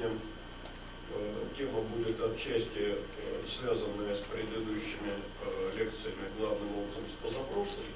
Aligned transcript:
сегодня 0.00 0.18
э, 1.14 1.56
тема 1.56 1.80
будет 1.82 2.18
отчасти 2.20 2.78
э, 2.78 2.96
связанная 3.46 4.14
с 4.14 4.20
предыдущими 4.20 5.12
э, 5.44 5.70
лекциями, 5.76 6.28
главным 6.38 6.68
образом 6.78 7.04
с 7.06 7.22
позапрошлой, 7.22 7.86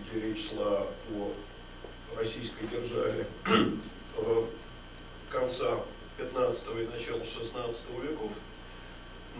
где 0.00 0.20
речь 0.20 0.48
шла 0.50 0.86
о 1.14 1.32
российской 2.16 2.66
державе 2.66 3.26
конца 5.30 5.80
15 6.16 6.66
и 6.68 6.96
начала 6.96 7.22
16 7.22 7.84
веков. 8.02 8.32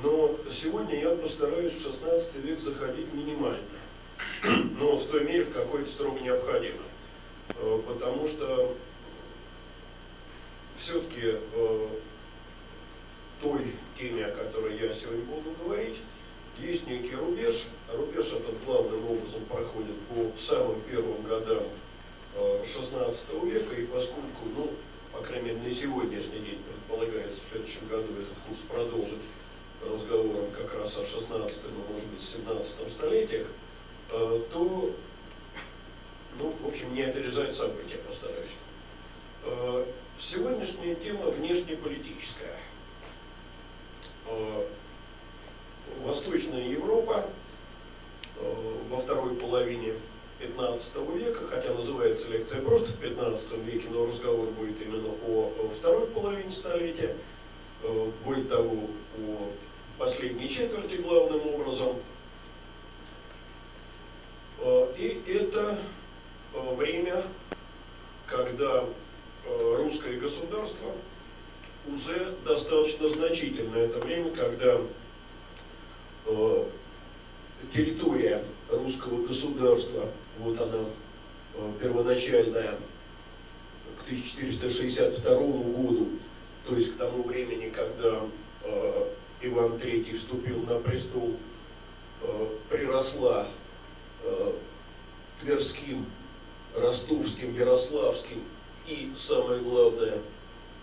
Но 0.03 0.37
сегодня 0.51 1.01
я 1.01 1.11
постараюсь 1.11 1.73
в 1.73 1.83
16 1.83 2.37
век 2.37 2.61
заходить 2.61 3.13
минимально, 3.13 3.59
но 4.79 4.97
в 4.97 5.07
той 5.07 5.25
мере, 5.25 5.45
в 5.45 5.53
какой 5.53 5.83
это 5.83 5.91
строго 5.91 6.21
необходимо. 6.21 6.83
Потому 7.87 8.29
что 8.29 8.77
все-таки 10.79 11.37
э, 11.53 11.87
той 13.41 13.75
теме, 13.99 14.27
о 14.27 14.31
которой 14.31 14.79
я 14.79 14.93
сегодня 14.93 15.25
буду 15.25 15.55
говорить, 15.63 15.97
есть 16.59 16.87
некий 16.87 17.15
рубеж. 17.15 17.67
Рубеж 17.93 18.27
этот 18.27 18.65
главным 18.65 19.05
образом 19.11 19.45
проходит 19.49 19.97
по 20.09 20.39
самым 20.39 20.81
первым 20.83 21.23
годам 21.23 21.65
э, 22.37 22.65
16 22.65 23.45
века, 23.45 23.75
и 23.75 23.87
поскольку, 23.87 24.45
ну, 24.57 24.71
по 25.13 25.19
крайней 25.21 25.51
мере, 25.51 25.59
на 25.63 25.71
сегодняшний 25.73 26.41
день 26.41 26.63
предполагается 26.63 27.41
в 27.41 27.51
следующем 27.51 27.89
году 27.89 28.13
этот 28.15 28.37
курс 28.47 28.59
продолжить 28.69 29.23
разговором 29.85 30.51
как 30.57 30.75
раз 30.79 30.97
о 30.99 31.05
16 31.05 31.59
и, 31.65 31.93
может 31.93 32.07
быть, 32.09 32.23
17 32.23 32.93
столетиях, 32.93 33.47
э, 34.11 34.41
то, 34.53 34.95
ну, 36.39 36.55
в 36.63 36.69
общем, 36.69 36.95
не 36.95 37.03
опережать 37.03 37.55
события 37.55 37.99
постараюсь. 37.99 38.51
Сегодняшняя 40.21 40.97
тема 40.97 41.31
внешнеполитическая. 41.31 42.57
Э, 44.27 44.65
Восточная 46.03 46.65
Европа 46.69 47.25
э, 48.35 48.75
во 48.91 48.97
второй 48.97 49.37
половине 49.37 49.93
15 50.41 50.97
века, 51.15 51.47
хотя 51.47 51.73
называется 51.73 52.31
лекция 52.31 52.61
просто 52.63 52.95
в 52.95 52.97
15 52.97 53.59
веке, 53.59 53.87
но 53.93 54.07
разговор 54.07 54.47
будет 54.49 54.83
именно 54.83 55.09
о 55.29 55.71
второй 55.79 56.09
половине 56.09 56.51
столетия, 56.51 57.15
э, 57.85 58.11
более 58.25 58.47
того, 58.47 58.89
о 59.19 59.53
последней 59.99 60.49
четверти 60.49 60.97
главным 60.97 61.47
образом. 61.47 61.95
И 64.97 65.23
это 65.29 65.79
время, 66.53 67.23
когда 68.27 68.85
русское 69.77 70.17
государство 70.19 70.93
уже 71.91 72.35
достаточно 72.45 73.09
значительное. 73.09 73.87
Это 73.87 73.99
время, 74.01 74.31
когда 74.31 74.81
э, 76.27 76.65
территория 77.73 78.45
русского 78.71 79.27
государства, 79.27 80.07
вот 80.39 80.61
она 80.61 80.85
э, 81.55 81.73
первоначальная, 81.81 82.77
к 83.99 84.03
1462 84.03 85.35
году, 85.35 86.09
то 86.67 86.77
есть 86.77 86.95
к 86.95 86.99
тому 86.99 87.23
времени, 87.25 87.71
когда 87.71 88.21
Иван 89.41 89.73
III 89.73 90.17
вступил 90.17 90.63
на 90.63 90.79
престол, 90.79 91.37
приросла 92.69 93.49
Тверским, 95.41 96.07
Ростовским, 96.77 97.55
Ярославским 97.55 98.43
и, 98.89 99.13
самое 99.15 99.61
главное, 99.61 100.19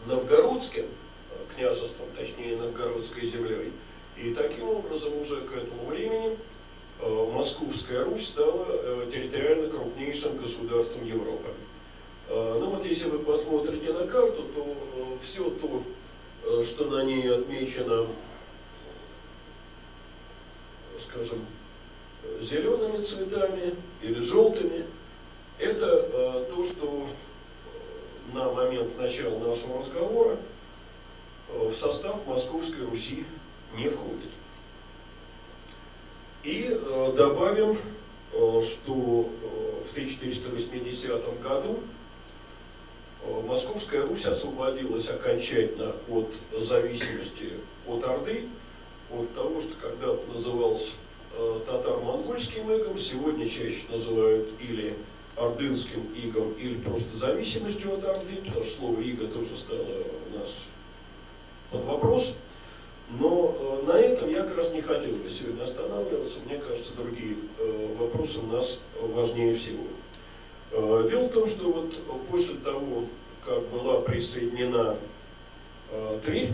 новгородским 0.05 0.85
э, 0.85 1.55
княжеством, 1.55 2.07
точнее 2.15 2.55
новгородской 2.57 3.25
землей. 3.25 3.71
И 4.17 4.33
таким 4.33 4.69
образом 4.69 5.19
уже 5.19 5.41
к 5.41 5.53
этому 5.53 5.87
времени 5.87 6.37
э, 7.01 7.29
Московская 7.33 8.03
Русь 8.03 8.27
стала 8.27 8.67
э, 8.69 9.09
территориально 9.11 9.69
крупнейшим 9.69 10.37
государством 10.37 11.05
Европы. 11.05 11.49
Ну 12.27 12.71
вот 12.71 12.83
если 12.83 13.07
вы 13.07 13.19
посмотрите 13.19 13.93
на 13.93 14.07
карту, 14.07 14.45
то 14.55 14.75
все 15.21 15.47
то, 15.47 15.83
что 16.63 16.85
на 16.85 17.03
ней 17.03 17.31
отмечено, 17.31 18.07
скажем, 21.07 21.45
зелеными 22.41 23.03
цветами 23.03 23.75
или 24.01 24.19
желтыми, 24.21 24.85
это 25.59 26.47
то, 26.49 26.63
что 26.63 26.74
начала 28.97 29.39
нашего 29.39 29.79
разговора 29.79 30.37
э, 31.49 31.67
в 31.67 31.75
состав 31.75 32.25
Московской 32.25 32.85
Руси 32.85 33.25
не 33.77 33.89
входит. 33.89 34.31
И 36.43 36.67
э, 36.69 37.13
добавим, 37.15 37.77
э, 38.33 38.61
что 38.63 39.29
в 39.87 39.91
1480 39.91 41.41
году 41.41 41.79
Московская 43.47 44.01
Русь 44.01 44.25
освободилась 44.25 45.09
окончательно 45.09 45.95
от 46.09 46.31
зависимости 46.59 47.53
от 47.87 48.03
Орды, 48.03 48.45
от 49.11 49.33
того, 49.33 49.61
что 49.61 49.73
когда-то 49.81 50.21
называлось 50.31 50.93
татаро-монгольским 51.65 52.71
игом, 52.71 52.99
сегодня 52.99 53.49
чаще 53.49 53.85
называют 53.89 54.47
или 54.59 54.95
ордынским 55.37 56.01
игом 56.15 56.53
или 56.53 56.75
просто 56.75 57.15
зависимостью 57.17 57.93
от 57.93 58.05
Орды, 58.05 58.37
потому 58.45 58.65
слово 58.65 59.01
иго 59.01 59.27
тоже 59.27 59.55
стало 59.55 59.81
у 59.81 60.39
нас 60.39 60.49
под 61.71 61.83
вопрос. 61.85 62.33
Но 63.19 63.55
э, 63.59 63.85
на 63.85 63.97
этом 63.99 64.29
я 64.29 64.43
как 64.43 64.57
раз 64.57 64.71
не 64.71 64.81
хотел 64.81 65.11
бы 65.15 65.29
сегодня 65.29 65.63
останавливаться. 65.63 66.39
Мне 66.45 66.57
кажется, 66.57 66.93
другие 66.95 67.35
э, 67.59 67.95
вопросы 67.99 68.39
у 68.39 68.47
нас 68.47 68.79
важнее 68.99 69.53
всего. 69.53 69.83
Э, 70.71 71.07
дело 71.09 71.25
в 71.25 71.31
том, 71.31 71.47
что 71.47 71.71
вот 71.71 71.93
после 72.31 72.55
того, 72.55 73.05
как 73.45 73.61
была 73.69 74.01
присоединена 74.01 74.95
Тверь, 76.25 76.51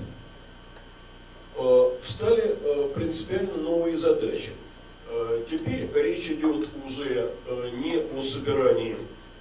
встали 2.03 2.55
принципиально 2.93 3.53
новые 3.55 3.97
задачи. 3.97 4.51
Э, 5.13 5.43
теперь 5.49 5.89
речь 5.93 6.27
идет 6.27 6.69
уже 6.85 7.31
э, 7.45 7.69
не 7.83 7.97
о 7.97 8.21
собирании 8.21 8.95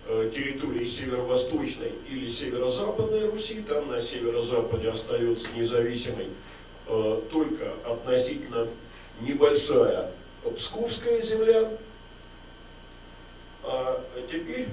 э, 0.08 0.28
территории 0.34 0.84
северо-восточной 0.84 1.92
или 2.08 2.28
северо-западной 2.28 3.30
Руси, 3.30 3.62
там 3.62 3.88
на 3.88 4.00
северо-западе 4.00 4.90
остается 4.90 5.48
независимой 5.54 6.26
только 7.30 7.72
относительно 7.84 8.66
небольшая 9.20 10.10
Псковская 10.56 11.22
земля, 11.22 11.70
а 13.62 14.04
теперь 14.28 14.66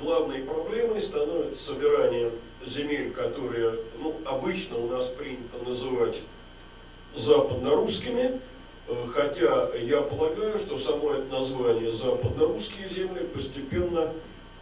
главной 0.00 0.42
проблемой 0.42 1.02
становится 1.02 1.72
собирание 1.72 2.30
земель, 2.64 3.10
которые 3.10 3.74
ну, 3.98 4.14
обычно 4.24 4.76
у 4.78 4.86
нас 4.86 5.08
принято 5.08 5.58
называть 5.66 6.22
западно-русскими, 7.16 8.40
хотя 8.86 9.70
я 9.76 10.00
полагаю, 10.00 10.58
что 10.58 10.78
само 10.78 11.12
это 11.12 11.32
название 11.32 11.92
«западно-русские 11.92 12.88
земли» 12.88 13.24
постепенно 13.32 14.12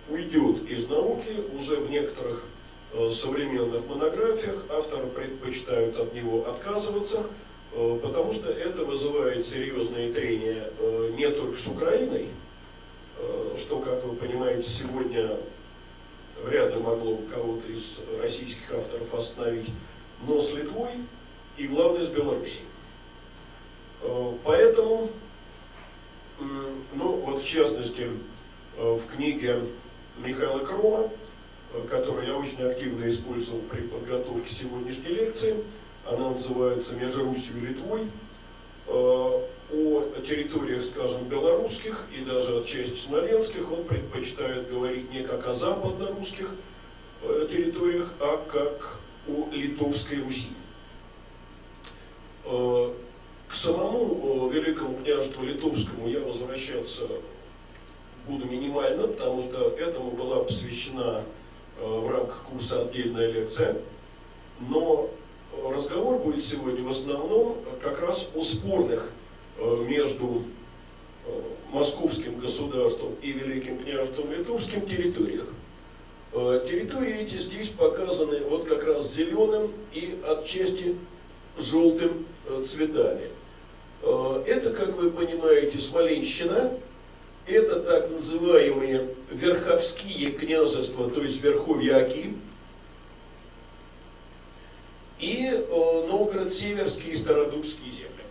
уйдет 0.09 0.69
из 0.69 0.89
науки, 0.89 1.37
уже 1.57 1.77
в 1.77 1.91
некоторых 1.91 2.45
э, 2.93 3.11
современных 3.11 3.87
монографиях 3.87 4.65
авторы 4.71 5.07
предпочитают 5.07 5.97
от 5.99 6.15
него 6.15 6.47
отказываться, 6.49 7.27
э, 7.73 7.99
потому 8.03 8.33
что 8.33 8.51
это 8.51 8.85
вызывает 8.85 9.47
серьезные 9.47 10.13
трения 10.13 10.71
не 11.17 11.29
только 11.29 11.57
с 11.57 11.67
Украиной, 11.67 12.27
что, 13.59 13.79
как 13.79 14.03
вы 14.05 14.17
понимаете, 14.17 14.69
сегодня 14.69 15.37
вряд 16.45 16.75
ли 16.75 16.81
могло 16.81 17.19
кого-то 17.33 17.71
из 17.71 18.01
российских 18.21 18.73
авторов 18.73 19.15
остановить, 19.15 19.69
но 20.27 20.41
с 20.41 20.53
Литвой 20.53 20.91
и, 21.57 21.67
главное, 21.67 22.07
с 22.07 22.09
Белоруссией. 22.09 22.65
Э, 24.03 24.33
поэтому, 24.45 25.11
ну 26.95 27.13
вот 27.17 27.43
в 27.43 27.47
частности, 27.47 28.09
э, 28.77 28.93
в 28.95 29.07
книге 29.15 29.61
Михаила 30.25 30.61
Крома, 30.61 31.11
э, 31.75 31.87
которую 31.89 32.27
я 32.27 32.37
очень 32.37 32.63
активно 32.63 33.07
использовал 33.09 33.61
при 33.63 33.83
подготовке 33.83 34.55
сегодняшней 34.55 35.15
лекции, 35.15 35.57
она 36.07 36.31
называется 36.31 36.95
«Между 36.95 37.25
Русью 37.25 37.59
и 37.59 37.67
Литвой», 37.67 38.03
о 39.73 40.05
территориях, 40.27 40.83
скажем, 40.83 41.23
белорусских 41.29 42.07
и 42.13 42.25
даже 42.25 42.59
отчасти 42.59 42.99
смоленских 42.99 43.71
он 43.71 43.85
предпочитает 43.85 44.69
говорить 44.69 45.13
не 45.13 45.23
как 45.23 45.47
о 45.47 45.53
западно-русских 45.53 46.57
территориях, 47.23 48.13
а 48.19 48.45
как 48.51 48.99
о 49.29 49.49
Литовской 49.53 50.19
Руси. 50.21 50.49
К 53.51 53.55
самому 53.55 54.49
Великому 54.49 54.99
княжеству 54.99 55.43
Литовскому 55.43 56.09
я 56.09 56.21
возвращаться 56.21 57.09
буду 58.29 58.47
минимально, 58.47 59.09
потому 59.09 59.43
что 59.43 59.71
этому 59.71 60.13
была 60.13 60.45
посвящена 60.45 61.25
э, 61.81 61.85
в 61.85 62.09
рамках 62.09 62.45
курса 62.45 62.83
отдельная 62.83 63.29
лекция. 63.29 63.77
но 64.61 65.11
разговор 65.69 66.21
будет 66.21 66.45
сегодня 66.45 66.85
в 66.85 66.91
основном 66.91 67.57
как 67.83 68.01
раз 68.01 68.31
о 68.37 68.43
спорных 68.43 69.13
между 69.89 70.45
московским 71.73 72.39
государством 72.39 73.15
и 73.21 73.33
Великим 73.33 73.79
княжеством 73.79 74.31
Литовским 74.31 74.87
территориях. 74.87 75.49
Территории 76.33 77.23
эти 77.23 77.37
здесь 77.37 77.69
показаны 77.69 78.41
вот 78.45 78.67
как 78.67 78.85
раз 78.85 79.13
зеленым 79.13 79.73
и 79.93 80.19
отчасти 80.25 80.97
желтым 81.59 82.27
цветами. 82.65 83.29
Это, 84.03 84.71
как 84.71 84.97
вы 84.97 85.11
понимаете, 85.11 85.79
Смоленщина, 85.79 86.73
это 87.47 87.81
так 87.81 88.11
называемые 88.11 89.15
верховские 89.31 90.33
княжества, 90.33 91.11
то 91.11 91.23
есть 91.23 91.43
верховьяки, 91.43 92.35
и 95.19 95.49
э, 95.53 96.07
Новгород-Северские 96.09 97.13
и 97.13 97.17
Стародубские 97.17 97.93
земли. 97.93 98.25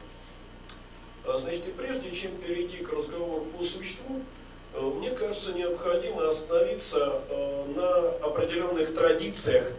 А, 1.26 1.38
значит, 1.38 1.68
и 1.68 1.72
прежде 1.72 2.12
чем 2.12 2.32
перейти 2.38 2.78
к 2.78 2.92
разговору 2.92 3.46
по 3.56 3.64
существу, 3.64 4.22
э, 4.74 4.82
мне 4.82 5.12
кажется, 5.12 5.54
необходимо 5.54 6.28
остановиться 6.28 7.22
э, 7.30 7.66
на 7.76 8.10
определенных 8.28 8.94
традициях 8.96 9.72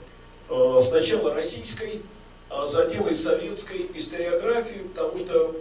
сначала 0.82 1.32
российской, 1.32 2.02
а 2.48 2.66
затем 2.66 3.06
и 3.06 3.14
советской 3.14 3.88
историографии, 3.94 4.80
потому 4.92 5.16
что 5.16 5.54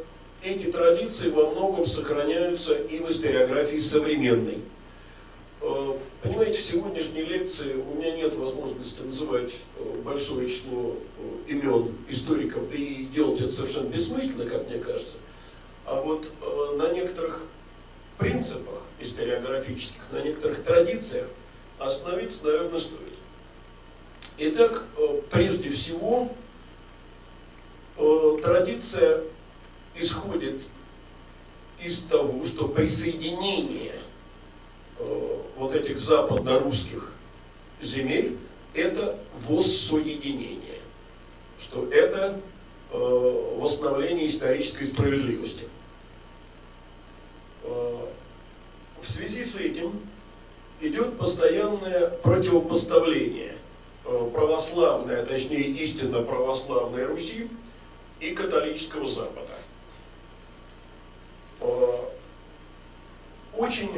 эти 0.43 0.71
традиции 0.71 1.29
во 1.29 1.49
многом 1.49 1.85
сохраняются 1.85 2.75
и 2.75 2.99
в 2.99 3.09
историографии 3.09 3.77
современной. 3.77 4.59
Э, 5.61 5.97
понимаете, 6.21 6.59
в 6.59 6.63
сегодняшней 6.63 7.23
лекции 7.23 7.73
у 7.73 7.95
меня 7.95 8.15
нет 8.15 8.33
возможности 8.35 9.01
называть 9.01 9.53
э, 9.77 10.01
большое 10.03 10.47
число 10.47 10.95
э, 11.17 11.51
имен 11.51 11.93
историков, 12.07 12.69
да 12.69 12.77
и 12.77 13.05
делать 13.05 13.41
это 13.41 13.51
совершенно 13.51 13.89
бессмысленно, 13.89 14.49
как 14.49 14.69
мне 14.69 14.79
кажется. 14.79 15.17
А 15.85 16.01
вот 16.01 16.31
на 16.77 16.93
некоторых 16.93 17.47
принципах 18.19 18.83
историографических, 18.99 20.01
на 20.11 20.21
некоторых 20.21 20.63
традициях 20.63 21.27
остановиться, 21.79 22.45
наверное, 22.45 22.79
стоит. 22.79 22.99
Итак, 24.37 24.85
прежде 25.31 25.71
всего, 25.71 26.29
традиция 28.43 29.23
исходит 29.99 30.61
из 31.83 32.01
того, 32.03 32.45
что 32.45 32.67
присоединение 32.67 33.95
э, 34.97 35.37
вот 35.55 35.75
этих 35.75 35.99
западно-русских 35.99 37.13
земель– 37.81 38.37
это 38.73 39.19
воссоединение, 39.47 40.79
что 41.59 41.87
это 41.91 42.39
э, 42.91 43.55
восстановление 43.57 44.27
исторической 44.27 44.85
справедливости. 44.85 45.67
Э, 47.63 48.05
в 49.01 49.09
связи 49.09 49.43
с 49.45 49.57
этим 49.59 50.01
идет 50.81 51.17
постоянное 51.17 52.09
противопоставление 52.09 53.55
православной, 54.03 55.21
а 55.21 55.25
точнее 55.25 55.61
истинно 55.61 56.23
православной 56.23 57.05
Руси 57.05 57.47
и 58.19 58.31
католического 58.31 59.07
Запада. 59.07 59.59
Э, 61.61 62.05
очень 63.57 63.89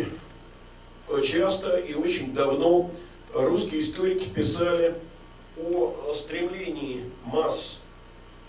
часто 1.24 1.78
и 1.78 1.94
очень 1.94 2.34
давно 2.34 2.92
русские 3.34 3.82
историки 3.82 4.28
писали 4.30 4.96
о 5.58 6.14
стремлении 6.14 7.04
масс 7.26 7.82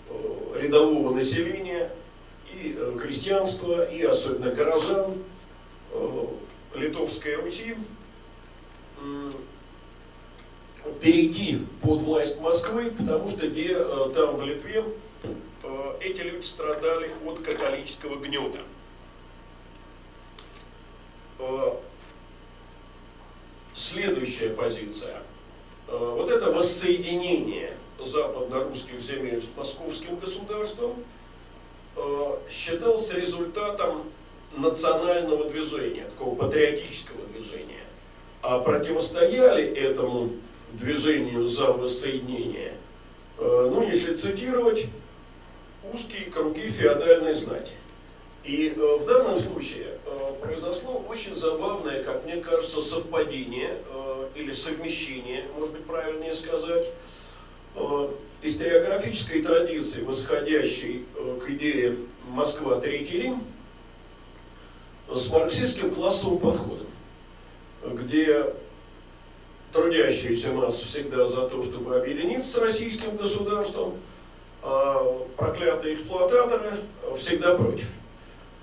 э, 0.09 0.61
рядового 0.61 1.13
населения 1.13 1.91
и 2.53 2.75
э, 2.77 2.97
крестьянства, 2.99 3.85
и 3.85 4.01
особенно 4.03 4.51
горожан 4.51 5.23
Литовской 6.73 7.35
Руси 7.35 7.75
перейти 10.99 11.59
под 11.83 12.01
власть 12.01 12.39
Москвы, 12.41 12.89
потому 12.89 13.29
что 13.29 13.47
где 13.47 13.75
там 14.15 14.37
в 14.37 14.43
Литве 14.43 14.83
эти 16.01 16.21
люди 16.21 16.43
страдали 16.43 17.11
от 17.25 17.39
католического 17.39 18.15
гнета. 18.15 18.59
Э, 21.43 21.73
следующая 23.73 24.49
позиция. 24.49 25.21
Э, 25.87 26.15
вот 26.17 26.29
это 26.29 26.51
воссоединение 26.51 27.73
западно-русских 27.99 29.01
земель 29.01 29.41
с 29.41 29.57
московским 29.57 30.17
государством 30.17 31.03
э, 31.95 32.37
считался 32.49 33.19
результатом 33.19 34.03
национального 34.55 35.49
движения, 35.49 36.05
такого 36.05 36.35
патриотического 36.35 37.25
движения. 37.27 37.83
А 38.41 38.59
противостояли 38.59 39.65
этому 39.65 40.29
движению 40.73 41.47
за 41.47 41.71
воссоединение, 41.71 42.73
ну, 43.37 43.87
если 43.87 44.15
цитировать, 44.15 44.85
узкие 45.91 46.29
круги 46.29 46.69
феодальной 46.69 47.35
знати. 47.35 47.73
И 48.43 48.69
в 48.75 49.05
данном 49.05 49.39
случае 49.39 49.92
произошло 50.43 51.03
очень 51.07 51.35
забавное, 51.35 52.03
как 52.03 52.25
мне 52.25 52.37
кажется, 52.37 52.81
совпадение 52.81 53.79
э, 53.89 54.27
или 54.35 54.51
совмещение, 54.51 55.45
может 55.57 55.73
быть 55.73 55.85
правильнее 55.85 56.35
сказать, 56.35 56.91
э, 57.75 58.09
историографической 58.41 59.41
традиции, 59.41 60.03
восходящей 60.03 61.05
э, 61.15 61.39
к 61.41 61.49
идее 61.49 61.97
Москва 62.27 62.79
Третий 62.79 63.21
Рим, 63.21 63.43
с 65.09 65.29
марксистским 65.29 65.93
классовым 65.93 66.39
подходом, 66.39 66.87
где 67.83 68.53
трудящиеся 69.71 70.51
нас 70.53 70.81
всегда 70.81 71.25
за 71.25 71.47
то, 71.49 71.63
чтобы 71.63 71.95
объединиться 71.95 72.51
с 72.51 72.57
российским 72.57 73.15
государством, 73.15 73.99
а 74.61 75.03
проклятые 75.35 75.95
эксплуататоры 75.95 76.71
всегда 77.17 77.55
против. 77.55 77.87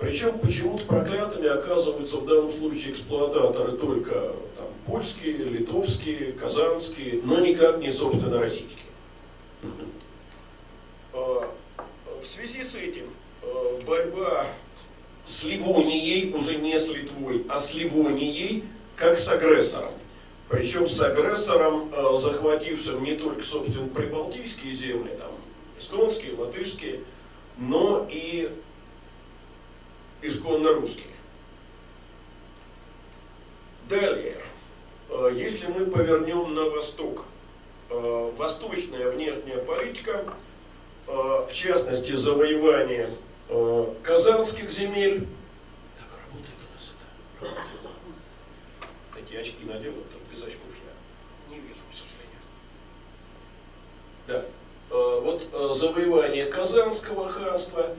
Причем 0.00 0.38
почему-то 0.38 0.87
проклятыми 0.87 1.47
оказываются 1.47 2.17
в 2.17 2.26
данном 2.26 2.50
случае 2.50 2.93
эксплуататоры 2.93 3.76
только 3.76 4.32
там, 4.56 4.69
польские, 4.87 5.35
литовские, 5.35 6.32
казанские, 6.32 7.20
но 7.23 7.38
никак 7.41 7.79
не 7.79 7.93
собственно 7.93 8.40
российские. 8.40 8.78
А, 11.12 11.52
в 12.23 12.26
связи 12.26 12.64
с 12.64 12.76
этим 12.76 13.11
а, 13.42 13.78
борьба 13.87 14.47
с 15.25 15.45
Ливонией, 15.45 16.33
уже 16.33 16.57
не 16.57 16.80
с 16.80 16.88
Литвой, 16.88 17.45
а 17.50 17.59
с 17.59 17.75
Ливонией, 17.75 18.64
как 18.97 19.19
с 19.19 19.30
агрессором. 19.30 19.92
Причем 20.49 20.88
с 20.88 20.99
агрессором, 21.02 21.92
а, 21.95 22.16
захватившим 22.16 23.04
не 23.04 23.16
только, 23.16 23.42
собственно, 23.42 23.88
прибалтийские 23.88 24.75
земли, 24.75 25.11
там, 25.19 25.33
эстонские, 25.78 26.37
латышские, 26.37 27.00
но 27.59 28.09
и 28.11 28.50
исконно 30.23 30.73
русские. 30.75 31.07
Далее, 33.89 34.37
э, 35.09 35.31
если 35.35 35.67
мы 35.67 35.87
повернем 35.87 36.55
на 36.55 36.65
восток, 36.71 37.25
э, 37.89 38.33
восточная 38.37 39.11
внешняя 39.11 39.59
политика, 39.59 40.25
э, 41.07 41.12
в 41.12 41.53
частности 41.53 42.12
завоевание 42.12 43.12
казанских 44.05 44.71
земель, 44.71 45.27
так 45.99 46.21
работает 46.25 46.55
у 46.71 46.73
нас 46.73 46.95
это, 46.95 47.45
работает. 47.45 47.91
Такие 49.12 49.41
очки 49.41 49.65
надел, 49.65 49.93
так 49.93 50.21
без 50.33 50.45
очков 50.45 50.69
я 50.69 51.53
не 51.53 51.61
вижу, 51.61 51.81
к 51.91 51.97
сожалению. 51.97 52.39
Да, 54.29 54.45
вот 55.21 55.77
завоевание 55.77 56.45
Казанского 56.45 57.29
ханства 57.29 57.97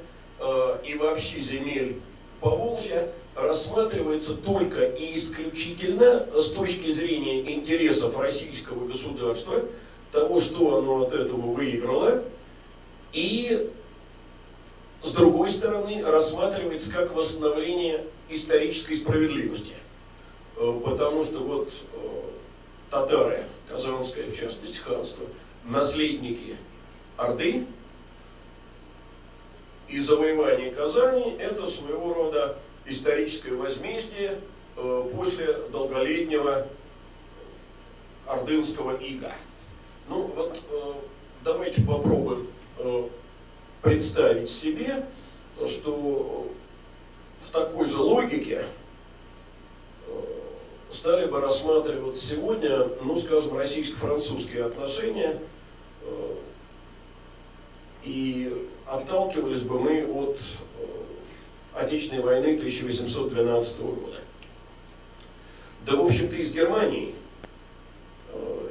и 0.86 0.96
вообще 0.96 1.42
земель 1.42 2.00
Поволжья 2.42 3.08
рассматривается 3.36 4.34
только 4.34 4.84
и 4.84 5.16
исключительно 5.16 6.28
с 6.34 6.50
точки 6.50 6.92
зрения 6.92 7.54
интересов 7.54 8.18
российского 8.18 8.88
государства, 8.88 9.64
того, 10.12 10.42
что 10.42 10.80
оно 10.80 11.04
от 11.04 11.14
этого 11.14 11.52
выиграло, 11.52 12.24
и 13.14 13.70
с 15.04 15.14
другой 15.14 15.52
стороны 15.52 16.04
рассматривается 16.04 16.92
как 16.92 17.14
восстановление 17.14 18.04
исторической 18.30 18.96
справедливости. 18.96 19.74
Э, 20.58 20.80
потому 20.84 21.24
что 21.24 21.40
вот 21.40 21.72
э, 21.94 22.22
татары, 22.90 23.44
Казанское, 23.70 24.26
в 24.26 24.36
частности, 24.36 24.78
ханство, 24.78 25.26
наследники 25.64 26.58
Орды, 27.18 27.66
и 29.92 30.00
завоевание 30.00 30.72
Казани– 30.72 31.36
это 31.40 31.68
своего 31.68 32.14
рода 32.14 32.58
историческое 32.86 33.54
возмездие 33.54 34.40
э, 34.78 35.10
после 35.14 35.54
долголетнего 35.72 36.68
ордынского 38.26 38.96
ига. 38.98 39.34
Ну 40.08 40.32
вот, 40.34 40.60
э, 40.72 40.94
давайте 41.44 41.82
попробуем 41.82 42.48
э, 42.78 43.10
представить 43.82 44.50
себе, 44.50 45.06
что 45.68 46.50
в 47.40 47.50
такой 47.52 47.90
же 47.90 48.00
логике 48.00 48.64
стали 50.90 51.26
бы 51.26 51.42
рассматривать 51.42 52.16
сегодня, 52.16 52.88
ну, 53.04 53.20
скажем, 53.20 53.58
российско-французские 53.58 54.66
отношения, 54.66 55.40
и 58.04 58.70
отталкивались 58.92 59.62
бы 59.62 59.80
мы 59.80 60.06
от 60.06 60.40
Отечественной 61.74 62.22
войны 62.22 62.58
1812 62.58 63.80
года. 63.80 64.18
Да, 65.86 65.96
в 65.96 66.06
общем-то, 66.06 66.36
и 66.36 66.44
с 66.44 66.52
Германией 66.52 67.16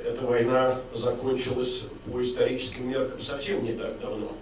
эта 0.05 0.27
война 0.27 0.81
закончилась 0.95 1.85
по 2.05 2.23
историческим 2.23 2.91
меркам 2.91 3.21
совсем 3.23 3.65
не 3.65 3.73
так 3.73 3.99
давно. 4.01 4.33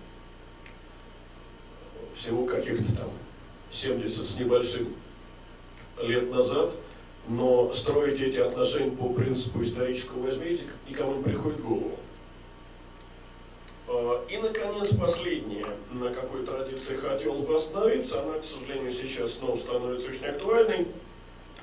Всего 2.17 2.45
каких-то 2.47 2.97
там 2.97 3.11
70 3.71 4.27
с 4.27 4.37
небольшим 4.37 4.93
лет 6.03 6.29
назад, 6.31 6.73
но 7.29 7.73
строить 7.73 8.21
эти 8.21 8.39
отношения 8.39 8.91
по 8.91 9.11
принципу 9.11 9.63
исторического 9.63 10.25
возмездия 10.25 10.67
никому 10.89 11.15
не 11.17 11.23
приходит 11.23 11.61
в 11.61 11.69
голову. 11.69 11.99
А, 13.89 14.27
и, 14.29 14.37
наконец, 14.37 14.95
последнее, 14.95 15.67
на 15.91 16.11
какой 16.11 16.45
традиции 16.45 16.97
хотелось 16.97 17.41
бы 17.41 17.57
остановиться, 17.57 18.23
она, 18.23 18.39
к 18.39 18.45
сожалению, 18.45 18.93
сейчас 18.93 19.35
снова 19.35 19.57
становится 19.57 20.11
очень 20.11 20.27
актуальной 20.27 20.89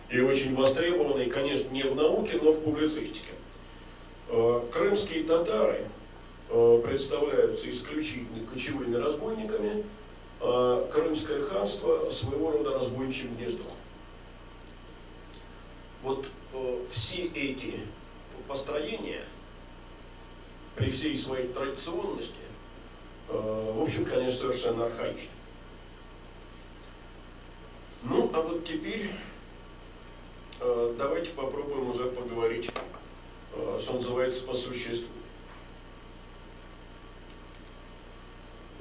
и 0.09 0.19
очень 0.19 0.55
востребованной, 0.55 1.27
конечно, 1.27 1.69
не 1.69 1.83
в 1.83 1.95
науке, 1.95 2.39
но 2.41 2.51
в 2.51 2.63
публицистике. 2.63 3.31
А, 4.29 4.67
крымские 4.71 5.23
татары 5.23 5.85
а, 6.49 6.81
представляются 6.81 7.69
исключительно 7.69 8.45
кочевыми 8.47 8.95
разбойниками, 8.95 9.83
а 10.41 10.89
Крымское 10.91 11.41
ханство 11.43 12.09
своего 12.09 12.51
рода 12.51 12.73
разбойничьим 12.73 13.35
гнездом. 13.35 13.67
Вот 16.03 16.29
все 16.91 17.23
эти 17.33 17.79
построения, 18.47 19.23
при 20.75 20.89
всей 20.89 21.17
своей 21.17 21.47
традиционности, 21.47 22.35
в 23.27 23.81
общем, 23.81 24.05
конечно, 24.05 24.37
совершенно 24.37 24.85
архаичны. 24.85 25.29
Ну, 28.03 28.29
а 28.33 28.41
вот 28.41 28.65
теперь 28.65 29.09
давайте 30.59 31.31
попробуем 31.31 31.89
уже 31.89 32.05
поговорить 32.05 32.69
Э, 33.55 33.77
что 33.79 33.93
называется, 33.93 34.43
по 34.43 34.53
существу. 34.53 35.07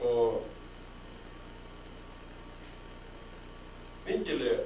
Э, 0.00 0.32
видите 4.06 4.36
ли, 4.36 4.58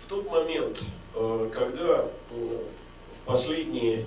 в 0.00 0.08
тот 0.08 0.28
момент, 0.28 0.82
э, 1.14 1.50
когда 1.54 2.06
в 2.30 3.24
последние 3.24 4.04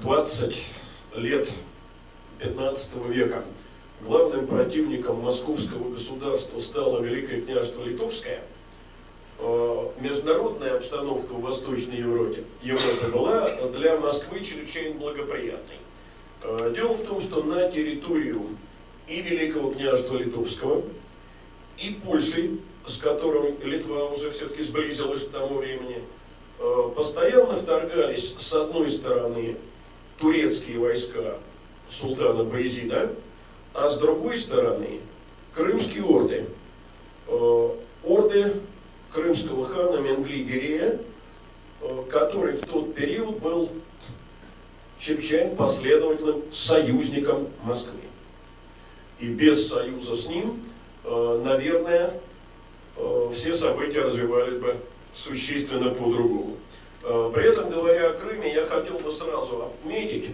20 0.00 0.62
лет 1.16 1.52
15 2.38 2.96
века 3.06 3.44
главным 4.02 4.46
противником 4.46 5.20
московского 5.20 5.90
государства 5.90 6.60
стало 6.60 7.02
Великое 7.02 7.40
княжество 7.40 7.82
Литовское– 7.82 8.42
Э, 9.38 9.90
международная 10.00 10.76
обстановка 10.76 11.32
в 11.32 11.42
Восточной 11.42 11.98
Европе, 11.98 12.44
Европе 12.62 13.08
была 13.08 13.50
для 13.68 13.98
Москвы 13.98 14.40
чрезвычайно 14.40 14.98
благоприятной. 14.98 15.76
Э, 16.42 16.72
дело 16.74 16.94
в 16.94 17.06
том, 17.06 17.20
что 17.20 17.42
на 17.42 17.70
территорию 17.70 18.56
и 19.06 19.20
Великого 19.20 19.72
княжества 19.72 20.16
Литовского, 20.16 20.82
и 21.76 21.90
Польши, 22.02 22.58
с 22.86 22.96
которым 22.96 23.56
Литва 23.62 24.06
уже 24.06 24.30
все-таки 24.30 24.62
сблизилась 24.62 25.24
к 25.24 25.30
тому 25.30 25.58
времени, 25.58 26.02
э, 26.58 26.90
постоянно 26.96 27.56
вторгались 27.56 28.34
с 28.38 28.52
одной 28.54 28.90
стороны 28.90 29.56
турецкие 30.18 30.78
войска 30.78 31.38
султана 31.90 32.44
Баязида, 32.44 33.12
а 33.74 33.88
с 33.88 33.98
другой 33.98 34.38
стороны 34.38 35.00
крымские 35.52 36.04
орды. 36.04 36.46
Орды 38.04 38.62
крымского 39.16 39.64
хана 39.66 39.98
Менгли-Гирея, 39.98 41.00
э, 41.80 42.04
который 42.10 42.52
в 42.54 42.66
тот 42.66 42.94
период 42.94 43.38
был 43.40 43.70
чрезвычайно 44.98 45.56
последовательным 45.56 46.42
союзником 46.52 47.48
Москвы. 47.64 48.00
И 49.18 49.28
без 49.28 49.68
союза 49.68 50.16
с 50.16 50.28
ним, 50.28 50.64
э, 51.04 51.42
наверное, 51.44 52.20
э, 52.96 53.30
все 53.34 53.54
события 53.54 54.02
развивались 54.02 54.58
бы 54.60 54.76
существенно 55.14 55.90
по-другому. 55.90 56.56
При 57.06 57.48
этом, 57.48 57.70
говоря 57.70 58.10
о 58.10 58.14
Крыме, 58.14 58.52
я 58.52 58.66
хотел 58.66 58.98
бы 58.98 59.12
сразу 59.12 59.66
отметить, 59.66 60.30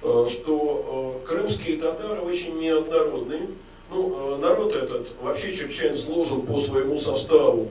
что 0.00 1.20
крымские 1.26 1.78
татары 1.78 2.20
очень 2.20 2.58
неоднородные. 2.58 3.48
Ну, 3.90 4.36
народ 4.36 4.74
этот 4.74 5.08
вообще 5.20 5.52
чрезвычайно 5.52 5.96
сложен 5.96 6.42
по 6.42 6.58
своему 6.58 6.96
составу 6.96 7.68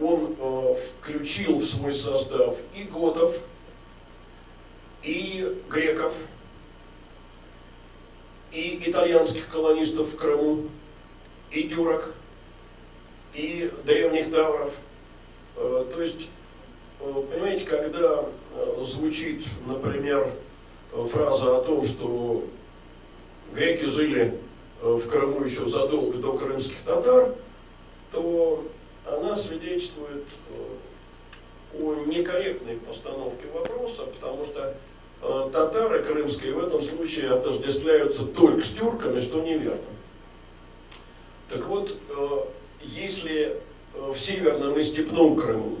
он 0.00 0.34
э, 0.38 0.74
включил 1.00 1.58
в 1.58 1.64
свой 1.64 1.94
состав 1.94 2.56
и 2.74 2.84
готов, 2.84 3.38
и 5.02 5.56
греков, 5.68 6.26
и 8.50 8.82
итальянских 8.88 9.48
колонистов 9.48 10.12
в 10.12 10.16
Крыму, 10.16 10.68
и 11.50 11.68
тюрок, 11.68 12.14
и 13.34 13.70
древних 13.84 14.30
тавров. 14.32 14.76
Э, 15.56 15.84
то 15.92 16.02
есть, 16.02 16.22
э, 16.22 16.43
понимаете, 17.30 17.66
когда 17.66 18.24
э, 18.54 18.82
звучит, 18.82 19.44
например, 19.66 20.32
фраза 20.90 21.58
о 21.58 21.62
том, 21.62 21.84
что 21.84 22.44
греки 23.52 23.86
жили 23.86 24.38
э, 24.82 24.92
в 24.92 25.08
Крыму 25.08 25.44
еще 25.44 25.66
задолго 25.66 26.18
до 26.18 26.36
крымских 26.36 26.80
татар, 26.84 27.34
то 28.12 28.64
она 29.04 29.34
свидетельствует 29.34 30.24
э, 30.50 31.80
о 31.80 31.94
некорректной 32.06 32.76
постановке 32.76 33.46
вопроса, 33.52 34.04
потому 34.06 34.44
что 34.44 34.76
э, 35.22 35.50
татары 35.52 36.02
крымские 36.02 36.52
в 36.52 36.64
этом 36.64 36.80
случае 36.80 37.30
отождествляются 37.30 38.24
только 38.24 38.62
с 38.62 38.70
тюрками, 38.70 39.20
что 39.20 39.40
неверно. 39.40 39.80
Так 41.50 41.66
вот, 41.66 41.96
э, 42.08 42.38
если 42.82 43.60
в 43.94 44.16
Северном 44.16 44.78
и 44.78 44.82
Степном 44.82 45.36
Крыму 45.36 45.76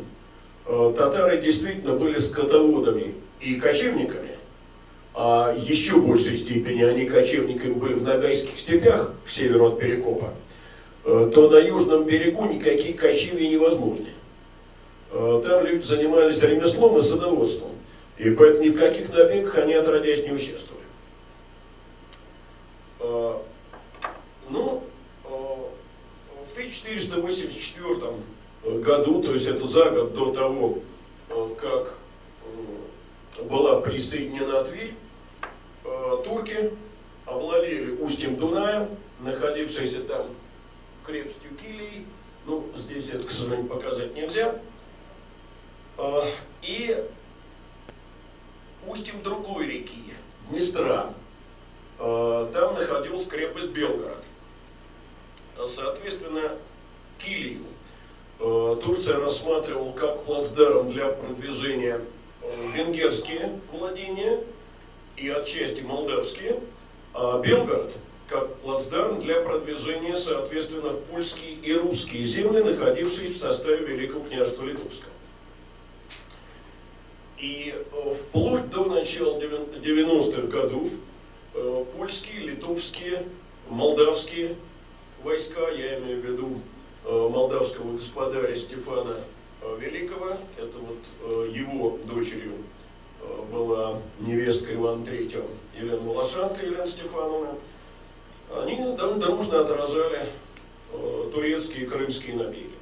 татары 0.66 1.40
действительно 1.40 1.94
были 1.94 2.18
скотоводами 2.18 3.14
и 3.40 3.56
кочевниками, 3.56 4.30
а 5.14 5.54
еще 5.56 6.00
большей 6.00 6.38
степени 6.38 6.82
они 6.82 7.06
кочевниками 7.06 7.74
были 7.74 7.94
в 7.94 8.02
Ногайских 8.02 8.58
степях 8.58 9.12
к 9.26 9.30
северу 9.30 9.66
от 9.66 9.78
Перекопа, 9.78 10.34
Э, 11.06 11.30
то 11.34 11.50
на 11.50 11.58
южном 11.58 12.04
берегу 12.04 12.46
никакие 12.46 12.94
кочевья 12.94 13.46
невозможны. 13.46 14.08
Э, 15.10 15.42
там 15.44 15.66
люди 15.66 15.82
занимались 15.82 16.40
ремеслом 16.42 16.96
и 16.96 17.02
садоводством. 17.02 17.72
И 18.16 18.30
поэтому 18.30 18.64
ни 18.64 18.70
в 18.70 18.78
каких 18.78 19.12
набегах 19.12 19.58
они 19.58 19.74
отродясь 19.74 20.24
не 20.24 20.32
участвовали. 20.32 20.84
Э, 23.00 23.34
ну, 24.48 24.82
в 25.22 26.52
1484 26.52 28.12
году, 28.64 29.22
то 29.22 29.32
есть 29.32 29.46
это 29.46 29.66
за 29.66 29.90
год 29.90 30.14
до 30.14 30.32
того, 30.32 30.78
как 31.60 31.98
была 33.44 33.80
присоединена 33.80 34.64
Тверь, 34.64 34.94
турки 36.24 36.72
овладели 37.26 37.92
устьем 37.92 38.36
Дуная, 38.36 38.88
находившийся 39.20 40.00
там 40.00 40.28
крепостью 41.04 41.54
Килии. 41.56 42.06
Ну, 42.46 42.66
здесь 42.74 43.10
это, 43.10 43.26
к 43.26 43.30
сожалению, 43.30 43.66
показать 43.68 44.14
нельзя. 44.14 44.60
И 46.62 47.06
устьем 48.86 49.22
другой 49.22 49.66
реки, 49.66 50.14
Днестра. 50.50 51.12
Там 51.98 52.74
находилась 52.74 53.26
крепость 53.26 53.68
Белгород. 53.68 54.24
Соответственно, 55.60 56.58
Килию 57.18 57.64
Турция 58.38 59.20
рассматривала 59.20 59.92
как 59.92 60.24
плацдарм 60.24 60.90
для 60.90 61.08
продвижения 61.08 62.00
венгерские 62.74 63.60
владения 63.72 64.40
и 65.16 65.28
отчасти 65.28 65.82
молдавские, 65.82 66.60
а 67.14 67.40
Белгород 67.40 67.94
как 68.28 68.56
плацдарм 68.56 69.20
для 69.20 69.40
продвижения, 69.40 70.16
соответственно, 70.16 70.90
в 70.90 71.00
польские 71.04 71.52
и 71.54 71.74
русские 71.74 72.24
земли, 72.24 72.62
находившиеся 72.62 73.34
в 73.34 73.36
составе 73.36 73.86
Великого 73.86 74.24
княжества 74.24 74.64
Литовского. 74.64 75.10
И 77.38 77.74
э, 77.74 78.14
вплоть 78.14 78.70
до 78.70 78.86
начала 78.86 79.38
90-х 79.38 80.46
годов 80.46 80.88
э, 81.54 81.84
польские, 81.96 82.40
литовские, 82.40 83.24
молдавские 83.68 84.56
войска, 85.22 85.68
я 85.68 85.98
имею 85.98 86.22
в 86.22 86.24
виду 86.24 86.48
э, 86.48 86.73
молдавского 87.04 87.92
господаря 87.92 88.56
Стефана 88.56 89.16
э, 89.62 89.78
Великого, 89.80 90.36
это 90.56 90.78
вот 90.78 91.48
его 91.50 91.98
дочерью 92.04 92.52
была 93.50 94.00
невестка 94.20 94.74
Ивана 94.74 95.04
III, 95.04 95.48
Елена 95.80 96.00
Волошанка, 96.00 96.64
Елена 96.64 96.86
Стефановна, 96.86 97.54
они 98.54 98.76
довольно 98.76 99.18
дружно 99.18 99.60
отражали 99.60 100.28
турецкие 101.32 101.84
и 101.84 101.86
крымские 101.86 102.36
набеги. 102.36 102.74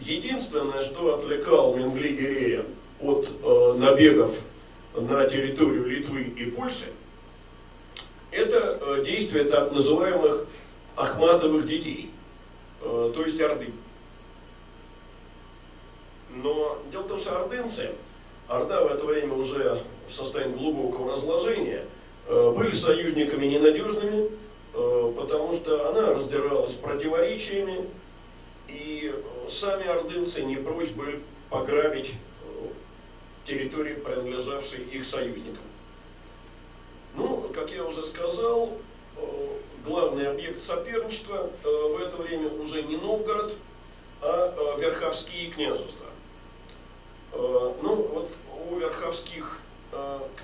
Единственное, 0.00 0.82
что 0.82 1.14
отвлекал 1.16 1.76
Менгли-Гирея 1.76 2.64
от 3.00 3.28
э, 3.42 3.74
набегов 3.76 4.40
на 4.94 5.26
территорию 5.26 5.86
Литвы 5.86 6.22
и 6.22 6.50
Польши, 6.50 6.86
это 8.30 8.78
э, 8.80 9.04
действие 9.04 9.44
так 9.44 9.72
называемых 9.72 10.46
Ахматовых 10.96 11.66
детей, 11.66 12.09
э, 12.09 12.09
то 12.80 13.22
есть 13.24 13.40
Орды. 13.40 13.72
Но 16.30 16.78
дело 16.90 17.02
в 17.02 17.08
том, 17.08 17.20
что 17.20 17.38
ордынцы, 17.38 17.90
Орда 18.48 18.84
в 18.84 18.92
это 18.92 19.04
время 19.04 19.34
уже 19.34 19.82
в 20.08 20.12
состоянии 20.12 20.56
глубокого 20.56 21.12
разложения, 21.12 21.84
э, 22.26 22.52
были 22.56 22.74
союзниками 22.74 23.46
ненадежными, 23.46 24.30
э, 24.74 25.12
потому 25.16 25.52
что 25.52 25.88
она 25.88 26.14
раздиралась 26.14 26.72
противоречиями, 26.72 27.88
и 28.68 29.12
э, 29.12 29.48
сами 29.48 29.86
ордынцы 29.86 30.42
не 30.42 30.56
прочь 30.56 30.90
были 30.90 31.20
пограбить 31.48 32.12
э, 32.44 32.66
территории, 33.44 33.94
принадлежавшие 33.94 34.84
их 34.84 35.04
союзникам. 35.04 35.64
Ну, 37.16 37.50
как 37.52 37.70
я 37.72 37.84
уже 37.84 38.06
сказал, 38.06 38.72
э, 39.16 39.20
главный 39.84 40.28
объект 40.28 40.60
соперничества 40.60 41.50
в 41.62 42.00
это 42.00 42.16
время 42.16 42.50
уже 42.50 42.82
не 42.82 42.96
Новгород, 42.96 43.54
а 44.22 44.76
Верховские 44.78 45.50
княжества. 45.50 46.06
Ну, 47.32 48.08
вот 48.12 48.30
о 48.52 48.78
Верховских 48.78 49.60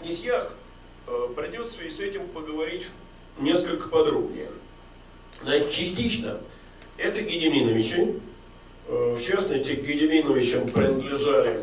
князьях 0.01 0.55
придется 1.37 1.83
в 1.83 1.91
с 1.91 2.01
этим 2.01 2.29
поговорить 2.29 2.87
несколько 3.39 3.89
подробнее. 3.89 4.51
Значит, 5.43 5.71
частично 5.71 6.41
это 6.97 7.23
Гедеминовичи. 7.23 8.21
Э, 8.89 9.15
в 9.15 9.23
частности, 9.23 9.75
к 9.75 9.83
Гедеминовичам 9.83 10.69
принадлежали 10.69 11.61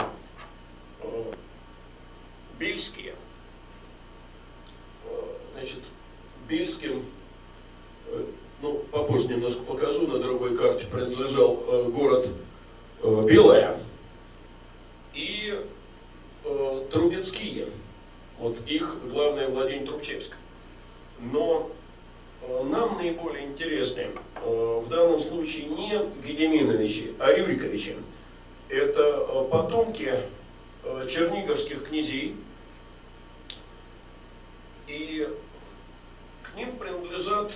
э, 1.02 1.24
Бельские. 2.60 3.16
Э, 5.06 5.22
значит, 5.54 5.80
Бельским, 6.48 7.06
ну, 8.62 8.78
попозже 8.92 9.28
немножко 9.30 9.62
покажу, 9.64 10.08
на 10.08 10.20
другой 10.20 10.58
карте 10.58 10.86
принадлежал 10.88 11.56
город 11.92 12.30
Белая 13.04 13.80
и 15.14 15.60
Трубецкие. 16.92 17.68
Вот 18.40 18.58
их 18.66 18.98
главное 19.10 19.48
владение 19.48 19.86
Трубчевск. 19.86 20.36
Но 21.20 21.72
нам 22.64 22.98
наиболее 22.98 23.46
интересны 23.46 24.08
э, 24.36 24.82
в 24.86 24.90
данном 24.90 25.20
случае 25.20 25.66
не 25.68 26.00
Гедеминовичи, 26.26 27.14
а 27.20 27.32
Рюриковичи. 27.32 27.96
Это 28.70 29.02
э, 29.02 29.48
потомки 29.50 30.12
э, 30.84 31.08
черниговских 31.10 31.88
князей, 31.88 32.36
и 34.88 35.28
к 36.42 36.58
ним 36.58 36.76
принадлежат 36.76 37.54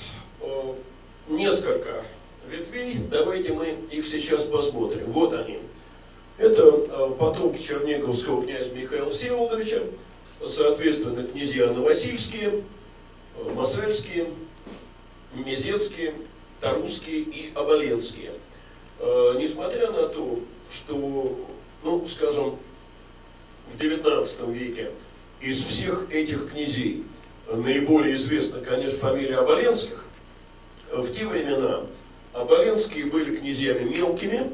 несколько 1.28 2.04
ветвей. 2.50 3.00
Давайте 3.10 3.54
мы 3.54 3.78
их 3.92 4.08
сейчас 4.08 4.44
посмотрим. 4.44 5.12
Вот 5.12 5.34
они. 5.34 5.60
Это 6.38 6.72
потомки 7.20 7.62
черниговского 7.62 8.44
князя 8.44 8.74
Михаила 8.74 9.10
Всеволодовича, 9.10 9.82
соответственно, 10.48 11.24
князья 11.24 11.72
Новосильские, 11.72 12.64
Масальские, 13.56 14.32
Мезецкие, 15.34 16.14
Тарусские 16.60 17.22
и 17.22 17.52
Оболенские. 17.54 18.32
Э, 19.00 19.36
несмотря 19.40 19.92
на 19.92 20.08
то, 20.08 20.40
что, 20.72 21.48
ну, 21.84 22.08
скажем, 22.08 22.58
в 23.72 23.80
XIX 23.80 24.54
веке 24.54 24.92
из 25.40 25.62
всех 25.62 26.12
этих 26.12 26.52
князей 26.52 27.04
наиболее 27.52 28.16
известна, 28.16 28.62
конечно, 28.62 28.98
фамилия 28.98 29.38
Оболенских, 29.38 30.06
в 31.02 31.14
те 31.14 31.26
времена 31.26 31.82
Оболенские 32.34 33.08
были 33.08 33.38
князьями 33.38 33.90
мелкими, 33.90 34.52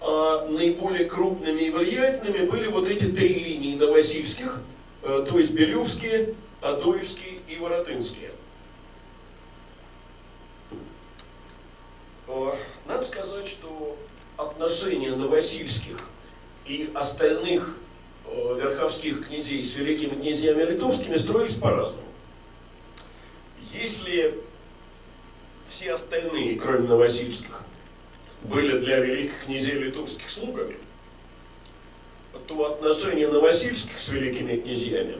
а 0.00 0.46
наиболее 0.48 1.06
крупными 1.06 1.62
и 1.62 1.70
влиятельными 1.70 2.48
были 2.48 2.68
вот 2.68 2.88
эти 2.88 3.04
три 3.04 3.34
линии 3.34 3.76
новосильских, 3.76 4.62
э, 5.02 5.26
то 5.28 5.38
есть 5.38 5.52
Белевские, 5.52 6.34
Адоевские 6.62 7.40
и 7.48 7.56
Воротынские. 7.58 8.30
Э, 12.28 12.52
надо 12.86 13.04
сказать, 13.04 13.46
что 13.46 13.96
отношения 14.38 15.14
новосильских 15.14 16.08
и 16.66 16.90
остальных 16.94 17.76
э, 18.26 18.58
верховских 18.58 19.26
князей 19.26 19.62
с 19.62 19.74
великими 19.74 20.20
князьями 20.20 20.62
литовскими 20.62 21.16
строились 21.16 21.56
по-разному. 21.56 22.02
Если 23.72 24.43
все 25.74 25.92
остальные, 25.92 26.54
кроме 26.60 26.86
новосильских, 26.86 27.64
были 28.44 28.78
для 28.78 29.00
великих 29.00 29.44
князей 29.44 29.74
литовских 29.74 30.30
слугами, 30.30 30.76
то 32.46 32.72
отношения 32.72 33.26
новосильских 33.26 34.00
с 34.00 34.08
великими 34.10 34.56
князьями 34.56 35.16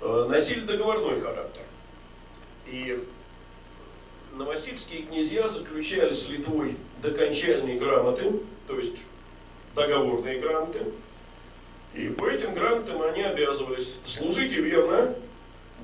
э, 0.00 0.26
носили 0.28 0.60
договорной 0.60 1.20
характер. 1.20 1.62
И 2.66 3.06
новосильские 4.32 5.02
князья 5.02 5.48
заключали 5.48 6.12
с 6.12 6.28
Литвой 6.28 6.76
докончальные 7.00 7.78
грамоты, 7.78 8.40
то 8.66 8.78
есть 8.80 8.96
договорные 9.76 10.40
грамоты. 10.40 10.80
И 11.94 12.08
по 12.08 12.28
этим 12.28 12.54
грамотам 12.54 13.02
они 13.02 13.22
обязывались 13.22 13.98
служить 14.04 14.52
верно, 14.52 15.14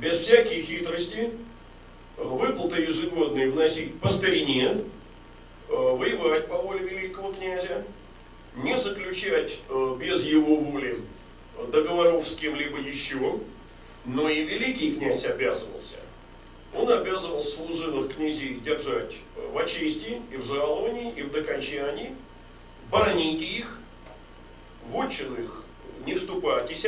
без 0.00 0.18
всяких 0.18 0.64
хитрости, 0.64 1.30
выплаты 2.18 2.82
ежегодные 2.82 3.50
вносить 3.50 3.98
по 4.00 4.08
старине, 4.08 4.84
воевать 5.68 6.48
по 6.48 6.56
воле 6.58 6.80
великого 6.80 7.32
князя, 7.32 7.84
не 8.56 8.76
заключать 8.76 9.58
э, 9.68 9.96
без 10.00 10.24
его 10.24 10.56
воли 10.56 11.00
договоров 11.68 12.28
с 12.28 12.34
кем-либо 12.34 12.78
еще, 12.78 13.38
но 14.04 14.28
и 14.28 14.42
великий 14.42 14.94
князь 14.94 15.24
обязывался. 15.24 15.98
Он 16.74 16.90
обязывал 16.90 17.42
служилых 17.42 18.14
князей 18.14 18.60
держать 18.60 19.14
в 19.52 19.56
очисти, 19.56 20.20
и 20.30 20.36
в 20.36 20.44
жаловании, 20.44 21.12
и 21.12 21.22
в 21.22 21.30
докончании, 21.30 22.14
боронить 22.90 23.42
их, 23.42 23.80
в 24.88 25.00
отчину 25.00 25.40
их 25.40 25.64
не 26.06 26.14
вступайтесь, 26.14 26.86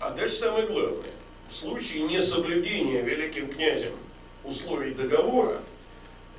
а 0.00 0.10
дальше 0.10 0.36
самое 0.36 0.66
главное. 0.66 1.12
Случае 1.54 2.02
несоблюдения 2.02 3.00
великим 3.00 3.46
князем 3.46 3.92
условий 4.42 4.92
договора, 4.92 5.60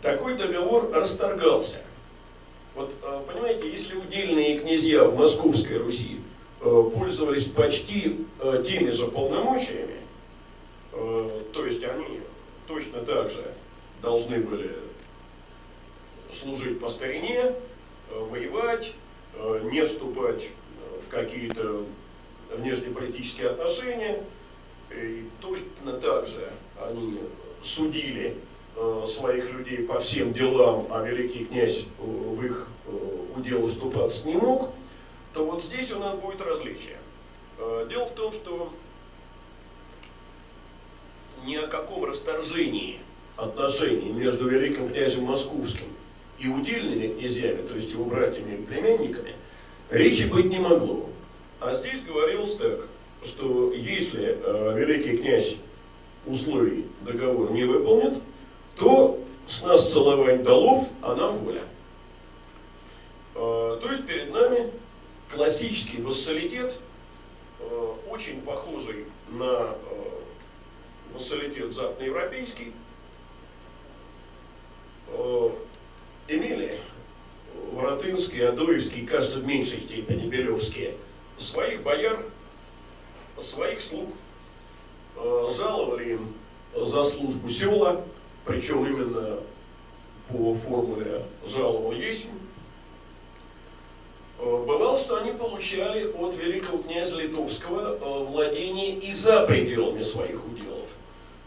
такой 0.01 0.35
договор 0.35 0.91
расторгался. 0.91 1.83
Вот, 2.75 2.93
э, 3.01 3.21
понимаете, 3.25 3.71
если 3.71 3.95
удельные 3.95 4.59
князья 4.59 5.05
в 5.05 5.17
Московской 5.17 5.77
Руси 5.77 6.19
э, 6.59 6.91
пользовались 6.93 7.45
почти 7.45 8.25
э, 8.41 8.65
теми 8.67 8.91
же 8.91 9.07
полномочиями, 9.07 10.01
то 10.91 11.65
есть 11.65 11.83
они 11.83 12.21
точно 12.69 12.99
так 13.01 13.29
же 13.29 13.53
должны 14.01 14.39
были 14.39 14.71
служить 16.33 16.79
по 16.79 16.87
старине, 16.87 17.53
воевать, 18.09 18.93
не 19.63 19.85
вступать 19.85 20.47
в 21.05 21.09
какие-то 21.09 21.83
внешнеполитические 22.55 23.49
отношения. 23.49 24.23
И 24.91 25.27
точно 25.41 25.93
так 25.99 26.27
же 26.27 26.51
они 26.81 27.19
судили 27.61 28.37
своих 29.07 29.51
людей 29.51 29.79
по 29.79 29.99
всем 29.99 30.33
делам, 30.33 30.87
а 30.91 31.03
великий 31.03 31.45
князь 31.45 31.85
в 31.97 32.43
их 32.43 32.67
удел 33.35 33.67
вступаться 33.67 34.27
не 34.27 34.35
мог, 34.35 34.71
то 35.33 35.45
вот 35.45 35.63
здесь 35.63 35.91
у 35.91 35.99
нас 35.99 36.15
будет 36.17 36.41
различие. 36.41 36.97
Дело 37.89 38.05
в 38.05 38.13
том, 38.13 38.31
что 38.31 38.73
ни 41.45 41.55
о 41.55 41.67
каком 41.67 42.05
расторжении 42.05 42.99
отношений 43.37 44.11
между 44.11 44.49
великим 44.49 44.89
князем 44.89 45.23
Московским 45.23 45.87
и 46.39 46.47
удельными 46.47 47.07
князьями, 47.17 47.67
то 47.67 47.75
есть 47.75 47.91
его 47.91 48.05
братьями 48.05 48.55
и 48.55 48.65
племянниками, 48.65 49.33
речи 49.89 50.23
быть 50.23 50.45
не 50.45 50.59
могло. 50.59 51.09
А 51.61 51.73
здесь 51.73 52.01
говорилось 52.01 52.55
так, 52.55 52.87
что 53.25 53.73
если 53.73 54.37
э, 54.41 54.73
великий 54.77 55.17
князь 55.17 55.57
условий 56.25 56.85
договор 57.01 57.51
не 57.51 57.63
выполнит, 57.63 58.21
то 58.77 59.19
с 59.47 59.61
нас 59.63 59.91
целование 59.91 60.43
долов, 60.43 60.87
а 61.01 61.15
нам 61.15 61.37
воля. 61.37 61.61
Э, 63.35 63.79
то 63.81 63.91
есть 63.91 64.05
перед 64.05 64.33
нами 64.33 64.71
классический 65.33 66.01
вассалитет, 66.01 66.73
э, 67.59 67.93
очень 68.09 68.41
похожий 68.41 69.05
на 69.29 69.43
э, 69.43 69.73
вассалитет 71.13 71.71
западноевропейский, 71.71 72.73
имели 76.27 76.79
Воротынские, 77.71 78.49
Адоевские, 78.49 79.05
кажется, 79.05 79.39
в 79.39 79.45
меньшей 79.45 79.81
степени 79.81 80.27
Белевские, 80.27 80.95
своих 81.37 81.83
бояр, 81.83 82.25
своих 83.39 83.81
слуг, 83.81 84.09
жаловали 85.15 86.13
им 86.13 86.33
за 86.75 87.03
службу 87.03 87.49
села, 87.49 88.03
причем 88.45 88.85
именно 88.85 89.39
по 90.29 90.53
формуле 90.53 91.23
жаловал 91.45 91.91
есть, 91.91 92.25
э, 94.39 94.43
бывало, 94.43 94.97
что 94.97 95.17
они 95.17 95.31
получали 95.31 96.11
от 96.11 96.35
великого 96.37 96.79
князя 96.79 97.15
Литовского 97.15 97.97
э, 97.97 98.23
владение 98.25 98.99
и 98.99 99.13
за 99.13 99.45
пределами 99.45 100.03
своих 100.03 100.45
уделов. 100.45 100.87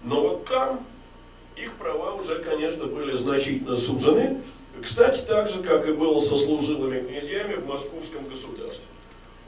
Но 0.03 0.20
вот 0.22 0.44
там 0.44 0.87
их 1.57 1.74
права 1.74 2.14
уже, 2.14 2.42
конечно, 2.42 2.87
были 2.87 3.16
значительно 3.16 3.77
сужены. 3.77 4.42
Кстати, 4.81 5.22
так 5.22 5.51
же, 5.51 5.62
как 5.62 5.88
и 5.88 5.92
было 5.92 6.20
со 6.20 6.38
служилыми 6.38 7.01
князьями 7.01 7.55
в 7.55 7.66
московском 7.66 8.29
государстве. 8.29 8.87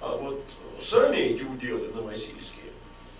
А 0.00 0.16
вот 0.16 0.42
сами 0.80 1.16
эти 1.16 1.42
уделы 1.42 1.88
новосильские, 1.94 2.72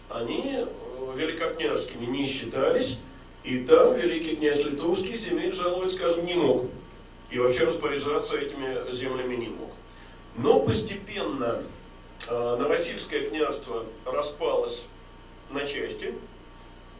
они 0.08 0.56
э, 0.56 0.66
великокняжескими 1.14 2.06
не 2.06 2.26
считались, 2.26 2.98
и 3.44 3.58
там 3.64 3.96
великий 3.96 4.36
князь 4.36 4.58
Литовский 4.58 5.18
земель 5.18 5.52
жаловать, 5.52 5.92
скажем, 5.92 6.24
не 6.24 6.34
мог. 6.34 6.66
И 7.30 7.38
вообще 7.38 7.64
распоряжаться 7.64 8.38
этими 8.38 8.90
землями 8.92 9.36
не 9.36 9.48
мог. 9.48 9.70
Но 10.36 10.60
постепенно 10.60 11.62
э, 12.28 12.56
Новосильское 12.58 13.28
княжество 13.28 13.84
распалось 14.06 14.86
на 15.50 15.66
части. 15.66 16.14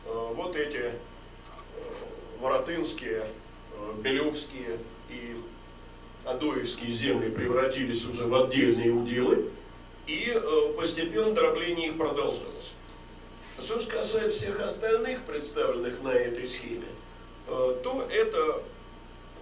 Э, 0.05 0.33
вот 0.35 0.57
эти 0.57 0.93
Воротынские, 2.41 3.27
Белевские 4.03 4.79
и 5.09 5.37
Адоевские 6.25 6.93
земли 6.93 7.31
превратились 7.31 8.07
уже 8.07 8.25
в 8.25 8.35
отдельные 8.35 8.93
уделы. 8.93 9.51
И 10.11 10.33
э, 10.35 10.73
постепенно 10.77 11.31
дробление 11.31 11.91
их 11.91 11.97
продолжалось. 11.97 12.75
Что 13.61 13.79
же 13.79 13.87
касается 13.87 14.37
всех 14.37 14.61
остальных, 14.61 15.23
представленных 15.23 16.03
на 16.03 16.09
этой 16.09 16.49
схеме, 16.49 16.89
э, 17.47 17.77
то 17.85 18.09
это, 18.11 18.61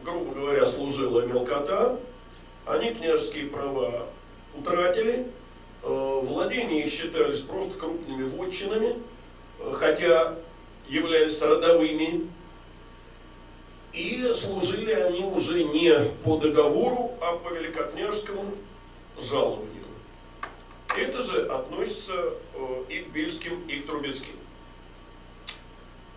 грубо 0.05 0.35
говоря, 0.35 0.67
служила 0.67 1.23
мелкота, 1.23 1.99
они 2.67 2.91
княжеские 2.93 3.47
права 3.47 4.09
утратили, 4.55 5.29
э, 5.85 6.21
владения 6.23 6.85
их 6.85 6.93
считались 6.93 7.41
просто 7.41 7.79
крупными 7.79 8.29
вотчинами, 8.29 9.03
хотя 9.73 10.35
являлись 10.87 11.41
родовыми, 11.41 12.29
и 13.95 14.35
служили 14.35 14.93
они 14.93 15.25
уже 15.25 15.65
не 15.65 15.95
по 16.25 16.37
договору, 16.37 17.13
а 17.23 17.37
по 17.37 17.55
великокняжескому 17.55 18.53
жалованию. 19.19 19.78
Это 20.99 21.23
же 21.23 21.47
относится 21.47 22.35
э, 22.55 22.83
и 22.89 22.99
к 23.01 23.09
Бельским, 23.11 23.63
и 23.69 23.79
к 23.79 23.87
Трубецким. 23.87 24.35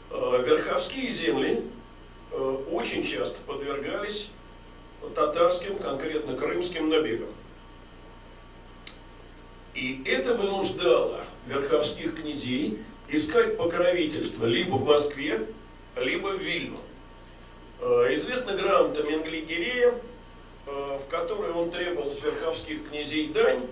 Э, 0.09 0.43
верховские 0.43 1.13
земли 1.13 1.63
э, 2.31 2.57
очень 2.71 3.05
часто 3.05 3.39
подвергались 3.41 4.31
татарским, 5.13 5.77
конкретно 5.77 6.35
крымским 6.35 6.89
набегам. 6.89 7.29
И 9.75 10.01
это 10.05 10.33
вынуждало 10.33 11.25
верховских 11.45 12.19
князей 12.19 12.79
искать 13.07 13.57
покровительство 13.57 14.45
либо 14.45 14.75
в 14.75 14.85
Москве, 14.85 15.47
либо 15.95 16.27
в 16.29 16.41
Вильну. 16.41 16.79
Известна 17.79 18.53
грамота 18.53 19.01
Менгли-Гирея, 19.01 19.99
в 20.65 21.07
которой 21.09 21.51
он 21.51 21.71
требовал 21.71 22.11
верховских 22.11 22.89
князей 22.89 23.29
дань 23.29 23.67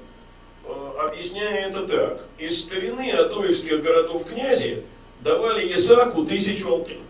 объясняя 0.99 1.69
это 1.69 1.87
так. 1.87 2.25
Из 2.37 2.59
старины 2.59 3.11
адоевских 3.11 3.81
городов 3.81 4.27
князи 4.27 4.83
давали 5.21 5.73
Исаку 5.73 6.25
тысячу 6.25 6.69
алтын. 6.69 7.01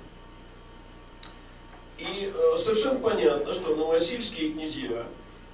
И 1.98 2.32
э, 2.34 2.58
совершенно 2.58 3.00
понятно, 3.00 3.54
что 3.54 3.76
новосильские 3.76 4.52
князья 4.52 5.04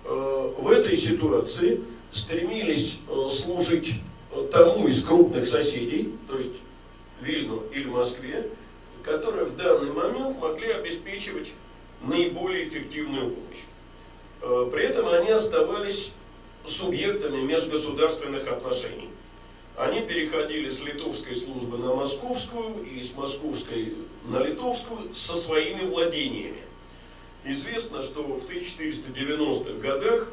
э, 0.03 0.53
в 0.57 0.69
этой 0.69 0.95
ситуации 0.95 1.81
стремились 2.11 2.99
э, 3.09 3.29
служить 3.31 3.93
э, 4.31 4.47
тому 4.51 4.87
из 4.87 5.03
крупных 5.03 5.47
соседей, 5.47 6.13
то 6.29 6.37
есть 6.37 6.53
Вильну 7.21 7.63
или 7.73 7.87
Москве, 7.87 8.49
которые 9.01 9.45
в 9.45 9.55
данный 9.55 9.91
момент 9.91 10.37
могли 10.37 10.69
обеспечивать 10.69 11.51
наиболее 12.01 12.67
эффективную 12.67 13.31
помощь. 13.31 13.63
Э, 14.41 14.69
при 14.71 14.83
этом 14.83 15.07
они 15.07 15.31
оставались 15.31 16.11
субъектами 16.67 17.41
межгосударственных 17.41 18.47
отношений. 18.51 19.09
Они 19.77 20.01
переходили 20.01 20.69
с 20.69 20.79
литовской 20.81 21.35
службы 21.35 21.77
на 21.77 21.93
московскую 21.93 22.85
и 22.85 23.01
с 23.03 23.13
московской 23.13 23.93
на 24.25 24.39
литовскую 24.41 25.13
со 25.13 25.35
своими 25.35 25.85
владениями. 25.85 26.61
Известно, 27.43 28.01
что 28.01 28.23
в 28.23 28.49
1490-х 28.49 29.73
годах 29.81 30.31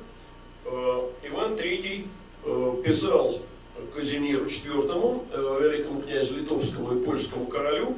э, 0.65 1.09
Иван 1.25 1.55
III 1.55 2.07
э, 2.45 2.83
писал 2.85 3.41
Казимиру 3.95 4.47
IV, 4.47 5.27
э, 5.33 5.59
великому 5.63 6.03
князю 6.03 6.37
литовскому 6.37 6.99
и 6.99 7.05
польскому 7.05 7.47
королю, 7.47 7.97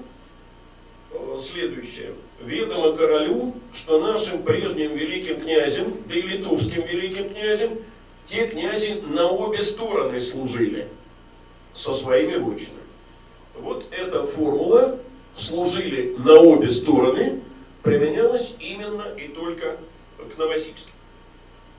следующее. 1.41 2.15
«Ведомо 2.41 2.97
королю, 2.97 3.55
что 3.73 4.01
нашим 4.01 4.43
прежним 4.43 4.97
великим 4.97 5.41
князем, 5.43 5.97
да 6.09 6.15
и 6.17 6.23
литовским 6.23 6.83
великим 6.83 7.33
князем– 7.33 7.79
те 8.29 8.47
князи 8.47 9.03
на 9.07 9.31
обе 9.31 9.63
стороны 9.63 10.21
служили 10.21 10.89
со 11.75 11.95
своими 11.95 12.37
вотчинами. 12.37 12.81
Вот 13.55 13.87
эта 13.91 14.27
формула 14.27 14.99
служили 15.37 16.17
на 16.19 16.35
обе 16.35 16.71
стороны 16.71 17.41
применялась 17.83 18.55
именно 18.61 19.15
и 19.17 19.29
только 19.29 19.77
к 20.19 20.39
Новосибским. 20.39 20.93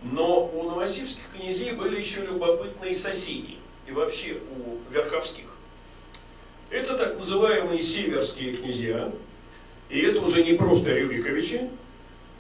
Но 0.04 0.46
у 0.54 0.64
новосибских 0.64 1.24
князей 1.36 1.72
были 1.72 2.00
еще 2.00 2.22
любопытные 2.22 2.94
соседи, 2.94 3.58
и 3.88 3.92
вообще 3.92 4.38
у 4.52 4.94
верховских. 4.94 5.46
Это 6.70 6.96
так 6.96 7.18
называемые 7.18 7.82
северские 7.82 8.58
князья, 8.58 9.12
и 9.90 10.00
это 10.02 10.22
уже 10.22 10.44
не 10.44 10.54
просто 10.54 10.94
Рюриковичи, 10.94 11.70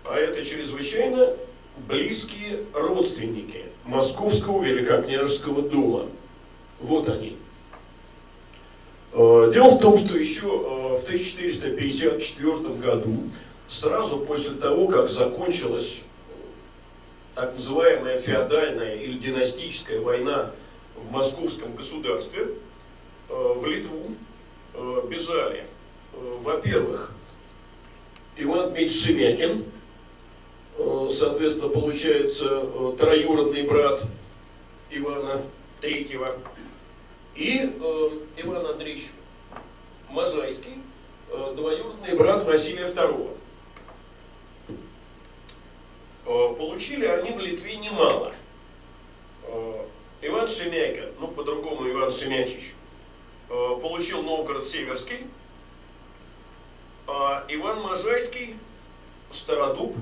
а 0.03 0.15
это 0.15 0.45
чрезвычайно 0.45 1.35
близкие 1.87 2.59
родственники 2.73 3.65
Московского 3.85 4.63
Великокняжеского 4.63 5.61
дома. 5.61 6.07
Вот 6.79 7.09
они. 7.09 7.37
Э, 9.13 9.51
дело 9.53 9.69
в 9.69 9.79
том, 9.79 9.97
что 9.97 10.17
еще 10.17 10.45
э, 10.45 10.97
в 10.97 11.03
1454 11.03 12.55
году, 12.75 13.29
сразу 13.67 14.19
после 14.19 14.51
того, 14.51 14.87
как 14.87 15.09
закончилась 15.09 16.01
так 17.33 17.55
называемая 17.55 18.19
феодальная 18.19 18.95
или 18.95 19.17
династическая 19.17 19.99
война 19.99 20.51
в 20.95 21.11
московском 21.11 21.75
государстве, 21.75 22.47
э, 23.29 23.53
в 23.57 23.65
Литву 23.65 24.15
бежали, 25.09 25.63
во-первых, 26.41 27.13
Иван 28.35 28.71
Дмитриевич 28.71 29.05
Шемякин, 29.05 29.63
Э, 29.63 29.74
соответственно, 30.77 31.69
получается 31.69 32.63
э, 32.63 32.95
троюродный 32.99 33.63
брат 33.63 34.03
Ивана 34.89 35.41
Третьего, 35.79 36.37
и 37.35 37.59
э, 37.61 38.09
Иван 38.37 38.65
Андреевич 38.65 39.07
Можайский, 40.09 40.81
э, 41.29 41.53
двоюродный 41.55 42.15
брат 42.15 42.43
Василия. 42.45 42.87
Э, 46.25 46.55
получили 46.57 47.05
они 47.05 47.31
в 47.31 47.39
Литве 47.39 47.77
немало. 47.77 48.33
Э, 49.43 49.85
Иван 50.21 50.47
Шемякин, 50.47 51.11
ну 51.19 51.27
по-другому 51.27 51.89
Иван 51.89 52.11
Шемячич, 52.11 52.73
э, 53.49 53.79
получил 53.81 54.23
Новгород 54.23 54.65
Северский, 54.65 55.27
а 57.07 57.45
Иван 57.47 57.81
Можайский, 57.81 58.55
Стародуб, 59.31 59.95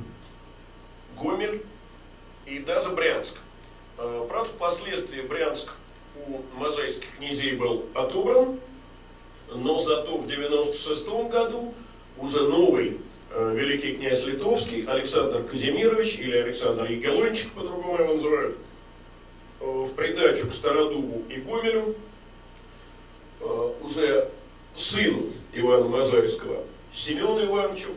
и 2.53 2.59
даже 2.59 2.89
Брянск. 2.91 3.37
А, 3.97 4.25
правда, 4.27 4.49
впоследствии 4.49 5.21
Брянск 5.21 5.69
у 6.27 6.41
можайских 6.55 7.17
князей 7.17 7.55
был 7.55 7.85
отобран, 7.95 8.59
но 9.53 9.79
зато 9.79 10.17
в 10.17 10.27
96 10.27 11.07
году 11.29 11.73
уже 12.17 12.47
новый 12.47 12.99
э, 13.31 13.55
великий 13.55 13.95
князь 13.95 14.23
литовский 14.23 14.85
Александр 14.85 15.43
Казимирович 15.43 16.19
или 16.19 16.37
Александр 16.37 16.85
Егелончик, 16.85 17.51
по-другому 17.53 17.97
его 17.97 18.13
называют, 18.13 18.57
э, 19.59 19.65
в 19.65 19.95
придачу 19.95 20.49
к 20.49 20.53
Стародубу 20.53 21.23
и 21.29 21.39
Гомелю, 21.39 21.95
уже 23.81 24.31
сыну 24.73 25.27
Ивана 25.51 25.89
Мозаевского, 25.89 26.63
Семену 26.93 27.43
Ивановичу, 27.43 27.89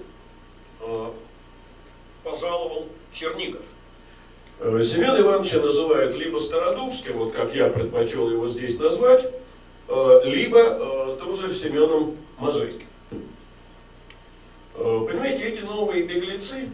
пожаловал 2.24 2.88
Чернигов. 3.12 3.64
Э, 4.58 4.82
Семен 4.82 5.20
Ивановича 5.20 5.60
называют 5.60 6.16
либо 6.16 6.38
Стародубским, 6.38 7.18
вот 7.18 7.34
как 7.34 7.54
я 7.54 7.68
предпочел 7.68 8.30
его 8.30 8.48
здесь 8.48 8.78
назвать, 8.78 9.30
э, 9.88 10.20
либо 10.24 10.58
э, 10.58 11.18
тоже 11.22 11.52
Семеном 11.52 12.16
Можайским. 12.38 12.86
Понимаете, 14.74 15.48
эти 15.48 15.62
новые 15.62 16.04
беглецы 16.04 16.68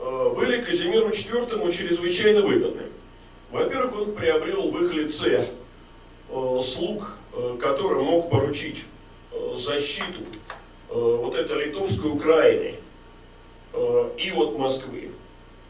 были 0.00 0.60
Казимиру 0.60 1.10
IV 1.10 1.70
чрезвычайно 1.70 2.42
выгодны. 2.42 2.82
Во-первых, 3.52 3.94
он 3.94 4.12
приобрел 4.12 4.72
в 4.72 4.84
их 4.84 4.92
лице 4.92 5.48
слуг, 6.28 7.16
которым 7.60 8.06
мог 8.06 8.28
поручить 8.28 8.84
защиту 9.54 10.20
вот 10.88 11.36
этой 11.36 11.66
литовской 11.66 12.10
Украины 12.10 12.74
и 14.16 14.32
от 14.36 14.58
Москвы, 14.58 15.12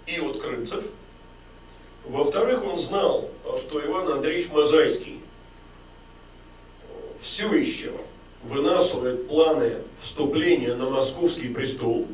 и 0.06 0.18
от 0.20 0.40
крымцев– 0.40 0.84
во-вторых, 2.08 2.64
он 2.64 2.78
знал, 2.78 3.28
что 3.58 3.84
Иван 3.84 4.08
Андреевич 4.12 4.50
Мозайский 4.50 5.20
все 7.20 7.52
еще 7.52 7.92
вынашивает 8.42 9.28
планы 9.28 9.82
вступления 10.00 10.74
на 10.74 10.88
московский 10.88 11.48
престол 11.48 12.06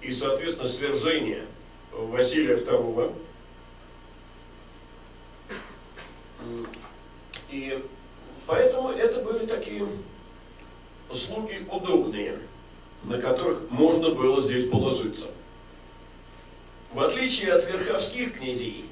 и, 0.00 0.12
соответственно, 0.12 0.68
свержения 0.68 1.44
Василия 1.92 2.56
II. 2.56 3.12
И 7.50 7.84
поэтому 8.46 8.90
это 8.90 9.20
были 9.22 9.46
такие 9.46 9.86
слуги 11.12 11.66
удобные, 11.70 12.38
на 13.02 13.18
которых 13.18 13.70
можно 13.70 14.10
было 14.10 14.40
здесь 14.42 14.68
положиться. 14.68 15.28
В 16.92 17.00
отличие 17.00 17.52
от 17.52 17.66
верховских 17.70 18.38
князей, 18.38 18.84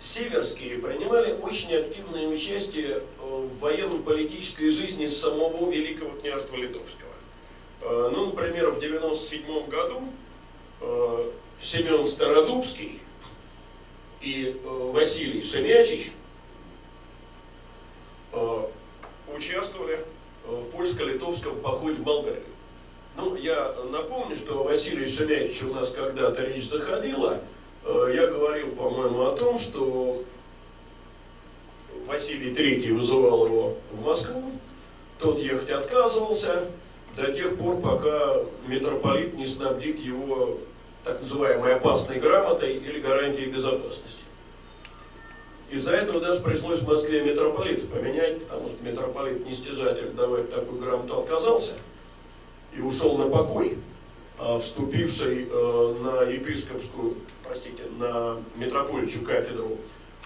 северские 0.00 0.78
принимали 0.78 1.32
очень 1.32 1.74
активное 1.74 2.26
участие 2.28 3.02
в 3.18 3.58
военно-политической 3.58 4.70
жизни 4.70 5.06
самого 5.06 5.70
Великого 5.70 6.10
княжества 6.18 6.56
Литовского. 6.56 7.10
Э, 7.82 8.10
ну, 8.12 8.26
например, 8.26 8.70
в 8.70 8.80
97 8.80 9.68
году 9.68 10.02
э, 10.80 11.30
Семен 11.60 12.06
Стародубский 12.06 13.00
и 14.20 14.60
э, 14.62 14.90
Василий 14.92 15.42
Шемячич 15.42 16.12
участвовали 19.34 20.04
в 20.44 20.70
польско-литовском 20.70 21.58
походе 21.60 21.96
в 21.96 22.02
Болгарию. 22.02 22.44
Ну, 23.16 23.34
я 23.34 23.74
напомню, 23.90 24.36
что 24.36 24.62
Василий 24.62 25.06
Шемякич 25.06 25.62
у 25.62 25.72
нас 25.72 25.90
когда-то 25.90 26.44
речь 26.44 26.68
заходила. 26.68 27.40
Э, 27.82 28.12
я 28.14 28.26
говорил, 28.26 28.72
по-моему, 28.72 29.22
о 29.22 29.34
том, 29.34 29.58
что 29.58 30.22
Василий 32.06 32.52
III 32.52 32.92
вызывал 32.92 33.46
его 33.46 33.74
в 33.90 34.04
Москву, 34.04 34.52
тот 35.18 35.38
ехать 35.38 35.70
отказывался 35.70 36.66
до 37.16 37.32
тех 37.32 37.56
пор, 37.56 37.80
пока 37.80 38.42
митрополит 38.66 39.32
не 39.32 39.46
снабдит 39.46 39.98
его 40.00 40.58
так 41.02 41.22
называемой 41.22 41.76
опасной 41.76 42.20
грамотой 42.20 42.74
или 42.74 43.00
гарантией 43.00 43.50
безопасности. 43.50 44.20
Из-за 45.70 45.92
этого 45.92 46.20
даже 46.20 46.42
пришлось 46.42 46.80
в 46.80 46.88
Москве 46.88 47.22
митрополита 47.22 47.86
поменять, 47.86 48.44
потому 48.44 48.68
что 48.68 48.76
митрополит 48.84 49.46
нестяжатель 49.46 50.10
давать 50.10 50.50
такую 50.50 50.82
грамоту 50.82 51.20
отказался– 51.20 51.74
и 52.76 52.80
ушел 52.80 53.16
на 53.16 53.28
покой, 53.28 53.78
а 54.38 54.58
вступивший 54.58 55.48
э, 55.50 55.94
на 56.02 56.22
епископскую, 56.22 57.16
простите, 57.42 57.84
на 57.98 58.36
митрополичью 58.56 59.22
кафедру 59.22 59.78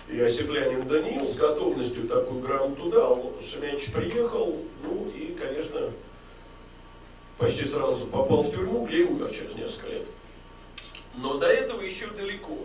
Иосифлянин 0.09 0.89
Даниил 0.89 1.29
с 1.29 1.37
готовностью 1.37 2.09
такую 2.09 2.41
грамоту 2.41 2.91
дал, 2.91 3.33
Шемяч 3.41 3.93
приехал, 3.93 4.57
ну 4.83 5.09
и, 5.11 5.37
конечно, 5.41 5.91
почти 7.39 7.65
сразу 7.65 8.07
же 8.07 8.11
попал 8.11 8.43
в 8.43 8.53
тюрьму, 8.53 8.87
где 8.87 9.03
и 9.03 9.05
умер 9.05 9.31
через 9.31 9.55
несколько 9.55 9.89
лет. 9.89 10.07
Но 11.17 11.39
до 11.39 11.47
этого 11.47 11.81
еще 11.81 12.09
далеко, 12.09 12.59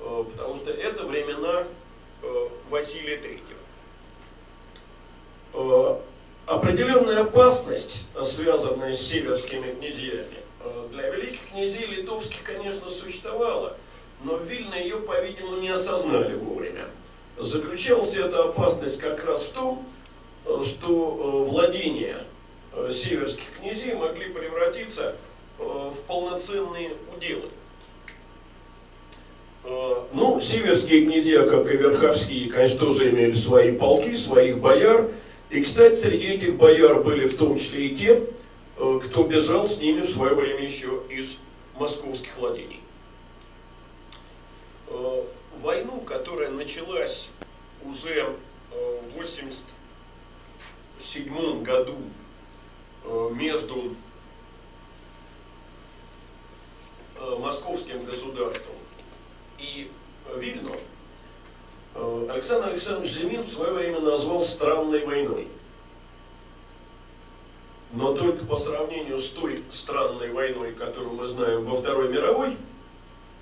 э, 0.00 0.24
потому 0.32 0.56
что 0.56 0.70
это 0.70 1.06
времена 1.06 1.64
э, 2.22 2.48
Василия 2.70 3.18
Третьего 3.18 3.58
определенная 6.54 7.22
опасность, 7.22 8.08
связанная 8.24 8.92
с 8.92 9.00
северскими 9.00 9.72
князьями, 9.72 10.26
э, 10.60 10.88
для 10.92 11.08
великих 11.10 11.48
князей 11.50 11.86
литовских, 11.86 12.42
конечно, 12.42 12.90
существовала, 12.90 13.76
но 14.22 14.36
Вильно 14.36 14.74
ее, 14.74 14.98
по-видимому, 14.98 15.56
не 15.60 15.70
осознали 15.70 16.34
вовремя. 16.34 16.86
Заключалась 17.38 18.16
эта 18.16 18.44
опасность 18.44 18.98
как 18.98 19.24
раз 19.24 19.44
в 19.44 19.52
том, 19.52 19.86
э, 20.44 20.62
что 20.64 21.44
э, 21.46 21.50
владения 21.50 22.18
северских 22.90 23.58
князей 23.60 23.94
могли 23.94 24.32
превратиться 24.32 25.14
в 25.58 25.94
полноценные 26.06 26.92
уделы. 27.14 27.50
Ну, 29.62 30.40
северские 30.40 31.04
князья, 31.04 31.42
как 31.42 31.70
и 31.70 31.76
верховские, 31.76 32.50
конечно, 32.50 32.78
тоже 32.78 33.10
имели 33.10 33.34
свои 33.34 33.72
полки, 33.72 34.16
своих 34.16 34.58
бояр, 34.58 35.10
и, 35.52 35.60
кстати, 35.60 35.94
среди 35.94 36.26
этих 36.28 36.56
бояр 36.56 37.02
были 37.02 37.26
в 37.26 37.36
том 37.36 37.58
числе 37.58 37.88
и 37.88 37.94
те, 37.94 38.24
э, 38.78 39.00
кто 39.04 39.24
бежал 39.24 39.68
с 39.68 39.76
ними 39.78 40.00
в 40.00 40.08
свое 40.08 40.34
время 40.34 40.64
еще 40.64 41.02
из 41.10 41.36
московских 41.78 42.34
владений. 42.38 42.80
Э, 44.88 45.24
войну, 45.60 46.00
которая 46.00 46.48
началась 46.50 47.28
уже 47.84 48.14
э, 48.14 48.34
в 49.10 49.14
1987 49.14 51.62
году 51.62 51.96
между 53.32 53.96
московским 57.40 58.04
государством 58.04 58.76
и 59.58 59.90
Вильно, 60.36 60.70
Александр 61.94 62.68
Александрович 62.70 63.12
Зимин 63.12 63.42
в 63.42 63.52
свое 63.52 63.72
время 63.72 64.00
назвал 64.00 64.42
странной 64.42 65.04
войной. 65.04 65.48
Но 67.92 68.14
только 68.14 68.46
по 68.46 68.56
сравнению 68.56 69.18
с 69.18 69.30
той 69.30 69.62
странной 69.70 70.32
войной, 70.32 70.72
которую 70.72 71.14
мы 71.14 71.26
знаем 71.26 71.64
во 71.64 71.76
Второй 71.76 72.08
мировой, 72.08 72.56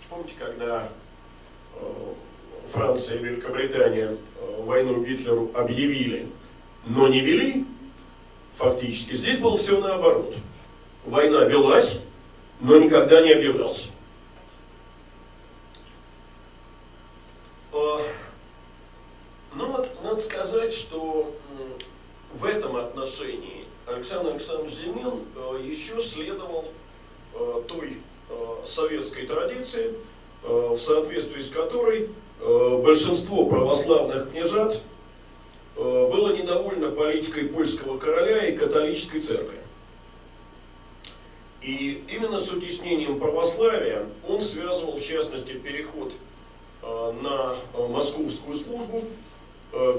помните, 0.08 0.34
когда 0.38 0.88
э, 1.76 2.12
Франция 2.72 3.20
и 3.20 3.22
Великобритания 3.22 4.16
э, 4.16 4.62
войну 4.62 5.04
Гитлеру 5.04 5.52
объявили, 5.54 6.28
но 6.84 7.06
не 7.06 7.20
вели, 7.20 7.64
фактически, 8.56 9.14
здесь 9.14 9.38
было 9.38 9.56
все 9.56 9.80
наоборот. 9.80 10.34
Война 11.06 11.44
велась, 11.44 12.00
но 12.60 12.76
никогда 12.76 13.22
не 13.22 13.32
объявлялась. 13.32 13.90
Ну 19.54 19.72
вот 19.72 19.90
надо 20.02 20.20
сказать, 20.20 20.72
что 20.72 21.34
в 22.32 22.44
этом 22.44 22.76
отношении 22.76 23.66
Александр 23.86 24.30
Александрович 24.30 24.74
Зимин 24.74 25.24
э, 25.34 25.60
еще 25.64 26.00
следовал 26.00 26.66
э, 27.34 27.62
той 27.66 27.98
э, 28.28 28.56
советской 28.66 29.26
традиции, 29.26 29.94
в 30.42 30.78
соответствии 30.78 31.42
с 31.42 31.50
которой 31.50 32.08
большинство 32.38 33.44
православных 33.44 34.30
княжат 34.30 34.80
было 35.76 36.34
недовольно 36.34 36.90
политикой 36.92 37.44
польского 37.44 37.98
короля 37.98 38.46
и 38.46 38.56
католической 38.56 39.20
церкви. 39.20 39.58
И 41.60 42.02
именно 42.08 42.40
с 42.40 42.50
утеснением 42.50 43.20
православия 43.20 44.06
он 44.26 44.40
связывал, 44.40 44.96
в 44.96 45.02
частности, 45.02 45.52
переход 45.52 46.14
на 46.80 47.54
московскую 47.76 48.56
службу 48.56 49.04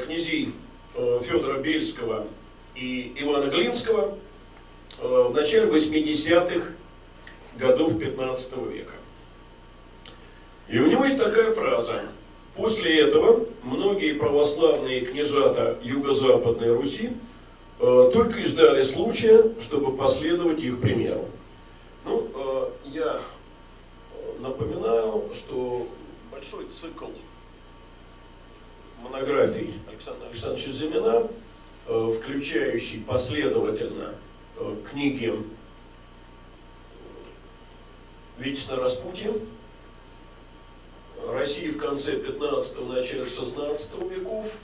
князей 0.05 0.53
э, 0.95 1.19
Федора 1.23 1.59
Бельского 1.59 2.27
и 2.75 3.15
Ивана 3.19 3.49
Глинского 3.49 4.17
э, 4.99 5.27
в 5.29 5.33
начале 5.33 5.67
80-х 5.67 6.71
годов 7.57 7.99
15 7.99 8.57
века. 8.71 8.93
И 10.67 10.79
у 10.79 10.87
него 10.87 11.05
есть 11.05 11.19
такая 11.19 11.51
фраза. 11.53 12.01
После 12.55 12.99
этого 13.01 13.45
многие 13.63 14.13
православные 14.13 15.01
княжата 15.01 15.79
Юго-Западной 15.83 16.73
Руси 16.73 17.11
только 17.79 18.39
и 18.39 18.45
ждали 18.45 18.83
случая, 18.83 19.53
чтобы 19.59 19.95
последовать 19.95 20.61
их 20.61 20.79
примеру. 20.79 21.25
Ну, 22.05 22.29
я 22.85 23.19
напоминаю, 24.39 25.29
что 25.33 25.87
большой 26.31 26.67
цикл 26.67 27.05
монографий 29.01 29.73
Александра 29.87 30.27
Александровича 30.27 30.71
Зимина, 30.71 31.27
включающий 31.85 33.01
последовательно 33.01 34.15
книги 34.89 35.33
Вечно 38.37 38.75
Распутин, 38.75 39.39
России 41.27 41.69
в 41.69 41.77
конце 41.77 42.15
15-го, 42.15 42.85
начале 42.91 43.25
16 43.25 43.91
веков, 44.09 44.57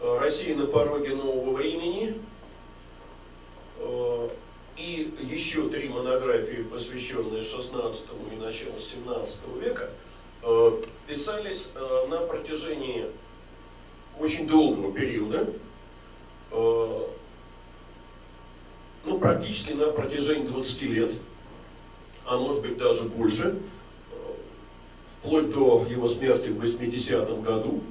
Россия 0.00 0.54
на 0.54 0.66
пороге 0.66 1.14
нового 1.14 1.54
времени, 1.54 2.20
и 4.76 5.14
еще 5.30 5.68
три 5.68 5.88
монографии, 5.88 6.62
посвященные 6.62 7.42
16 7.42 8.06
и 8.32 8.36
началу 8.36 8.78
17 8.78 9.40
века, 9.62 9.90
писались 11.06 11.70
на 12.08 12.18
протяжении 12.18 13.06
очень 14.18 14.46
долгого 14.46 14.92
периода, 14.92 15.48
ну, 16.50 17.08
практически 19.18 19.72
на 19.72 19.92
протяжении 19.92 20.46
20 20.46 20.82
лет 20.82 21.10
а 22.24 22.38
может 22.38 22.62
быть 22.62 22.76
даже 22.78 23.04
больше, 23.04 23.58
вплоть 25.06 25.50
до 25.52 25.86
его 25.88 26.06
смерти 26.08 26.48
в 26.48 26.62
80-м 26.62 27.42
году. 27.42 27.82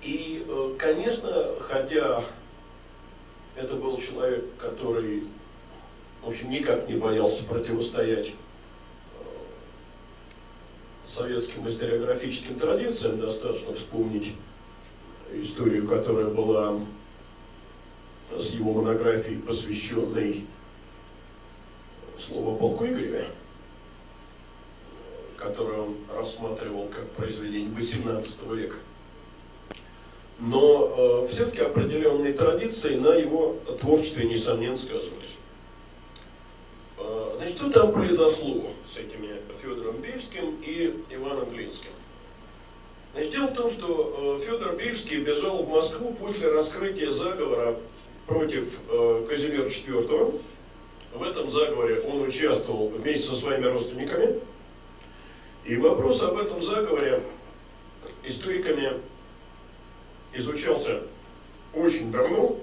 И, 0.00 0.44
э, 0.46 0.74
конечно, 0.78 1.54
хотя 1.60 2.24
это 3.56 3.76
был 3.76 3.98
человек, 3.98 4.44
который, 4.58 5.24
в 6.22 6.28
общем, 6.28 6.50
никак 6.50 6.88
не 6.88 6.96
боялся 6.96 7.44
противостоять 7.44 8.28
э, 8.28 8.32
советским 11.06 11.68
историографическим 11.68 12.58
традициям, 12.58 13.20
достаточно 13.20 13.74
вспомнить 13.74 14.32
историю, 15.40 15.86
которая 15.86 16.26
была 16.26 16.80
с 18.36 18.54
его 18.54 18.72
монографией, 18.72 19.38
посвященной 19.40 20.46
слову 22.18 22.56
полку 22.56 22.86
Игореве 22.86 23.26
которое 25.42 25.80
он 25.80 25.96
рассматривал 26.14 26.88
как 26.88 27.10
произведение 27.10 27.70
XVIII 27.70 28.56
века. 28.56 28.76
Но 30.38 31.24
э, 31.24 31.28
все-таки 31.28 31.60
определенные 31.60 32.32
традиции 32.32 32.96
на 32.96 33.14
его 33.14 33.56
творчестве, 33.80 34.24
несомненно, 34.24 34.76
сказывались. 34.76 35.36
Э, 36.98 37.34
значит, 37.36 37.56
что 37.56 37.70
там 37.70 37.92
произошло 37.92 38.70
с 38.88 38.96
этими 38.98 39.36
Федором 39.60 39.96
Бельским 40.00 40.60
и 40.64 41.04
Иваном 41.10 41.50
Глинским? 41.50 41.90
Значит, 43.14 43.32
дело 43.32 43.46
в 43.46 43.54
том, 43.54 43.70
что 43.70 44.38
э, 44.40 44.46
Федор 44.46 44.74
Бельский 44.74 45.20
бежал 45.20 45.62
в 45.62 45.68
Москву 45.68 46.14
после 46.14 46.50
раскрытия 46.50 47.10
заговора 47.10 47.76
против 48.26 48.80
э, 48.88 49.26
Казимира 49.28 49.66
IV. 49.66 50.40
В 51.12 51.22
этом 51.22 51.50
заговоре 51.50 52.00
он 52.00 52.22
участвовал 52.22 52.88
вместе 52.88 53.28
со 53.28 53.36
своими 53.36 53.66
родственниками. 53.66 54.40
И 55.66 55.76
вопрос 55.76 56.22
об 56.22 56.38
этом 56.38 56.62
заговоре 56.62 57.22
историками 58.24 58.94
изучался 60.32 61.02
очень 61.74 62.10
давно. 62.10 62.56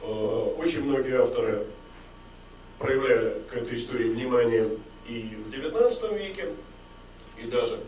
Э, 0.00 0.06
очень 0.56 0.84
многие 0.84 1.20
авторы 1.20 1.66
проявляли 2.78 3.42
к 3.50 3.56
этой 3.56 3.76
истории 3.76 4.08
внимание 4.08 4.70
и 5.06 5.36
в 5.44 5.50
XIX 5.50 6.18
веке, 6.18 6.48
и 7.36 7.46
даже 7.46 7.78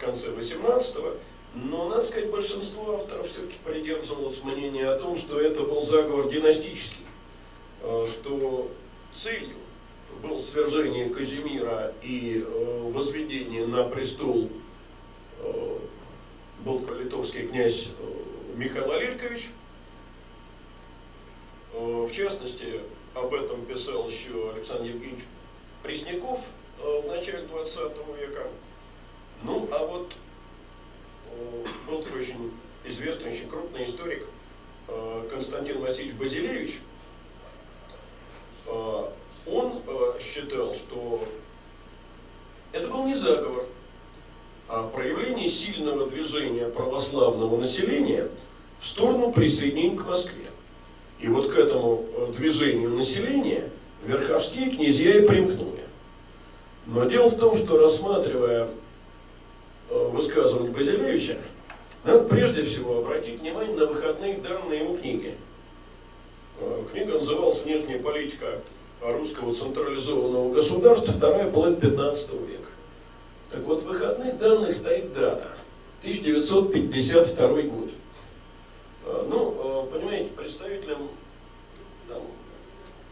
конце 0.00 0.30
XVIII. 0.30 1.18
Но, 1.54 1.88
надо 1.88 2.02
сказать, 2.02 2.30
большинство 2.30 2.94
авторов 2.94 3.28
все-таки 3.28 3.56
придерживалось 3.64 4.42
мнения 4.44 4.88
о 4.88 4.98
том, 4.98 5.16
что 5.16 5.40
это 5.40 5.64
был 5.64 5.82
заговор 5.82 6.28
династический, 6.28 7.04
э, 7.82 8.06
что 8.08 8.70
целью 9.12 9.56
был 10.22 10.38
свержение 10.38 11.08
Казимира 11.10 11.92
и 12.02 12.44
э, 12.46 12.90
возведение 12.92 13.66
на 13.66 13.84
престол 13.84 14.48
э, 15.40 15.78
был 16.64 16.84
литовский 16.98 17.46
князь 17.46 17.88
Михаил 18.56 18.92
Алелькович. 18.92 19.48
Э, 21.72 22.06
в 22.08 22.12
частности, 22.12 22.80
об 23.14 23.32
этом 23.34 23.64
писал 23.64 24.08
еще 24.08 24.52
Александр 24.54 24.84
Евгеньевич 24.84 25.24
Пресняков 25.82 26.40
в 26.78 27.06
начале 27.08 27.42
20 27.46 27.80
века. 28.18 28.46
Ну, 29.42 29.66
а 29.72 29.86
вот 29.86 30.12
э, 31.32 31.64
был 31.88 32.02
такой 32.02 32.20
очень 32.20 32.52
известный, 32.84 33.32
очень 33.32 33.48
крупный 33.48 33.86
историк 33.86 34.26
э, 34.88 35.28
Константин 35.30 35.80
Васильевич 35.80 36.16
Базилевич, 36.16 36.78
э, 38.66 39.04
он 39.46 39.82
считал, 40.20 40.74
что 40.74 41.26
это 42.72 42.88
был 42.88 43.06
не 43.06 43.14
заговор, 43.14 43.64
а 44.68 44.88
проявление 44.88 45.48
сильного 45.48 46.08
движения 46.08 46.66
православного 46.66 47.56
населения 47.56 48.28
в 48.78 48.86
сторону 48.86 49.32
присоединения 49.32 49.96
к 49.98 50.06
Москве. 50.06 50.50
И 51.18 51.28
вот 51.28 51.50
к 51.50 51.58
этому 51.58 52.06
движению 52.36 52.90
населения 52.90 53.70
верховские 54.04 54.70
князья 54.70 55.18
и 55.18 55.26
примкнули. 55.26 55.84
Но 56.86 57.04
дело 57.04 57.28
в 57.28 57.38
том, 57.38 57.56
что 57.56 57.78
рассматривая 57.78 58.68
э, 59.90 60.08
высказывание 60.12 60.72
Базилевича, 60.72 61.38
надо 62.04 62.24
прежде 62.24 62.62
всего 62.64 62.98
обратить 62.98 63.40
внимание 63.40 63.76
на 63.76 63.86
выходные 63.86 64.38
данные 64.38 64.80
ему 64.80 64.96
книги. 64.96 65.34
Книга 66.92 67.14
называлась 67.14 67.62
«Внешняя 67.62 67.98
политика 67.98 68.60
русского 69.00 69.54
централизованного 69.54 70.52
государства, 70.52 71.12
вторая 71.12 71.50
половина 71.50 71.80
15 71.80 72.32
века. 72.32 72.70
Так 73.50 73.62
вот, 73.62 73.82
в 73.82 73.86
выходных 73.86 74.38
данных 74.38 74.74
стоит 74.74 75.12
дата, 75.12 75.52
1952 76.02 77.48
год. 77.62 77.90
А, 79.06 79.26
ну, 79.28 79.56
а, 79.58 79.86
понимаете, 79.86 80.30
представителям 80.30 81.08
там, 82.08 82.22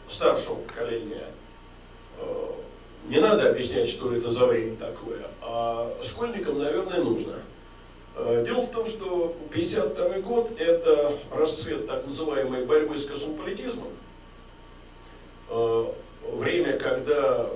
старшего 0.07 0.57
поколения 0.57 1.29
не 3.07 3.21
надо 3.21 3.51
объяснять, 3.51 3.89
что 3.89 4.15
это 4.15 4.33
за 4.33 4.47
время 4.47 4.77
такое, 4.77 5.27
а 5.41 5.93
школьникам, 6.03 6.59
наверное, 6.59 7.03
нужно. 7.03 7.35
Дело 8.45 8.63
в 8.63 8.71
том, 8.71 8.87
что 8.87 9.37
52 9.53 10.21
год– 10.21 10.51
это 10.59 11.17
расцвет 11.33 11.87
так 11.87 12.05
называемой 12.05 12.65
борьбы 12.65 12.99
с 12.99 13.07
космополитизмом, 13.07 13.93
Э, 15.51 15.93
время, 16.35 16.79
когда 16.79 17.51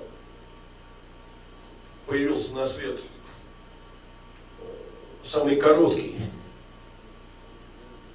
появился 2.07 2.55
на 2.55 2.65
свет 2.65 3.01
э, 4.61 4.65
самый 5.23 5.57
короткий 5.57 6.17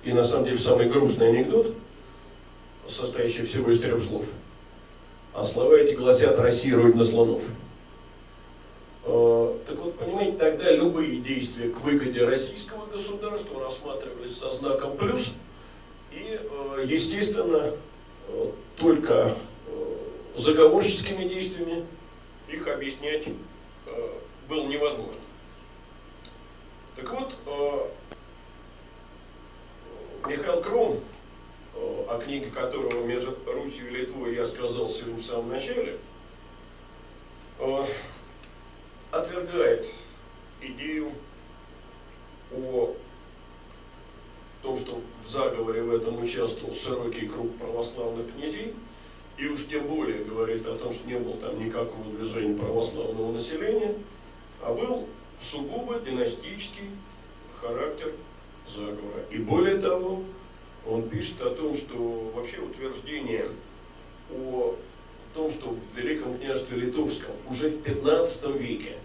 и 0.04 0.14
на 0.14 0.24
самом 0.24 0.46
деле 0.46 0.58
самый 0.58 0.90
грустный 0.90 1.30
анекдот, 1.30 1.76
состоящий 2.90 3.44
всего 3.44 3.70
из 3.70 3.80
трех 3.80 4.02
слов. 4.02 4.26
А 5.38 5.44
слова 5.44 5.76
эти 5.76 5.94
гласят 5.94 6.40
«Россия– 6.40 6.76
родина 6.78 7.06
слонов». 7.06 7.44
Э, 9.06 9.56
так 9.68 9.78
вот, 9.78 10.00
понимаете, 10.00 10.36
тогда 10.36 10.72
любые 10.72 11.18
действия 11.18 11.70
к 11.70 11.80
выгоде 11.82 12.26
российского 12.26 12.88
государства 12.88 13.62
рассматривались 13.64 14.36
со 14.36 14.52
знаком 14.54 14.98
«плюс», 14.98 15.34
и, 16.12 16.40
естественно, 16.88 17.72
только 18.78 19.36
заговорческими 20.36 21.30
действиями 21.30 21.86
их 22.52 22.68
объяснять 22.68 23.28
э, 23.28 23.32
было 24.50 24.66
невозможно. 24.66 25.22
Так 26.96 27.14
вот, 27.14 27.36
э, 27.46 27.90
Михаил 30.28 30.64
Кром, 30.64 30.94
э, 30.94 31.17
о 32.08 32.20
книге 32.24 32.50
которого 32.50 33.06
«Между 33.06 33.38
Русью 33.46 33.88
и 33.90 33.98
Литвой» 33.98 34.36
я 34.36 34.46
сказал 34.46 34.88
сегодня 34.88 35.18
в 35.18 35.26
самом 35.26 35.50
начале, 35.50 35.98
э, 37.60 37.86
отвергает 39.12 39.88
идею 40.62 41.12
о 42.52 42.96
том, 44.62 44.78
что 44.78 45.02
в 45.26 45.30
заговоре 45.30 45.82
в 45.82 45.94
этом 45.94 46.22
участвовал 46.22 46.74
широкий 46.74 47.28
круг 47.28 47.58
православных 47.58 48.34
князей– 48.34 48.74
и 49.38 49.48
уж 49.48 49.68
тем 49.68 49.88
более 49.88 50.24
говорит 50.24 50.66
о 50.66 50.76
том, 50.76 50.94
что 50.94 51.08
не 51.08 51.18
было 51.20 51.38
там 51.38 51.64
никакого 51.64 52.06
движения 52.06 52.58
православного 52.58 53.34
населения, 53.34 53.94
а 54.62 54.74
был 54.74 55.08
сугубо 55.40 56.00
династический 56.00 56.90
характер 57.62 58.14
заговора. 58.68 59.24
И 59.30 59.38
более 59.38 59.78
того, 59.78 60.24
он 60.90 61.10
пишет 61.10 61.42
о 61.42 61.50
том, 61.52 61.76
что 61.76 62.32
вообще 62.36 62.60
утверждение 62.62 63.46
о 64.32 64.76
том, 65.34 65.52
что 65.52 65.70
в 65.70 65.98
Великом 65.98 66.38
княжестве 66.38 66.78
Литовском 66.78 67.32
уже 67.50 67.70
в 67.70 67.82
15 67.82 68.56
веке 68.56 68.96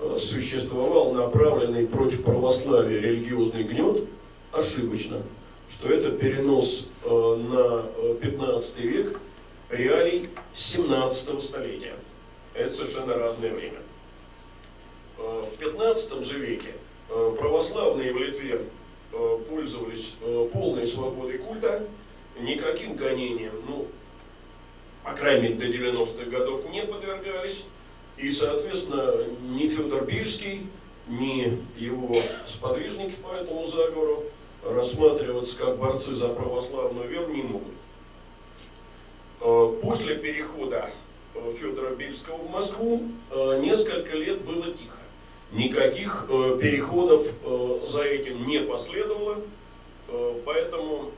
э, 0.00 0.16
существовал 0.18 1.12
направленный 1.12 1.86
против 1.86 2.24
православия 2.24 3.00
религиозный 3.00 3.64
гнет, 3.64 4.04
ошибочно, 4.52 5.22
что 5.70 5.88
это 5.88 6.10
перенос 6.10 6.88
э, 7.04 7.08
на 7.08 8.14
15 8.14 8.80
век 8.80 9.20
реалий 9.70 10.28
17 10.54 11.42
столетия. 11.42 11.94
Это 12.54 12.74
совершенно 12.74 13.14
разное 13.14 13.52
время. 13.52 13.78
Э, 15.18 15.44
в 15.52 15.58
15 15.58 16.24
же 16.24 16.38
веке 16.38 16.74
э, 17.08 17.36
православные 17.38 18.12
в 18.12 18.16
Литве 18.16 18.54
э, 18.54 18.64
пользовались 19.10 20.16
полной 20.52 20.86
свободой 20.86 21.38
культа, 21.38 21.86
никаким 22.40 22.94
гонениям, 22.96 23.54
ну, 23.68 23.86
по 25.04 25.12
крайней 25.12 25.54
мере, 25.54 25.54
до 25.54 25.66
90-х 25.66 26.30
годов 26.30 26.68
не 26.70 26.82
подвергались. 26.82 27.64
И, 28.16 28.30
соответственно, 28.32 29.24
ни 29.42 29.68
Федор 29.68 30.04
Бельский, 30.04 30.66
ни 31.06 31.62
его 31.78 32.20
сподвижники 32.46 33.14
по 33.22 33.34
этому 33.34 33.66
заговору 33.66 34.24
рассматриваться 34.64 35.58
как 35.58 35.78
борцы 35.78 36.14
за 36.14 36.28
православную 36.28 37.08
веру 37.08 37.32
не 37.32 37.42
могут. 37.42 37.74
После 39.82 40.16
перехода 40.16 40.90
Федора 41.58 41.94
Бельского 41.94 42.36
в 42.36 42.50
Москву 42.50 43.02
несколько 43.60 44.16
лет 44.16 44.42
было 44.42 44.66
тихо. 44.72 44.97
Никаких 45.52 46.26
э, 46.28 46.58
переходов 46.60 47.26
э, 47.42 47.80
за 47.86 48.02
этим 48.02 48.46
не 48.46 48.60
последовало, 48.60 49.40
э, 50.08 50.40
поэтому 50.44 51.12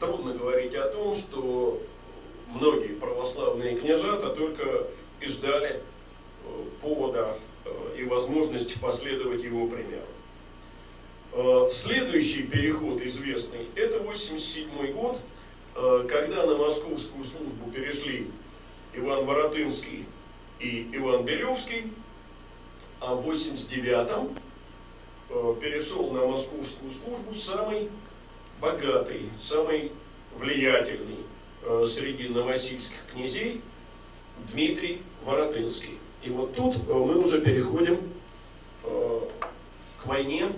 трудно 0.00 0.34
говорить 0.34 0.74
о 0.74 0.88
том, 0.88 1.14
что 1.14 1.80
многие 2.48 2.94
православные 2.94 3.76
княжата 3.76 4.30
только 4.30 4.88
и 5.20 5.26
ждали 5.26 5.70
э, 5.70 6.64
повода 6.80 7.36
э, 7.64 7.96
и 7.98 8.04
возможности 8.04 8.78
последовать 8.78 9.44
его 9.44 9.68
примеру. 9.68 10.06
Э, 11.32 11.68
следующий 11.70 12.44
переход 12.44 13.02
известный– 13.02 13.68
это 13.76 14.00
87 14.00 14.92
год, 14.92 15.18
когда 16.08 16.44
на 16.44 16.56
московскую 16.56 17.24
службу 17.24 17.70
перешли 17.70 18.26
Иван 18.92 19.24
Воротынский 19.24 20.04
и 20.60 20.88
Иван 20.92 21.24
Белевский, 21.24 21.90
а 23.00 23.14
в 23.14 23.28
89-м 23.28 24.36
э, 25.30 25.54
перешел 25.60 26.10
на 26.10 26.26
московскую 26.26 26.90
службу 26.90 27.34
самый 27.34 27.88
богатый, 28.60 29.22
самый 29.40 29.92
влиятельный 30.36 31.24
э, 31.62 31.86
среди 31.88 32.28
новосильских 32.28 33.06
князей 33.10 33.62
Дмитрий 34.52 35.02
Воротынский. 35.24 35.98
И 36.22 36.30
вот 36.30 36.54
тут 36.54 36.76
э, 36.76 36.92
мы 36.92 37.18
уже 37.18 37.40
переходим 37.40 37.98
к 38.82 40.06
войне 40.06 40.50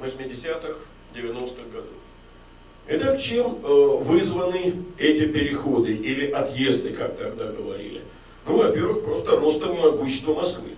80-х, 0.00 0.80
90-х 1.14 1.62
годов. 1.72 1.95
Итак, 2.88 3.20
чем 3.20 3.58
э, 3.64 3.96
вызваны 4.00 4.84
эти 4.96 5.26
переходы 5.26 5.92
или 5.92 6.30
отъезды, 6.30 6.90
как 6.90 7.16
тогда 7.16 7.50
говорили? 7.50 8.02
Ну, 8.46 8.58
во-первых, 8.58 9.04
просто 9.04 9.40
ростом 9.40 9.76
могущества 9.80 10.34
Москвы 10.34 10.70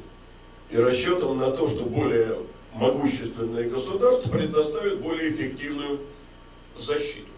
и 0.71 0.77
расчетом 0.79 1.37
на 1.39 1.51
то, 1.51 1.69
что 1.69 1.85
более 1.85 2.39
могущественное 2.73 3.69
государство 3.69 4.31
предоставит 4.31 5.01
более 5.01 5.33
эффективную 5.33 6.01
защиту. 6.79 7.29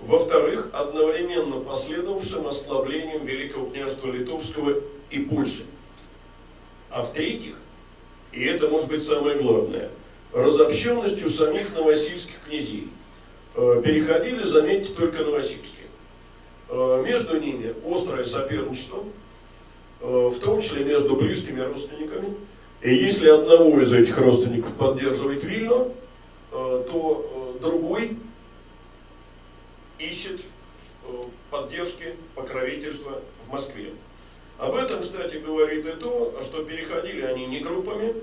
Во-вторых, 0.00 0.70
одновременно 0.72 1.60
последовавшим 1.60 2.46
ослаблением 2.46 3.26
Великого 3.26 3.66
княжества 3.66 4.10
Литовского 4.10 4.80
и 5.10 5.18
Польши. 5.18 5.66
А 6.88 7.02
в-третьих, 7.02 7.56
и 8.32 8.42
это 8.44 8.68
может 8.68 8.88
быть 8.88 9.02
самое 9.02 9.38
главное, 9.38 9.90
разобщенностью 10.32 11.28
самих 11.28 11.74
новосильских 11.74 12.40
князей. 12.46 12.88
Э, 13.54 13.82
переходили, 13.84 14.42
заметьте, 14.44 14.92
только 14.92 15.24
новосибирские. 15.24 15.86
Э, 16.68 17.04
между 17.06 17.40
ними 17.40 17.74
острое 17.90 18.24
соперничество, 18.24 19.04
э, 20.00 20.28
в 20.28 20.38
том 20.40 20.60
числе 20.60 20.84
между 20.84 21.16
близкими 21.16 21.60
родственниками. 21.60 22.36
И 22.82 22.94
если 22.94 23.28
одного 23.28 23.80
из 23.80 23.92
этих 23.92 24.16
родственников 24.18 24.74
поддерживает 24.74 25.42
Вильно, 25.42 25.88
то 26.50 27.58
другой 27.60 28.16
ищет 29.98 30.40
поддержки, 31.50 32.14
покровительства 32.36 33.20
в 33.44 33.52
Москве. 33.52 33.90
Об 34.58 34.76
этом, 34.76 35.02
кстати, 35.02 35.36
говорит 35.36 35.86
и 35.86 35.92
то, 35.92 36.38
что 36.40 36.64
переходили 36.64 37.22
они 37.22 37.46
не 37.46 37.60
группами, 37.60 38.14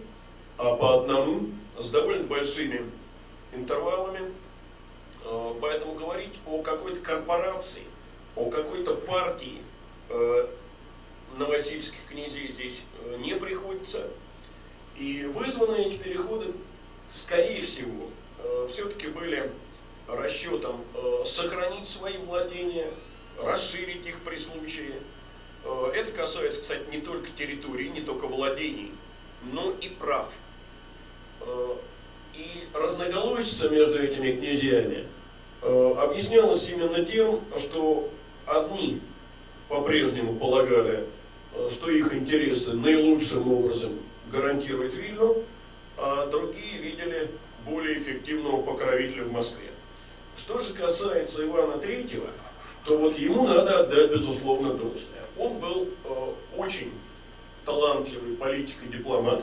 а 0.58 0.76
по 0.76 1.02
одному, 1.02 1.50
с 1.78 1.90
довольно 1.90 2.24
большими 2.24 2.82
интервалами, 3.54 4.22
поэтому 5.60 5.96
говорить 5.96 6.34
о 6.46 6.62
какой-то 6.62 7.00
корпорации, 7.00 7.84
о 8.36 8.50
какой-то 8.50 8.96
партии 8.96 9.62
э, 10.10 10.48
новосильских 11.38 12.06
князей 12.08 12.50
здесь 12.52 12.84
э, 13.04 13.18
не 13.18 13.36
приходится. 13.36 14.08
И 14.96 15.24
вызваны 15.24 15.78
эти 15.78 15.98
переходы, 15.98 16.54
скорее 17.10 17.62
всего, 17.62 18.10
все-таки 18.70 19.08
были 19.08 19.52
расчетом 20.08 20.86
сохранить 21.26 21.90
свои 21.90 22.16
владения, 22.16 22.88
расширить 23.44 24.06
их 24.06 24.22
при 24.22 24.38
случае. 24.38 24.94
Это 25.94 26.12
касается, 26.14 26.62
кстати, 26.62 26.90
не 26.92 27.02
только 27.02 27.28
территории, 27.38 27.90
не 27.90 28.00
только 28.00 28.28
владений, 28.28 28.94
но 29.52 29.74
и 29.82 29.90
прав. 29.90 30.32
И 32.36 32.64
разноголосица 32.74 33.68
между 33.68 34.02
этими 34.02 34.32
князьями 34.32 35.06
Э, 35.06 35.15
объяснялось 35.66 36.70
именно 36.70 37.04
тем, 37.06 37.42
что 37.58 38.10
одни 38.46 39.02
по-прежнему 39.68 40.36
полагали, 40.36 41.04
э, 41.54 41.70
что 41.72 41.90
их 41.90 42.14
интересы 42.14 42.74
наилучшим 42.74 43.52
образом 43.52 43.94
гарантирует 44.32 44.94
Вильну, 44.94 45.44
а 45.98 46.28
другие 46.28 46.78
видели 46.78 47.30
более 47.66 47.98
эффективного 47.98 48.62
покровителя 48.62 49.24
в 49.24 49.32
Москве. 49.32 49.70
Что 50.38 50.60
же 50.60 50.74
касается 50.74 51.46
Ивана 51.46 51.78
Третьего, 51.78 52.28
то 52.86 52.98
вот 52.98 53.18
ему 53.18 53.48
надо 53.48 53.80
отдать 53.80 54.12
безусловно 54.12 54.74
должное. 54.74 55.24
Он 55.38 55.58
был 55.58 55.88
э, 56.04 56.34
очень 56.58 56.92
талантливый 57.66 58.36
политик 58.36 58.78
и 58.86 58.96
дипломат, 58.96 59.42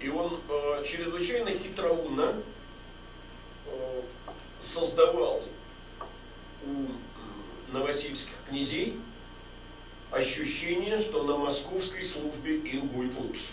и 0.00 0.08
он 0.08 0.40
э, 0.48 0.84
чрезвычайно 0.84 1.50
хитроумно 1.50 2.34
э, 3.66 4.00
создавал 4.60 5.42
у 6.64 7.72
новосильских 7.72 8.32
князей 8.48 8.94
ощущение, 10.10 10.98
что 10.98 11.22
на 11.22 11.36
московской 11.36 12.04
службе 12.04 12.56
им 12.56 12.86
будет 12.88 13.18
лучше. 13.18 13.48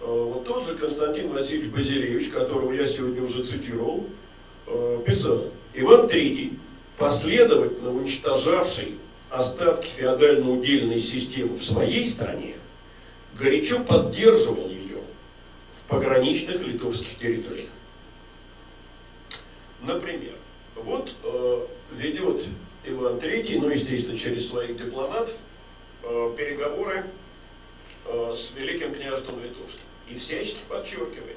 Э, 0.00 0.04
вот 0.06 0.44
тот 0.44 0.66
же 0.66 0.74
Константин 0.74 1.28
Васильевич 1.28 1.70
Базилевич, 1.70 2.28
которого 2.30 2.72
я 2.72 2.86
сегодня 2.86 3.22
уже 3.22 3.44
цитировал, 3.44 4.06
э, 4.66 4.98
писал, 5.06 5.48
Иван 5.74 6.06
III, 6.06 6.58
последовательно 6.98 7.90
уничтожавший 7.90 8.96
остатки 9.30 9.88
феодально-удельной 9.96 11.00
системы 11.00 11.54
в 11.54 11.64
своей 11.64 12.06
стране, 12.06 12.56
горячо 13.38 13.82
поддерживал 13.84 14.68
ее 14.68 14.98
в 15.78 15.88
пограничных 15.88 16.60
литовских 16.66 17.18
территориях. 17.18 17.70
Например, 19.82 20.34
вот 20.76 21.12
э, 21.24 21.66
ведет 21.92 22.44
Иван 22.84 23.18
III, 23.18 23.58
ну, 23.60 23.68
естественно, 23.68 24.16
через 24.16 24.48
своих 24.48 24.76
дипломатов, 24.76 25.34
э, 26.02 26.34
переговоры 26.36 27.04
э, 28.06 28.34
с 28.36 28.52
великим 28.56 28.94
княжеством 28.94 29.42
Литовским. 29.42 29.80
И 30.08 30.16
всячески 30.16 30.60
подчеркивает, 30.68 31.36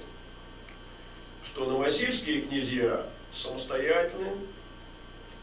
что 1.44 1.66
новосильские 1.66 2.42
князья 2.42 3.06
самостоятельны, 3.34 4.30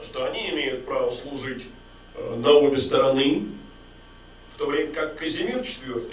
что 0.03 0.25
они 0.25 0.51
имеют 0.51 0.87
право 0.87 1.11
служить 1.11 1.65
э, 2.15 2.37
на 2.37 2.53
обе 2.53 2.79
стороны, 2.79 3.47
в 4.55 4.59
то 4.59 4.67
время 4.67 4.93
как 4.93 5.17
Казимир 5.17 5.59
IV 5.59 6.13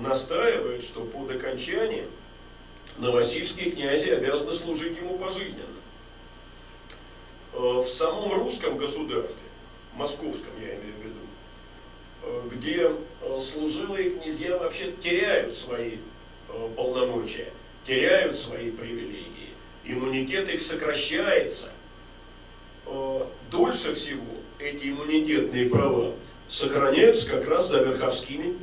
настаивает, 0.00 0.84
что 0.84 1.02
по 1.02 1.22
окончании 1.22 2.04
новосильские 2.98 3.70
князи 3.70 4.08
обязаны 4.08 4.52
служить 4.52 4.96
ему 4.98 5.18
пожизненно. 5.18 5.75
Э, 7.66 7.80
в 7.80 7.88
самом 7.88 8.32
русском 8.32 8.76
государстве, 8.76 9.42
московском 9.94 10.50
я 10.60 10.68
имею 10.68 10.94
в 11.00 11.04
виду, 11.04 11.20
э, 12.22 12.42
где 12.52 12.92
э, 13.22 13.40
служилые 13.40 14.10
князья 14.10 14.56
вообще 14.58 14.92
теряют 15.02 15.56
свои 15.56 15.96
полномочия. 16.76 17.52
теряют 17.86 18.38
свои 18.38 18.70
привилегии, 18.70 19.50
иммунитет 19.84 20.48
их 20.52 20.60
сокращается. 20.60 21.70
Дольше 23.50 23.94
всего 23.94 24.24
эти 24.58 24.88
иммунитетные 24.88 25.68
права 25.68 26.14
сохраняются 26.48 27.28
как 27.30 27.46
раз 27.48 27.68
за 27.68 27.82
верховскими. 27.82 28.56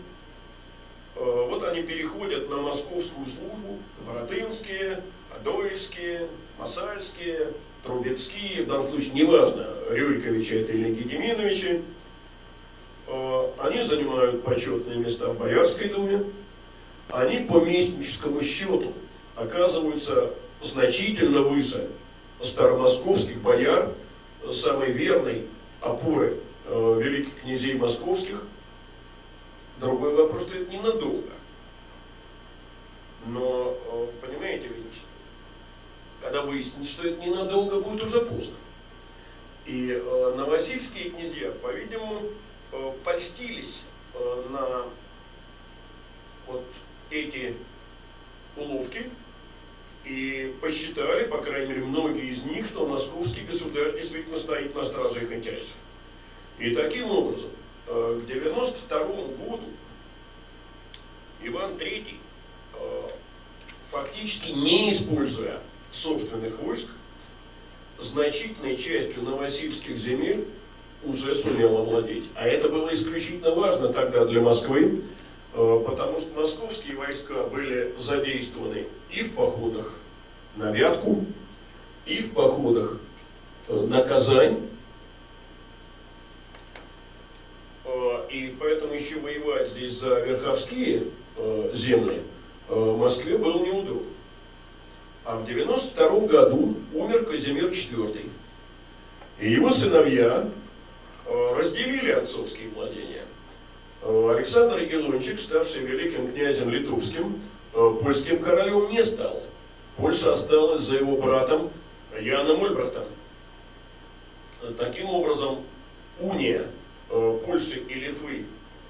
Вот 1.15 1.63
они 1.63 1.83
переходят 1.83 2.49
на 2.49 2.57
московскую 2.57 3.25
службу, 3.25 3.79
Воротынские, 4.05 5.01
Адоевские, 5.33 6.27
Масальские, 6.57 7.53
Трубецкие, 7.83 8.63
в 8.63 8.67
данном 8.67 8.89
случае 8.89 9.13
неважно, 9.13 9.67
Рюриковича 9.89 10.55
это 10.55 10.73
или 10.73 10.93
Гедеминовича, 10.93 11.81
э, 13.07 13.47
они 13.59 13.83
занимают 13.83 14.43
почетные 14.43 14.97
места 14.97 15.29
в 15.29 15.37
Боярской 15.37 15.89
думе, 15.89 16.23
они 17.09 17.45
по 17.45 17.59
местническому 17.59 18.41
счету 18.41 18.93
оказываются 19.35 20.33
значительно 20.61 21.41
выше 21.41 21.89
старомосковских 22.41 23.41
бояр, 23.41 23.91
самой 24.51 24.91
верной 24.91 25.43
опоры 25.81 26.37
э, 26.65 26.99
великих 27.01 27.41
князей 27.41 27.75
московских. 27.75 28.43
Другой 29.79 30.15
вопрос, 30.15 30.43
что 30.43 30.57
это 30.57 30.71
ненадолго. 30.71 31.31
Но, 33.25 33.77
э, 33.91 34.07
понимаете, 34.25 34.67
ведь, 34.67 34.82
когда 36.23 36.41
выяснится, 36.41 36.91
что 36.91 37.07
это 37.07 37.21
ненадолго, 37.21 37.81
будет 37.81 38.05
уже 38.05 38.21
поздно. 38.21 38.55
И 39.65 39.89
э, 39.91 40.33
новосильские 40.35 41.09
князья, 41.09 41.51
по-видимому, 41.61 42.21
э, 42.71 42.91
польстились 43.03 43.81
э, 44.13 44.43
на 44.49 44.83
вот 46.47 46.63
эти 47.09 47.55
уловки 48.55 49.09
и 50.05 50.53
посчитали, 50.61 51.25
по 51.25 51.37
крайней 51.39 51.69
мере, 51.73 51.85
многие 51.85 52.31
из 52.31 52.43
них, 52.43 52.67
что 52.67 52.87
московский 52.87 53.41
государь 53.41 53.93
действительно 53.93 54.37
стоит 54.37 54.75
на 54.75 54.85
страже 54.85 55.23
их 55.23 55.31
интересов. 55.31 55.75
И 56.57 56.73
таким 56.73 57.09
образом, 57.09 57.51
э, 57.87 58.21
к 58.23 58.27
92 58.27 58.99
году 58.99 59.61
Иван 61.41 61.71
III, 61.73 62.15
э, 62.75 63.09
фактически 63.91 64.51
не 64.51 64.91
используя 64.91 65.59
собственных 65.93 66.59
войск, 66.59 66.87
значительной 67.99 68.75
частью 68.75 69.23
новосибских 69.23 69.97
земель 69.97 70.45
уже 71.05 71.35
сумел 71.35 71.77
овладеть. 71.77 72.25
А 72.35 72.45
это 72.47 72.67
было 72.69 72.93
исключительно 72.93 73.51
важно 73.55 73.89
тогда 73.93 74.25
для 74.25 74.41
Москвы, 74.41 75.03
э, 75.53 75.83
потому 75.85 76.19
что 76.19 76.33
московские 76.33 76.97
войска 76.97 77.43
были 77.43 77.93
задействованы 77.97 78.87
и 79.11 79.23
в 79.23 79.33
походах 79.33 79.93
на 80.55 80.71
Вятку, 80.71 81.25
и 82.05 82.17
в 82.23 82.31
походах 82.31 82.97
на 83.69 84.01
Казань, 84.03 84.57
и 88.33 88.55
поэтому 88.59 88.95
еще 88.95 89.19
воевать 89.19 89.69
здесь 89.69 89.93
за 89.93 90.19
верховские 90.21 91.03
э, 91.37 91.71
земли 91.75 92.19
э, 92.67 92.95
Москве 92.97 93.37
было 93.37 93.63
неудобно. 93.63 94.12
А 95.25 95.37
в 95.37 95.45
92 95.45 96.19
году 96.27 96.75
умер 96.93 97.25
Казимир 97.25 97.69
IV. 97.69 98.29
И 99.39 99.51
его 99.51 99.69
сыновья 99.69 100.49
э, 101.25 101.55
разделили 101.57 102.11
отцовские 102.11 102.67
владения. 102.69 103.23
Э, 104.01 104.35
Александр 104.35 104.79
Егелончик, 104.79 105.39
ставший 105.39 105.81
великим 105.81 106.33
князем 106.33 106.69
литовским, 106.69 107.41
э, 107.73 107.93
польским 108.03 108.39
королем 108.39 108.89
не 108.89 109.01
стал. 109.01 109.41
Польша 109.95 110.33
осталась 110.33 110.83
за 110.83 110.97
его 110.97 111.15
братом 111.15 111.69
Яном 112.19 112.65
Ольбрахтом. 112.65 113.05
Таким 114.77 115.09
образом, 115.09 115.59
уния 116.19 116.65
Польши 117.09 117.79
и 117.79 117.93
Литвы 117.95 118.45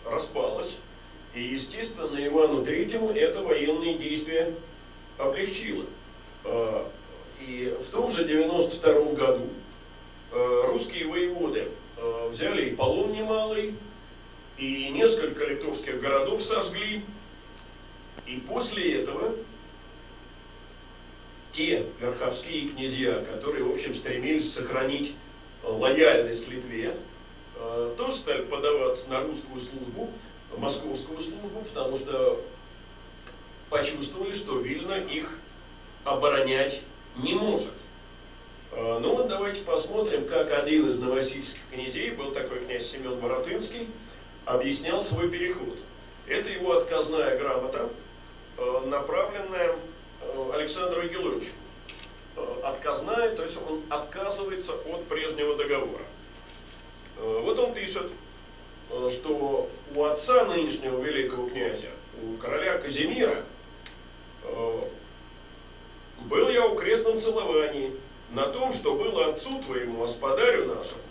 распалась, 0.06 0.78
и, 1.34 1.42
естественно, 1.42 2.16
Ивану 2.26 2.64
Третьему 2.64 3.10
это 3.10 3.42
военные 3.42 3.98
действия 3.98 4.54
облегчило. 5.18 5.86
Э, 6.46 6.86
и 7.46 7.76
в 7.86 7.90
том 7.92 8.12
же 8.12 8.26
92 8.26 9.14
году 9.14 9.50
э, 10.32 10.62
русские 10.68 11.08
воеводы 11.08 11.68
взяли 12.32 12.70
и 12.70 12.76
полон 12.76 13.14
немалый, 13.14 13.76
и 14.58 14.90
несколько 14.90 15.46
литовских 15.46 16.02
городов 16.02 16.44
сожгли, 16.44 17.02
и 18.26 18.38
после 18.48 19.02
этого 19.02 19.36
те 21.54 21.86
верховские 22.02 22.70
князья, 22.70 23.24
которые, 23.32 23.64
в 23.64 23.72
общем, 23.72 23.96
стремились 23.96 24.54
сохранить 24.54 25.14
лояльность 25.64 26.50
Литве, 26.50 26.94
Э, 27.56 27.94
тоже 27.98 28.18
стали 28.18 28.44
подаваться 28.44 29.10
на 29.10 29.22
русскую 29.22 29.62
службу, 29.62 30.10
московскую 30.58 31.20
службу, 31.22 31.64
потому 31.74 31.98
что 31.98 32.42
почувствовали, 33.70 34.36
что 34.36 34.60
Вильна 34.60 34.98
их 34.98 35.40
оборонять 36.04 36.82
не 37.18 37.34
может. 37.34 37.74
Э, 38.72 39.00
ну 39.02 39.16
вот 39.16 39.28
давайте 39.28 39.62
посмотрим, 39.62 40.26
как 40.26 40.52
один 40.52 40.90
из 40.90 41.00
новосильских 41.00 41.62
князей, 41.72 42.12
был 42.12 42.32
такой 42.32 42.60
князь 42.60 42.90
Семен 42.90 43.20
Воротынский, 43.20 43.88
объяснял 44.46 45.02
свой 45.02 45.30
переход. 45.30 45.78
Это 46.28 46.50
его 46.50 46.78
отказная 46.78 47.38
грамота, 47.38 47.90
э, 48.58 48.82
направленная 48.88 49.76
Александру 50.54 51.02
Егеловичу. 51.02 51.52
Отказная, 52.64 53.36
то 53.36 53.44
есть 53.44 53.58
он 53.70 53.82
отказывается 53.90 54.74
от 54.74 55.04
прежнего 55.06 55.56
договора. 55.56 56.04
Вот 57.18 57.60
он 57.60 57.74
пишет, 57.76 58.10
что 59.12 59.70
у 59.94 60.04
отца 60.04 60.46
нынешнего 60.46 61.00
великого 61.00 61.48
князя, 61.50 61.90
у 62.24 62.38
короля 62.38 62.80
Казимира, 62.80 63.44
был 66.24 66.50
я 66.50 66.66
у 66.66 66.76
крестном 66.76 67.20
целовании 67.20 67.92
на 68.32 68.46
том, 68.48 68.74
что 68.74 68.96
было 68.96 69.28
отцу 69.28 69.62
твоему, 69.64 70.02
господарю 70.02 70.66
нашему, 70.66 71.02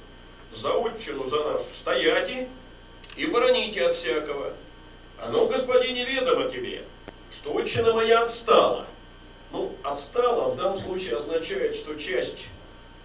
за 0.55 0.73
отчину 0.75 1.29
за 1.29 1.45
нашу 1.45 1.65
стояти 1.65 2.49
и 3.17 3.27
бороните 3.27 3.85
от 3.87 3.95
всякого. 3.95 4.53
Оно, 5.19 5.47
господине, 5.47 6.05
ведомо 6.05 6.51
тебе, 6.51 6.83
что 7.31 7.57
отчина 7.57 7.93
моя 7.93 8.23
отстала. 8.25 8.87
Ну, 9.53 9.73
отстала 9.83 10.51
в 10.51 10.57
данном 10.57 10.79
случае 10.79 11.17
означает, 11.17 11.77
что 11.77 11.95
часть 11.95 12.47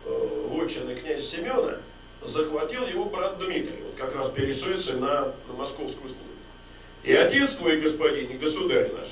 э, 0.05 0.47
вотчины 0.49 0.95
князя 0.95 1.21
Семена– 1.21 1.77
захватил 2.23 2.85
его 2.87 3.05
брат 3.05 3.37
Дмитрий, 3.39 3.83
вот 3.83 3.95
как 3.97 4.15
раз 4.15 4.31
перешедший 4.31 4.99
на, 4.99 5.33
на 5.47 5.53
московскую 5.57 6.09
службу. 6.09 6.23
И 7.03 7.13
отец 7.13 7.55
твой, 7.55 7.79
господин, 7.79 8.29
и 8.29 8.37
государь 8.37 8.91
наш, 8.93 9.09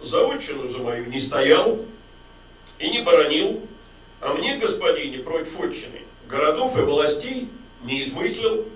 за 0.00 0.26
отчину 0.26 0.68
же 0.68 0.78
мою 0.78 1.06
не 1.06 1.20
стоял 1.20 1.78
и 2.80 2.90
не 2.90 3.02
боронил, 3.02 3.60
а 4.20 4.34
мне, 4.34 4.56
господине, 4.56 5.18
против 5.18 5.60
отчины, 5.60 6.00
городов 6.28 6.76
и 6.76 6.80
властей 6.80 7.48
не 7.84 8.02
измыслил, 8.02 8.66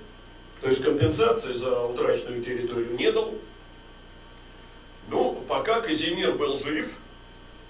то 0.61 0.69
есть 0.69 0.83
компенсации 0.83 1.55
за 1.55 1.81
утраченную 1.81 2.43
территорию 2.43 2.97
не 2.97 3.11
дал. 3.11 3.35
Ну, 5.09 5.43
пока 5.49 5.81
Казимир 5.81 6.33
был 6.33 6.59
жив, 6.59 6.95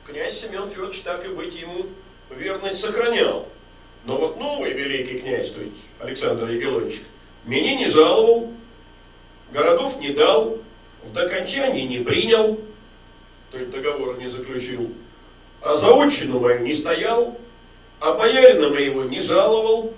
князь 0.07 0.41
Семен 0.41 0.69
Федорович 0.69 1.01
так 1.01 1.25
и 1.25 1.29
быть 1.29 1.55
ему 1.55 1.87
верность 2.31 2.81
сохранял. 2.81 3.49
Но 4.05 4.19
вот 4.19 4.39
новый 4.39 4.73
великий 4.73 5.21
князь, 5.21 5.51
то 5.51 5.61
есть 5.61 5.77
Александр 5.99 6.49
Егелович, 6.49 7.03
меня 7.45 7.77
не 7.77 7.89
жаловал, 7.89 8.53
городов 9.53 9.99
не 9.99 10.11
дал, 10.11 10.59
в 11.03 11.13
докончании 11.13 11.83
не 11.83 12.01
принял, 12.01 12.61
то 13.51 13.59
есть 13.59 13.71
договор 13.71 14.19
не 14.19 14.29
заключил, 14.29 14.93
а 15.65 15.77
за 15.77 15.95
отчину 15.95 16.47
не 16.59 16.75
стоял, 16.75 17.39
а 17.99 18.13
боярина 18.13 18.69
моего 18.69 19.05
не 19.05 19.21
жаловал, 19.21 19.95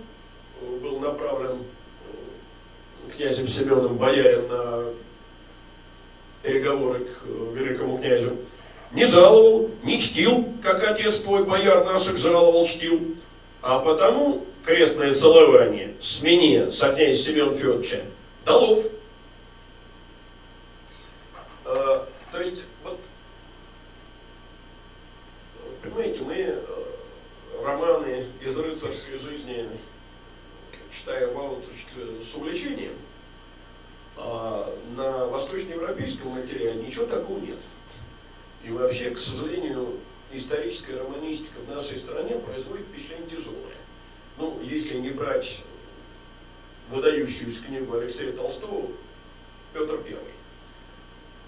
был 0.80 1.00
направлен 1.00 1.58
э, 1.58 3.16
князем 3.16 3.48
Семеном 3.48 3.96
боярин 3.96 4.46
на 4.48 4.84
переговоры 6.42 7.00
к 7.00 7.24
э, 7.24 7.54
великому 7.54 7.98
князю, 7.98 8.36
не 8.92 9.06
жаловал, 9.06 9.68
не 9.82 10.00
чтил, 10.00 10.48
как 10.62 10.88
отец 10.88 11.18
твой 11.18 11.42
бояр 11.42 11.84
наших 11.84 12.16
жаловал, 12.16 12.64
чтил, 12.66 13.00
а 13.60 13.80
потому 13.80 14.46
крестное 14.64 15.12
целование 15.12 15.94
с 16.00 16.22
меня, 16.22 16.70
с 16.70 16.78
князя 16.94 17.20
Семена 17.20 17.52
Федоровича, 17.52 18.02
Долов. 18.44 18.84
Э, 21.64 22.02
то 22.30 22.40
есть, 22.40 22.62
вот, 22.84 23.00
понимаете, 25.96 26.22
мы 26.22 26.34
э, 26.34 27.64
романы 27.64 28.26
из 28.42 28.58
рыцарской 28.58 29.18
жизни 29.18 29.66
читаем 30.92 31.30
с 32.30 32.34
увлечением, 32.34 32.92
а 34.16 34.74
на 34.94 35.26
восточноевропейском 35.26 36.32
материале 36.32 36.82
ничего 36.82 37.06
такого 37.06 37.38
нет. 37.38 37.58
И 38.64 38.70
вообще, 38.70 39.10
к 39.10 39.18
сожалению, 39.18 39.98
историческая 40.32 40.98
романистика 40.98 41.58
в 41.60 41.74
нашей 41.74 41.98
стране 41.98 42.36
производит 42.36 42.86
впечатление 42.86 43.28
тяжелое. 43.30 43.76
Ну, 44.38 44.60
если 44.62 44.98
не 44.98 45.10
брать 45.10 45.62
выдающуюся 46.90 47.64
книгу 47.64 47.96
Алексея 47.96 48.32
Толстого 48.32 48.90
«Петр 49.72 49.98
Первый». 49.98 50.32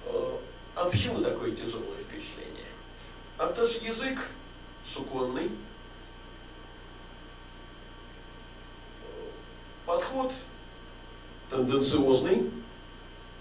А, 0.07 0.40
а 0.76 0.84
почему 0.88 1.20
такое 1.20 1.53
тяжелое 1.53 1.99
впечатление? 2.09 2.66
А 3.36 3.46
потому 3.46 3.66
что 3.66 3.84
язык 3.84 4.18
суконный, 4.89 5.51
подход 9.86 10.32
тенденциозный, 11.51 12.51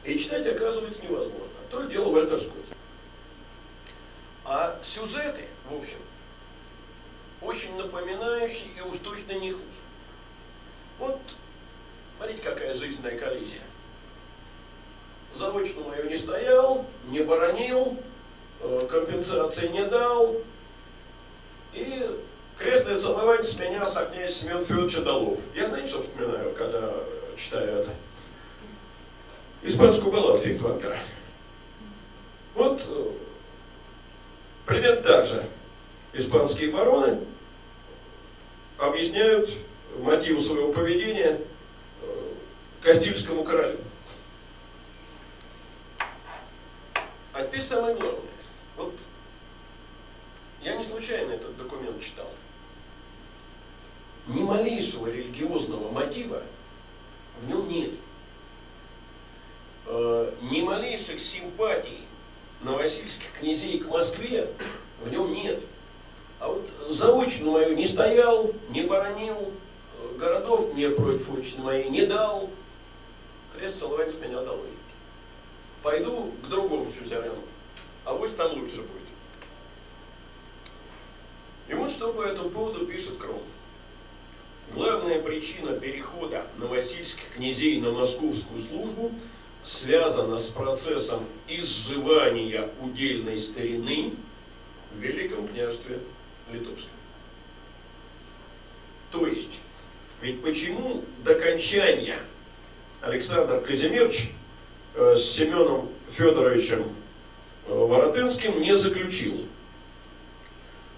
и 0.04 0.18
читать 0.18 0.48
оказывается 0.48 1.02
невозможно. 1.04 1.48
То 1.70 1.84
дело 1.84 2.12
Вальтер 2.12 2.40
Скотт. 2.40 2.56
А 4.46 4.80
сюжеты, 4.84 5.46
в 5.70 5.76
общем, 5.78 5.98
очень 7.42 7.76
напоминающие 7.76 8.70
и 8.78 8.82
уж 8.82 8.98
точно 9.00 9.34
не 9.34 9.52
хуже. 9.52 9.80
Вот, 11.00 11.20
смотрите, 12.18 12.42
какая 12.42 12.74
жизненная 12.74 13.18
коллизия. 13.18 13.62
Заочно 15.36 15.82
мою 15.84 16.10
не 16.10 16.18
стоял, 16.18 16.86
не 17.10 17.20
боронил, 17.20 17.98
э, 18.62 18.88
компенсации 18.90 19.68
не 19.68 19.86
дал, 19.86 20.38
и 21.78 22.10
крестное 22.58 22.98
целование 22.98 23.44
с 23.44 23.58
меня 23.60 23.86
с 23.86 23.96
князь 24.12 24.36
Семен 24.36 24.66
Федорович 24.66 24.98
Долов. 24.98 25.40
Я 25.56 25.68
знаете, 25.68 25.90
что 25.90 26.02
вспоминаю, 26.02 26.54
когда 26.54 26.94
читаю 27.38 27.82
это? 27.82 27.92
Испанскую 29.62 30.12
балладу 30.12 30.40
Фихтвангера. 30.40 30.98
Вот 32.56 32.82
э, 32.88 33.12
примерно 34.66 35.02
так 35.02 35.26
же 35.28 35.46
испанские 36.14 36.72
бароны 36.72 37.20
объясняют 38.78 39.52
мотивы 40.00 40.42
своего 40.42 40.74
поведения 40.74 41.40
э, 42.02 42.34
Кастильскому 42.82 43.44
королю. 43.44 43.78
А 47.34 47.44
теперь 47.44 47.62
самое 47.62 47.96
главное. 47.96 48.22
Вот 48.78 48.94
я 50.68 50.76
не 50.76 50.84
случайно 50.84 51.32
этот 51.32 51.56
документ 51.58 52.02
читал. 52.04 52.30
Ни 54.28 54.42
малейшего 54.42 55.08
религиозного 55.08 55.90
мотива 55.90 56.44
в 57.42 57.48
нем 57.48 57.70
нет. 57.70 57.92
Э, 59.86 60.34
ни 60.52 60.60
малейших 60.62 61.22
симпатий 61.22 62.02
новосильских 62.62 63.32
князей 63.40 63.80
к 63.80 63.88
Москве 63.88 64.52
в 65.02 65.10
нем 65.10 65.34
нет. 65.34 65.64
А 66.42 66.50
вот 66.50 66.70
заочно 66.90 67.52
мою 67.52 67.74
не 67.74 67.86
стоял, 67.86 68.52
не 68.70 68.82
боронил, 68.82 69.54
городов 70.18 70.74
мне 70.74 70.90
против 70.90 71.34
отчины 71.34 71.64
моей 71.64 71.90
не 71.90 72.06
дал, 72.06 72.50
крест 73.56 73.80
целовать 73.80 74.14
с 74.14 74.20
меня 74.20 74.42
долой. 74.42 74.68
Пойду 75.82 76.34
к 76.44 76.48
другому 76.50 76.92
сюзерену, 76.92 77.42
а 78.04 78.14
вот 78.14 78.36
там 78.36 78.60
лучше 78.60 78.82
будет. 78.82 78.97
И 81.70 81.74
вот 81.74 81.92
что 81.92 82.14
по 82.14 82.22
этому 82.22 82.50
поводу 82.50 82.86
пишет 82.86 83.18
Кром. 83.18 83.42
Главная 84.74 85.22
причина 85.22 85.74
перехода 85.74 86.46
новосильских 86.58 87.30
князей 87.36 87.80
на 87.80 87.92
московскую 87.92 88.62
службу 88.62 89.12
связана 89.64 90.38
с 90.38 90.48
процессом 90.48 91.26
изживания 91.48 92.70
удельной 92.82 93.40
старины 93.40 94.14
в 94.94 95.00
Великом 95.00 95.48
княжестве 95.48 96.00
Литовском. 96.52 96.90
То 99.12 99.28
есть, 99.28 99.60
ведь 100.22 100.42
почему 100.42 101.04
до 101.24 101.36
кончания 101.36 102.20
Александр 103.02 103.62
Казимирович 103.62 104.32
э, 104.96 105.16
с 105.16 105.24
Семеном 105.24 105.90
Федоровичем 106.12 106.84
э, 107.68 107.74
Воротынским 107.74 108.62
не 108.62 108.76
заключил 108.76 109.46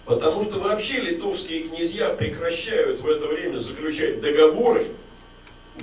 Потому 0.10 0.44
что 0.44 0.58
вообще 0.58 1.02
литовские 1.02 1.70
князья 1.70 2.10
прекращают 2.10 3.00
в 3.00 3.08
это 3.08 3.28
время 3.28 3.60
заключать 3.60 4.20
договоры, 4.22 4.90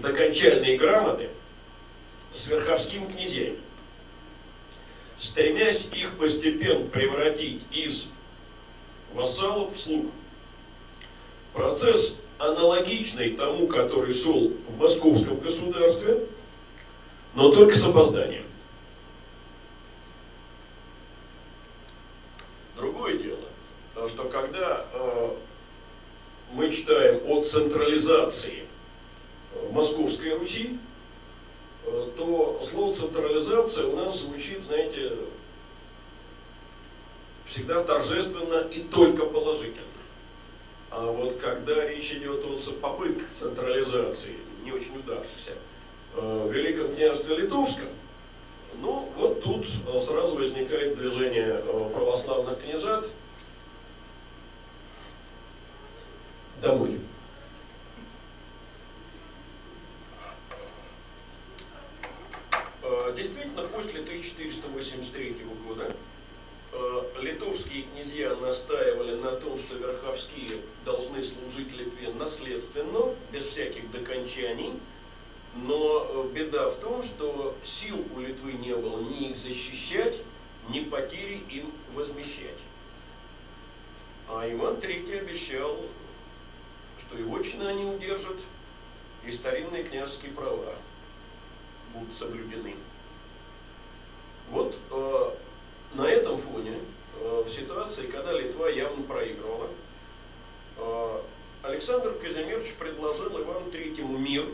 докончальные 0.02 0.76
грамоты 0.76 1.28
с 2.32 2.48
верховскими 2.48 3.06
князьями, 3.06 3.58
стремясь 5.16 5.86
их 5.94 6.18
постепенно 6.18 6.88
превратить 6.88 7.62
из 7.70 8.06
вассалов 9.14 9.76
в 9.76 9.80
слуг. 9.80 10.10
Процесс 11.52 12.16
аналогичный 12.38 13.30
тому, 13.30 13.68
который 13.68 14.12
шел 14.12 14.52
в 14.68 14.76
московском 14.76 15.38
государстве, 15.38 16.18
но 17.36 17.52
только 17.52 17.78
с 17.78 17.86
опозданием. 17.86 18.46
что 24.08 24.24
когда 24.24 24.84
э, 24.92 25.30
мы 26.52 26.70
читаем 26.70 27.20
о 27.28 27.35
централизации 27.46 28.64
э, 29.54 29.68
Московской 29.72 30.34
Руси, 30.34 30.78
э, 31.84 32.08
то 32.16 32.62
слово 32.68 32.94
централизация 32.94 33.86
у 33.86 33.96
нас 33.96 34.20
звучит, 34.20 34.60
знаете, 34.66 35.12
всегда 37.44 37.82
торжественно 37.84 38.66
и 38.70 38.80
только 38.80 39.24
положительно. 39.24 39.82
А 40.90 41.10
вот 41.10 41.36
когда 41.36 41.86
речь 41.86 42.12
идет 42.12 42.44
о 42.44 42.72
попытках 42.80 43.30
централизации, 43.30 44.36
не 44.64 44.72
очень 44.72 44.96
удавшихся, 44.96 45.52
в 46.14 46.50
Великом 46.50 46.94
княжестве 46.94 47.36
Литовском, 47.36 47.88
ну 48.80 49.12
вот 49.16 49.42
тут 49.42 49.66
сразу 50.02 50.36
возникает 50.36 50.96
движение 50.96 51.62
православных 51.92 52.60
княжат– 52.62 53.06
домой. 56.60 56.98
А, 62.82 62.95
действительно, 63.12 63.62
после 63.68 64.00
1483 64.00 65.36
года 65.66 65.94
а, 66.72 67.20
литовские 67.20 67.84
князья 67.84 68.34
настаивали 68.36 69.16
на 69.16 69.32
том, 69.32 69.58
что 69.58 69.76
верховские 69.76 70.50
должны 70.84 71.22
служить 71.22 71.72
Литве 71.76 72.10
наследственно, 72.10 73.14
без 73.32 73.46
всяких 73.46 73.90
докончаний. 73.90 74.72
Но 75.54 75.76
а, 75.76 76.28
беда 76.32 76.70
в 76.70 76.76
том, 76.76 77.02
что 77.02 77.54
сил 77.64 78.04
у 78.14 78.20
Литвы 78.20 78.52
не 78.54 78.74
было 78.74 79.00
ни 79.00 79.30
их 79.30 79.36
защищать, 79.36 80.16
ни 80.68 80.80
потери 80.80 81.42
им 81.50 81.70
возмещать. 81.94 82.58
А 84.28 84.50
Иван 84.50 84.74
III 84.74 85.20
обещал 85.20 85.78
что 87.06 87.18
и 87.18 87.22
вотчины 87.22 87.62
они 87.64 87.84
удержат, 87.84 88.36
и 89.24 89.30
старинные 89.30 89.84
княжеские 89.84 90.32
права 90.32 90.74
будут 91.94 92.12
соблюдены. 92.14 92.74
Вот 94.50 94.74
э, 94.90 95.30
на 95.94 96.08
этом 96.08 96.38
фоне, 96.38 96.74
э, 97.20 97.44
в 97.46 97.50
ситуации, 97.50 98.06
когда 98.06 98.32
Литва 98.32 98.68
явно 98.68 99.02
проигрывала, 99.02 99.68
э, 100.78 101.20
Александр 101.62 102.12
Казимирович 102.22 102.74
предложил 102.74 103.40
Ивану 103.40 103.70
Третьему 103.70 104.16
мир 104.18 104.44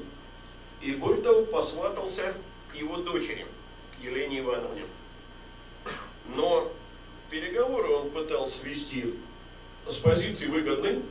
и, 0.80 0.92
более 0.92 1.22
того, 1.22 1.44
посватался 1.44 2.34
к 2.70 2.74
его 2.74 2.96
дочери, 2.96 3.46
к 3.96 4.02
Елене 4.02 4.40
Ивановне. 4.40 4.84
Но 6.34 6.72
переговоры 7.30 7.88
он 7.88 8.10
пытался 8.10 8.58
свести 8.58 9.14
с 9.86 9.96
позиции 9.96 10.46
выгодной 10.46 11.02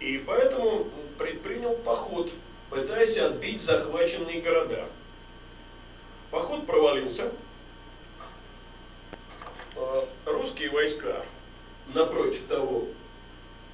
и 0.00 0.22
поэтому 0.26 0.86
предпринял 1.18 1.74
поход, 1.74 2.30
пытаясь 2.70 3.18
отбить 3.18 3.60
захваченные 3.60 4.40
города. 4.40 4.86
Поход 6.30 6.66
провалился. 6.66 7.32
А, 9.80 10.08
русские 10.26 10.70
войска, 10.70 11.24
напротив 11.94 12.42
того, 12.48 12.86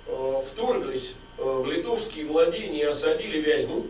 а, 0.07 0.42
вторглись 0.42 1.14
а, 1.38 1.61
в 1.61 1.70
литовские 1.70 2.26
владения 2.26 2.80
и 2.80 2.84
осадили 2.84 3.40
Вязьму. 3.40 3.86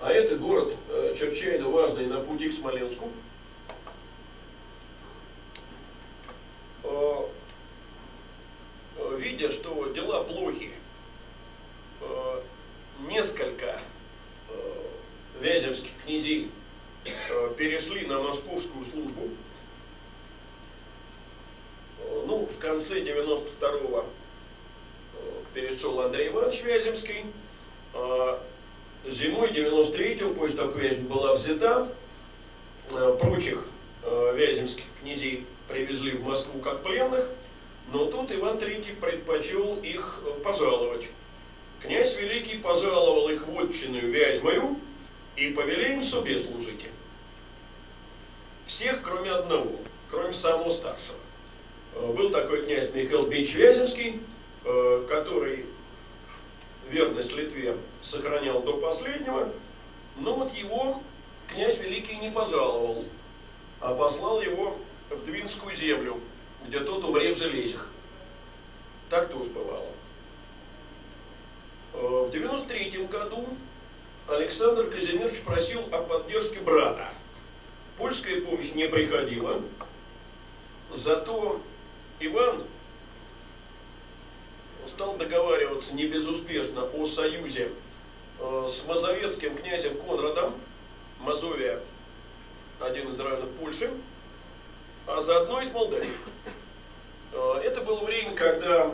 А 0.00 0.10
это 0.10 0.36
город 0.36 0.74
чрезвычайно 1.16 1.68
важный 1.68 2.06
на 2.06 2.20
пути 2.20 2.48
к 2.48 2.54
Смоленску. 2.54 3.08
видя, 9.18 9.52
что 9.52 9.86
дела 9.94 10.24
плохи, 10.24 10.72
несколько 13.08 13.80
вяземских 15.40 15.90
князей 16.04 16.50
перешли 17.56 18.06
на 18.06 18.20
московскую 18.20 18.84
службу, 18.84 19.28
в 22.52 22.58
конце 22.72 23.00
92-го 23.00 24.06
перешел 25.52 26.00
Андрей 26.00 26.28
Иванович 26.28 26.62
Вяземский. 26.62 27.26
Зимой 29.06 29.50
93-го 29.50 30.32
почта 30.32 30.64
Вязем 30.74 31.06
была 31.06 31.34
взята. 31.34 31.92
Прочих 33.20 33.66
вяземских 34.34 34.84
князей 35.02 35.46
привезли 35.68 36.12
в 36.12 36.24
Москву 36.24 36.60
как 36.60 36.82
пленных. 36.82 37.28
Но 37.92 38.06
тут 38.06 38.32
Иван 38.32 38.56
III 38.56 38.96
предпочел 38.98 39.76
их 39.82 40.20
пожаловать. 40.42 41.08
Князь 41.82 42.16
Великий 42.16 42.56
пожаловал 42.56 43.28
их 43.28 43.46
в 43.46 43.60
отчинную 43.60 44.10
Вязьмою 44.10 44.78
и 45.36 45.50
повели 45.50 45.92
им 45.92 46.02
себе 46.02 46.38
служите. 46.38 46.88
Всех, 48.66 49.02
кроме 49.02 49.30
одного, 49.30 49.72
кроме 50.10 50.32
самого 50.32 50.70
старшего. 50.70 51.18
Э, 51.94 52.12
был 52.12 52.30
такой 52.30 52.64
князь 52.64 52.90
Михаил 52.94 53.26
Бич 53.26 53.56
э, 53.56 55.06
который 55.08 55.66
верность 56.90 57.32
Литве 57.32 57.76
сохранял 58.02 58.62
до 58.62 58.76
последнего, 58.78 59.48
но 60.16 60.34
вот 60.34 60.52
его 60.54 61.02
князь 61.48 61.78
Великий 61.78 62.16
не 62.16 62.30
пожаловал, 62.30 63.04
а 63.80 63.94
послал 63.94 64.42
его 64.42 64.78
в 65.10 65.24
Двинскую 65.24 65.76
землю, 65.76 66.18
где 66.66 66.80
тот 66.80 67.04
умре 67.04 67.34
в 67.34 67.38
железях. 67.38 67.88
Так 69.10 69.30
тоже 69.30 69.50
бывало. 69.50 69.88
Э, 71.94 72.26
в 72.28 72.30
93 72.30 73.06
году 73.06 73.46
Александр 74.28 74.88
Казимирович 74.88 75.40
просил 75.40 75.82
о 75.92 75.98
поддержке 75.98 76.60
брата. 76.60 77.08
Польская 77.98 78.40
помощь 78.40 78.72
не 78.72 78.88
приходила, 78.88 79.60
зато 80.94 81.60
Иван 82.24 82.62
стал 84.86 85.16
договариваться 85.16 85.94
не 85.96 86.06
безуспешно 86.06 86.84
о 86.84 87.04
союзе 87.04 87.68
э, 88.38 88.66
с 88.68 88.86
мазовецким 88.86 89.56
князем 89.56 89.96
Конрадом, 89.96 90.54
Мазовия, 91.20 91.80
один 92.78 93.12
из 93.12 93.18
районов 93.18 93.50
Польши, 93.60 93.90
а 95.06 95.20
заодно 95.20 95.60
и 95.62 95.64
с 95.64 95.72
Молдавией. 95.72 96.12
Э, 97.32 97.60
это 97.64 97.80
было 97.80 98.04
время, 98.04 98.36
когда 98.36 98.92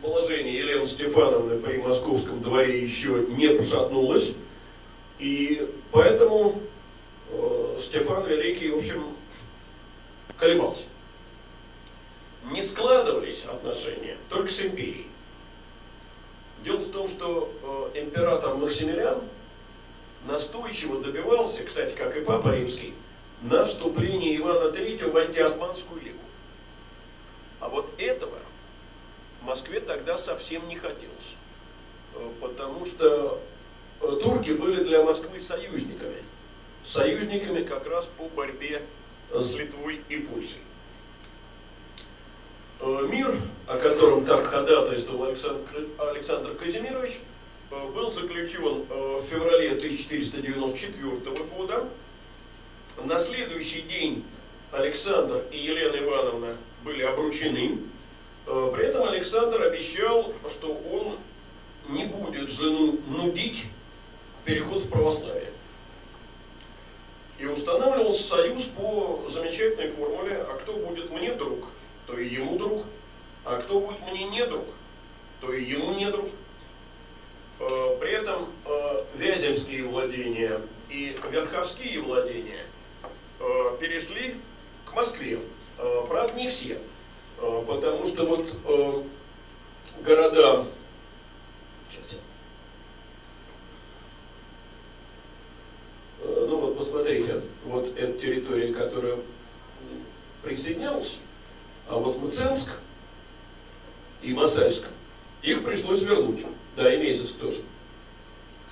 положение 0.00 0.56
Елены 0.56 0.86
Стефановны 0.86 1.58
при 1.58 1.78
московском 1.78 2.40
дворе 2.40 2.80
еще 2.80 3.26
не 3.30 3.48
пошатнулось, 3.48 4.34
и 5.18 5.68
поэтому 5.90 6.60
э, 7.30 7.78
Стефан 7.82 8.26
Великий, 8.26 8.70
в 8.70 8.78
общем, 8.78 9.16
колебался. 10.36 10.84
Не 12.44 12.62
складывались 12.62 13.44
отношения 13.44 14.16
только 14.28 14.50
с 14.50 14.62
империей. 14.62 15.06
Дело 16.64 16.78
в 16.78 16.90
том, 16.90 17.08
что 17.08 17.90
э, 17.94 18.00
император 18.00 18.56
Максимилиан 18.56 19.20
настойчиво 20.26 21.00
добивался, 21.00 21.64
кстати, 21.64 21.94
как 21.94 22.16
и 22.16 22.20
Папа 22.20 22.54
Римский, 22.54 22.94
на 23.42 23.64
вступление 23.64 24.36
Ивана 24.36 24.74
III 24.74 25.10
в 25.10 25.16
антиосманскую 25.16 26.02
лигу. 26.02 26.18
А 27.60 27.68
вот 27.68 27.90
этого 27.98 28.38
Москве 29.42 29.80
тогда 29.80 30.18
совсем 30.18 30.66
не 30.68 30.76
хотелось. 30.76 31.36
Э, 32.14 32.28
потому 32.40 32.86
что 32.86 33.40
э, 34.00 34.20
турки 34.22 34.50
были 34.50 34.84
для 34.84 35.02
Москвы 35.02 35.40
союзниками. 35.40 36.22
Союзниками 36.84 37.62
как 37.64 37.86
раз 37.86 38.06
по 38.16 38.24
борьбе 38.28 38.82
с 39.32 39.54
Литвой 39.54 40.00
и 40.08 40.18
Польшей. 40.18 40.60
Э, 42.82 43.06
мир, 43.10 43.36
о 43.66 43.76
котором 43.76 44.24
так 44.24 44.44
ходатайствовал 44.44 45.24
Александр, 45.24 45.86
Александр 45.98 46.54
Казимирович, 46.54 47.20
был 47.70 48.10
заключен 48.10 48.84
в 48.88 49.22
феврале 49.22 49.72
1494 49.72 51.44
года. 51.56 51.84
На 53.04 53.18
следующий 53.18 53.82
день 53.82 54.24
Александр 54.72 55.44
и 55.52 55.58
Елена 55.58 55.96
Ивановна 55.96 56.56
были 56.82 57.02
обручены. 57.02 57.78
Э, 58.46 58.72
при 58.74 58.86
этом 58.86 59.08
Александр 59.08 59.62
обещал, 59.62 60.32
что 60.48 60.68
он 60.90 61.18
не 61.94 62.06
будет 62.06 62.50
жену 62.50 62.98
нудить 63.08 63.66
переход 64.44 64.84
в 64.84 64.88
православие. 64.88 65.52
И 67.38 67.46
устанавливался 67.46 68.22
союз 68.22 68.64
по 68.64 69.22
замечательной 69.28 69.88
формуле, 69.88 70.44
а 70.48 70.58
кто 70.58 70.74
будет 70.74 71.10
мне 71.10 71.32
друг, 71.34 71.66
то 72.10 72.18
и 72.18 72.28
ему 72.28 72.58
друг, 72.58 72.84
а 73.44 73.60
кто 73.60 73.80
будет 73.80 74.00
мне 74.10 74.24
не 74.24 74.44
друг, 74.46 74.64
то 75.40 75.52
и 75.52 75.62
ему 75.62 75.94
не 75.94 76.10
друг. 76.10 76.28
Э, 77.60 77.96
при 78.00 78.10
этом 78.12 78.48
э, 78.64 79.04
Вяземские 79.14 79.84
владения 79.84 80.60
и 80.88 81.16
Верховские 81.30 82.00
владения 82.00 82.64
перешли 83.80 84.34
к 84.84 84.92
Москве. 84.94 85.38
Правда, 86.08 86.34
не 86.34 86.50
все. 86.50 86.78
Потому 87.38 88.04
что 88.06 88.26
вот 88.26 88.54
э, 88.66 89.02
города, 90.04 90.66
сейчас 91.90 92.18
э, 96.20 96.46
ну 96.46 96.58
вот 96.58 96.76
посмотрите, 96.76 97.40
вот 97.64 97.96
эта 97.96 98.20
территория, 98.20 98.74
которая 98.74 99.16
присоединялась, 100.42 101.20
а 101.90 101.96
вот 101.96 102.22
Мценск 102.22 102.78
и 104.22 104.32
Масальск, 104.32 104.84
их 105.42 105.64
пришлось 105.64 106.02
вернуть, 106.02 106.44
да, 106.76 106.92
и 106.92 106.98
месяц 106.98 107.32
тоже. 107.32 107.62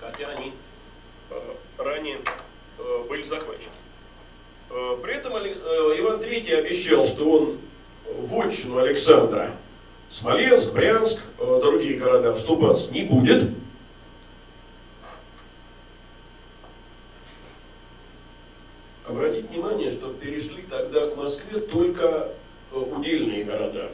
Хотя 0.01 0.29
они 0.29 0.53
э, 1.31 1.41
ранее 1.79 2.19
э, 2.79 3.05
были 3.09 3.25
захвачены. 3.25 3.73
Э, 4.71 4.97
при 5.03 5.15
этом 5.15 5.33
Иван 5.33 6.21
III 6.21 6.57
обещал, 6.59 7.07
что 7.07 7.31
он 7.31 7.59
в 8.07 8.79
Александра 8.79 9.51
Смоленск, 10.11 10.73
Брянск, 10.73 11.19
другие 11.39 11.99
города 11.99 12.35
вступаться 12.35 12.91
не 12.93 13.03
будет. 13.03 13.51
Обратите 19.09 19.49
внимание, 19.49 19.91
что 19.91 20.13
перешли 20.13 20.63
тогда 20.69 21.09
к 21.09 21.17
Москве 21.17 21.61
только 21.61 22.29
э, 22.71 22.77
удельные 22.77 23.43
города. 23.43 23.91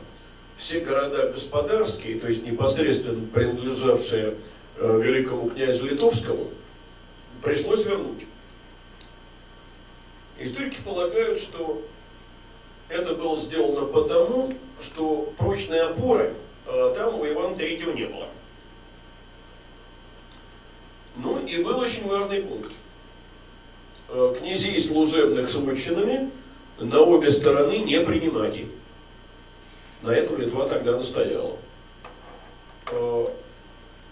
Все 0.65 0.81
города 0.81 1.31
господарские, 1.31 2.19
то 2.19 2.27
есть 2.27 2.43
непосредственно 2.43 3.27
принадлежавшие 3.27 4.35
э, 4.79 5.01
великому 5.03 5.51
князю 5.51 5.85
Литовскому, 5.85 6.51
пришлось 7.43 7.85
вернуть. 7.85 8.25
Историки 10.39 10.79
полагают, 10.83 11.39
что 11.39 11.83
это 12.89 13.15
было 13.15 13.39
сделано 13.39 13.85
потому, 13.85 14.51
что 14.83 15.35
прочной 15.37 15.83
опоры 15.83 16.33
э, 16.67 16.95
там 16.97 17.21
у 17.21 17.27
Ивана 17.27 17.57
Третьего 17.57 17.93
не 17.93 18.07
было. 18.07 18.29
Ну 21.19 21.47
и 21.47 21.63
был 21.63 21.79
очень 21.79 22.09
важный 22.09 22.41
пункт. 22.41 22.73
Э, 24.09 24.35
князей 24.39 24.81
служебных 24.81 25.51
с 25.51 25.57
на 26.79 27.01
обе 27.01 27.31
стороны 27.31 27.81
не 27.81 28.01
принимать. 28.01 28.61
На 30.05 30.11
этом 30.11 30.39
Литва 30.39 30.69
тогда 30.69 30.97
настояла. 30.97 31.53
Э, 32.91 33.27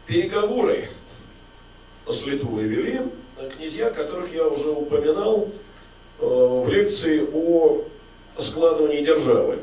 переговоры 0.07 0.88
с 2.09 2.24
Литвой 2.24 2.64
вели 2.64 3.01
князья, 3.57 3.90
которых 3.90 4.34
я 4.34 4.47
уже 4.47 4.70
упоминал 4.70 5.49
в 6.18 6.68
лекции 6.68 7.26
о 7.32 7.82
складывания 8.38 9.05
державы. 9.05 9.59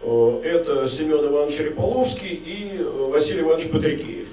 Э, 0.00 0.40
это 0.44 0.88
Семен 0.88 1.26
Иванович 1.26 1.60
Реполовский 1.60 2.34
и 2.34 2.76
э, 2.78 2.82
Василий 3.10 3.40
Иванович 3.40 3.70
Патрикеев. 3.70 4.28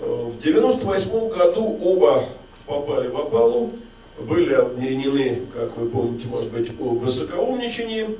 Э, 0.00 0.30
в 0.36 0.42
98 0.42 1.28
году 1.28 1.78
оба 1.82 2.24
попали 2.66 3.08
в 3.08 3.16
опалу, 3.16 3.72
были 4.18 4.54
обвинены, 4.54 5.42
как 5.54 5.76
вы 5.76 5.88
помните, 5.88 6.26
может 6.28 6.50
быть, 6.50 6.70
в 6.70 6.98
высокоумничании. 6.98 8.18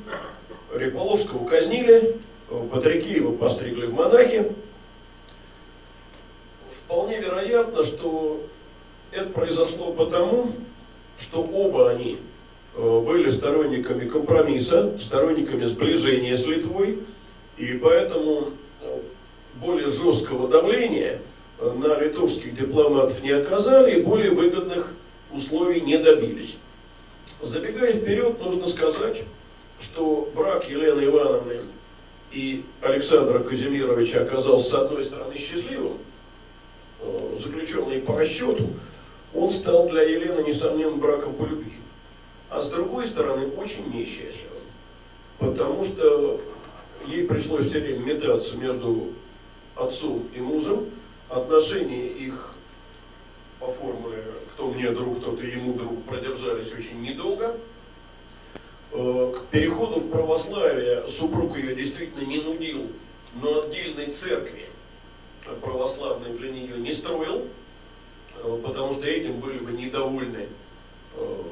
Реполовского 0.79 1.47
казнили, 1.47 2.17
Патрикеева 2.73 3.33
постригли 3.37 3.87
в 3.87 3.95
монахи. 3.95 4.47
Вполне 6.71 7.19
вероятно, 7.19 7.85
что 7.85 8.43
это 9.11 9.29
произошло 9.31 9.93
потому, 9.93 10.53
что 11.19 11.43
оба 11.43 11.91
они 11.91 12.19
Э, 12.77 13.01
были 13.01 13.31
сторонниками 13.31 14.07
компромисса, 14.07 14.99
сторонниками 15.01 15.65
сближения 15.65 16.37
с 16.37 16.45
Литвой, 16.45 16.99
и 17.57 17.73
поэтому 17.83 18.51
э, 18.83 18.99
более 19.55 19.89
жесткого 19.89 20.47
давления 20.47 21.21
э, 21.59 21.73
на 21.75 21.99
литовских 21.99 22.55
дипломатов 22.55 23.23
не 23.23 23.31
оказали 23.31 23.99
и 23.99 24.03
более 24.03 24.31
выгодных 24.31 24.93
условий 25.33 25.81
не 25.81 25.97
добились. 25.97 26.57
Забегая 27.41 27.95
вперед, 27.95 28.39
нужно 28.43 28.67
сказать, 28.67 29.23
что 29.81 30.31
брак 30.35 30.69
Елены 30.69 31.05
Ивановны 31.05 31.61
и 32.33 32.65
Александра 32.83 33.39
Казимировича 33.41 34.23
оказался, 34.23 34.71
с 34.71 34.75
одной 34.75 35.05
стороны, 35.05 35.37
счастливым, 35.37 35.99
э, 37.01 37.37
заключенный 37.39 38.01
по 38.01 38.19
расчету, 38.19 38.69
он 39.35 39.51
стал 39.51 39.89
для 39.89 40.03
Елены, 40.03 40.47
несомненно, 40.47 40.97
браком 40.97 41.35
по 41.35 41.45
любви. 41.45 41.75
А 42.49 42.61
с 42.61 42.69
другой 42.69 43.07
стороны, 43.07 43.49
очень 43.57 43.93
несчастливым. 43.93 44.63
Потому 45.39 45.85
что 45.85 46.41
ей 47.07 47.27
пришлось 47.27 47.69
все 47.69 47.81
время 47.81 47.99
метаться 47.99 48.57
между 48.57 49.09
отцом 49.75 50.27
и 50.35 50.41
мужем. 50.41 50.87
Отношения 51.29 52.07
их 52.07 52.55
по 53.59 53.67
формуле 53.67 54.23
«кто 54.55 54.71
мне 54.71 54.91
друг, 54.91 55.23
тот 55.23 55.43
и 55.43 55.49
ему 55.49 55.75
друг» 55.75 56.05
продержались 56.05 56.73
очень 56.73 57.03
недолго. 57.03 57.55
Э, 58.93 59.33
к 59.35 59.47
переходу 59.51 60.01
в 60.01 60.11
православие 60.11 61.07
супруг 61.09 61.57
ее 61.57 61.75
действительно 61.75 62.25
не 62.25 62.39
нудил, 62.39 62.87
но 63.43 63.63
отдельной 63.63 64.11
церкви 64.11 64.67
православной 65.61 66.31
для 66.31 66.51
нее 66.51 66.77
не 66.79 66.93
строил, 66.93 67.47
э, 68.43 68.59
потому 68.65 68.95
что 68.95 69.07
этим 69.07 69.41
были 69.41 69.59
бы 69.59 69.73
недовольны 69.73 70.47
э, 71.17 71.43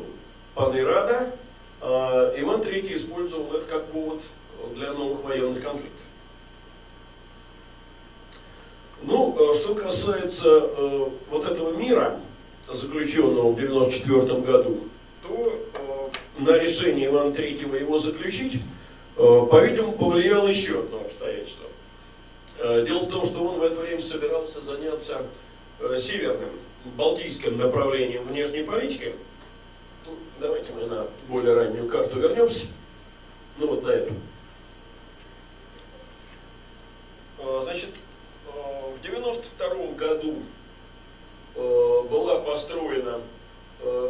паны 0.55 0.85
Рада. 0.85 1.33
А 1.81 2.33
Иван 2.39 2.63
III 2.63 2.97
использовал 2.97 3.53
это 3.53 3.67
как 3.67 3.87
повод 3.87 4.23
для 4.75 4.93
новых 4.93 5.23
военных 5.25 5.63
конфликтов. 5.63 6.01
Ну, 9.03 9.37
что 9.55 9.75
касается 9.75 10.71
вот 11.29 11.45
этого 11.45 11.77
мира, 11.77 12.19
заключенного 12.73 13.51
в 13.51 13.57
1994 13.57 14.41
году, 14.41 14.81
то 15.23 15.61
на 16.39 16.59
решение 16.59 17.07
Ивана 17.07 17.31
III 17.31 17.81
его 17.81 17.99
заключить, 17.99 18.61
э, 19.17 19.47
по-видимому, 19.51 19.93
повлияло 19.93 20.49
еще 20.49 20.81
одно 20.81 21.01
обстоятельство. 21.01 21.67
Э, 22.59 22.85
дело 22.85 23.01
в 23.01 23.09
том, 23.09 23.25
что 23.25 23.45
он 23.45 23.61
в 23.61 23.63
это 23.63 23.81
время 23.81 24.03
собирался 24.03 24.61
заняться 24.61 25.23
э, 25.81 25.99
северным, 25.99 26.51
балтийским 26.97 27.57
направлением 27.57 28.25
внешней 28.25 28.65
политики. 28.65 29.15
Ну, 30.07 30.13
давайте 30.41 30.73
мы 30.73 30.87
на 30.87 31.07
более 31.29 31.55
раннюю 31.55 31.89
карту 31.89 32.19
вернемся. 32.19 32.67
Ну 33.59 33.69
вот 33.69 33.85
на 33.85 33.91
эту. 33.91 34.13
Значит, 37.63 37.91
в 38.47 39.03
92 39.03 39.93
году 39.97 40.37
была 41.55 42.41
построена 42.41 43.21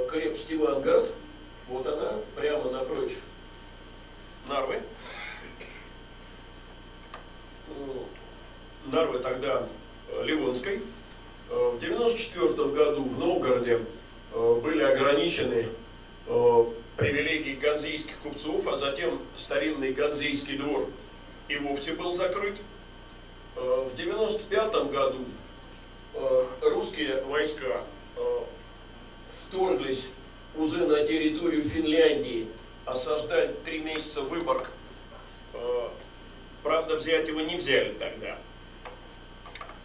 крепость 0.09 0.53
Ивангород– 0.53 1.13
вот 1.69 1.87
она, 1.87 2.13
прямо 2.37 2.71
напротив 2.71 3.19
Нарвы. 4.49 4.81
Нарвы 8.87 9.19
тогда 9.21 9.67
э, 10.09 10.25
Ливонской. 10.25 10.83
Э, 11.49 11.71
в 11.73 11.77
1994 11.77 12.69
году 12.71 13.05
в 13.05 13.19
Новгороде 13.19 13.81
э, 14.33 14.61
были 14.63 14.83
ограничены 14.83 15.67
привилегии 16.97 17.55
ганзейских 17.57 18.17
купцов, 18.19 18.67
а 18.67 18.77
затем 18.77 19.19
старинный 19.37 19.93
ганзейский 19.93 20.57
двор 20.57 20.89
и 21.49 21.57
вовсе 21.57 21.93
был 21.93 22.15
закрыт. 22.15 22.57
В 23.57 23.93
1995 23.93 24.91
году 24.91 25.19
русские 26.63 27.23
войска 27.25 27.83
вторглись 29.43 30.09
уже 30.57 30.87
на 30.87 31.05
территорию 31.05 31.69
Финляндии, 31.69 32.47
осаждали 32.85 33.55
три 33.65 33.81
месяца 33.81 34.23
Выборг. 34.23 34.71
Э, 35.55 35.89
правда, 36.63 36.97
взять 36.97 37.29
его 37.29 37.41
не 37.41 37.57
взяли 37.57 37.93
тогда. 37.95 38.39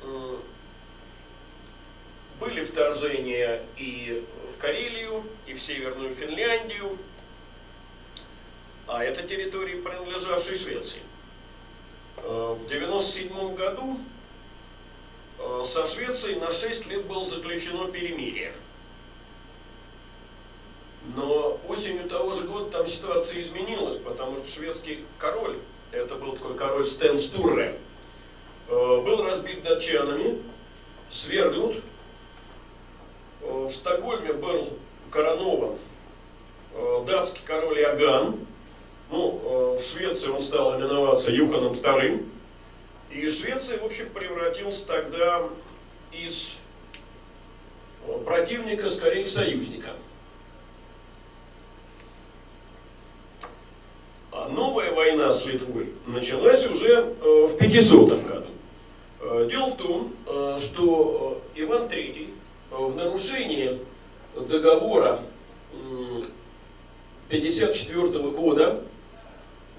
Э, 0.04 0.38
были 2.40 2.64
вторжения 2.64 3.62
и 3.78 4.24
в 4.54 4.60
Карелию, 4.60 5.24
и 5.48 5.54
в 5.54 5.62
Северную 5.62 6.14
Финляндию, 6.14 6.98
а 8.88 9.04
это 9.04 9.24
территории, 9.24 9.82
принадлежавшие 9.82 10.58
Швеции. 10.58 11.02
Э, 12.18 12.56
в 12.60 12.66
1997 12.66 13.56
году 13.56 14.00
со 15.66 15.88
Швецией 15.88 16.38
на 16.38 16.52
6 16.52 16.88
лет 16.88 17.06
было 17.06 17.26
заключено 17.26 17.90
перемирие. 17.90 18.54
Но 21.16 21.60
осенью 21.68 22.08
того 22.08 22.34
же 22.34 22.46
года 22.46 22.70
там 22.70 22.88
ситуация 22.88 23.42
изменилась, 23.42 23.98
потому 23.98 24.38
что 24.38 24.50
шведский 24.50 25.04
король, 25.18 25.56
это 25.92 26.16
был 26.16 26.34
такой 26.34 26.56
король 26.56 26.86
Стен 26.86 27.18
Стурре, 27.18 27.80
э, 28.68 28.72
был 28.72 29.24
разбит 29.24 29.64
датчанами, 29.64 30.42
свергнут. 31.10 31.78
Э, 33.42 33.68
в 33.70 33.74
Стокгольме 33.74 34.34
был 34.34 34.78
коронован 35.10 35.78
э, 36.74 37.04
датский 37.08 37.42
король 37.44 37.80
Иоганн. 37.80 38.46
Ну, 39.12 39.76
в 39.80 39.84
Швеции 39.84 40.30
он 40.30 40.40
стал 40.40 40.80
именоваться 40.80 41.32
Юханом 41.32 41.74
II. 41.74 42.30
И 43.10 43.28
Швеция, 43.28 43.80
в 43.80 43.86
общем, 43.86 44.08
превратился 44.12 44.86
тогда 44.86 45.50
из 46.12 46.54
противника 48.24 48.92
скорее 48.92 49.24
в 49.24 49.32
союзника. 49.32 49.90
А 54.40 54.48
новая 54.48 54.94
война 54.94 55.34
с 55.34 55.46
Литвой 55.46 55.88
началась 56.08 56.66
уже 56.66 57.14
э, 57.22 57.48
в 57.48 57.58
500 57.58 58.10
году. 58.26 58.46
Э, 59.20 59.50
дело 59.52 59.66
в 59.68 59.76
том, 59.76 60.14
э, 60.28 60.58
что 60.62 61.42
Иван 61.56 61.88
III 61.88 62.30
в 62.72 62.96
нарушении 62.96 63.78
договора 64.48 65.22
54 67.28 68.08
года 68.30 68.82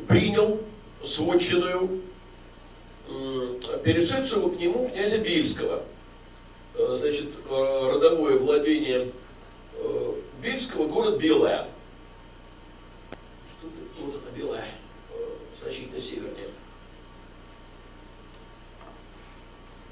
принял 0.06 0.60
сводчиную 1.02 2.02
перешедшего 3.82 4.50
к 4.50 4.58
нему 4.58 4.90
князя 4.92 5.18
Бельского. 5.18 5.84
Значит, 6.76 7.28
родовое 7.48 8.38
владение 8.38 9.10
Бельского, 10.42 10.88
город 10.88 11.18
Белая 11.18 11.66
вот 14.00 14.16
она 14.22 14.36
белая, 14.36 14.64
э, 15.10 15.14
значительно 15.60 16.00
севернее. 16.00 16.48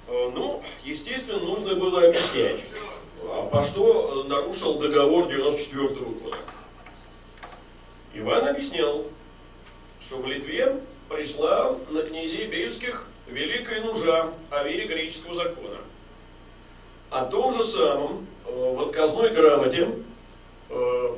Э, 0.07 0.31
ну, 0.35 0.63
естественно, 0.85 1.39
нужно 1.39 1.75
было 1.75 2.07
объяснять, 2.09 2.61
а 3.23 3.47
по 3.47 3.63
что 3.63 4.25
нарушил 4.25 4.79
договор 4.79 5.29
94 5.29 5.87
-го 5.87 6.21
года. 6.21 6.37
Иван 8.15 8.49
объяснял, 8.49 9.05
что 10.01 10.19
в 10.19 10.27
Литве 10.27 10.81
пришла 11.09 11.77
на 11.91 12.03
князей 12.03 12.47
Бельских 12.47 13.07
великая 13.27 13.83
нужа 13.83 14.33
о 14.51 14.65
вере 14.65 14.87
греческого 14.87 15.35
закона. 15.35 15.77
О 17.11 17.25
том 17.27 17.55
же 17.55 17.65
самом 17.65 18.27
э, 18.47 18.75
в 18.75 18.81
отказной 18.81 19.31
грамоте 19.31 19.89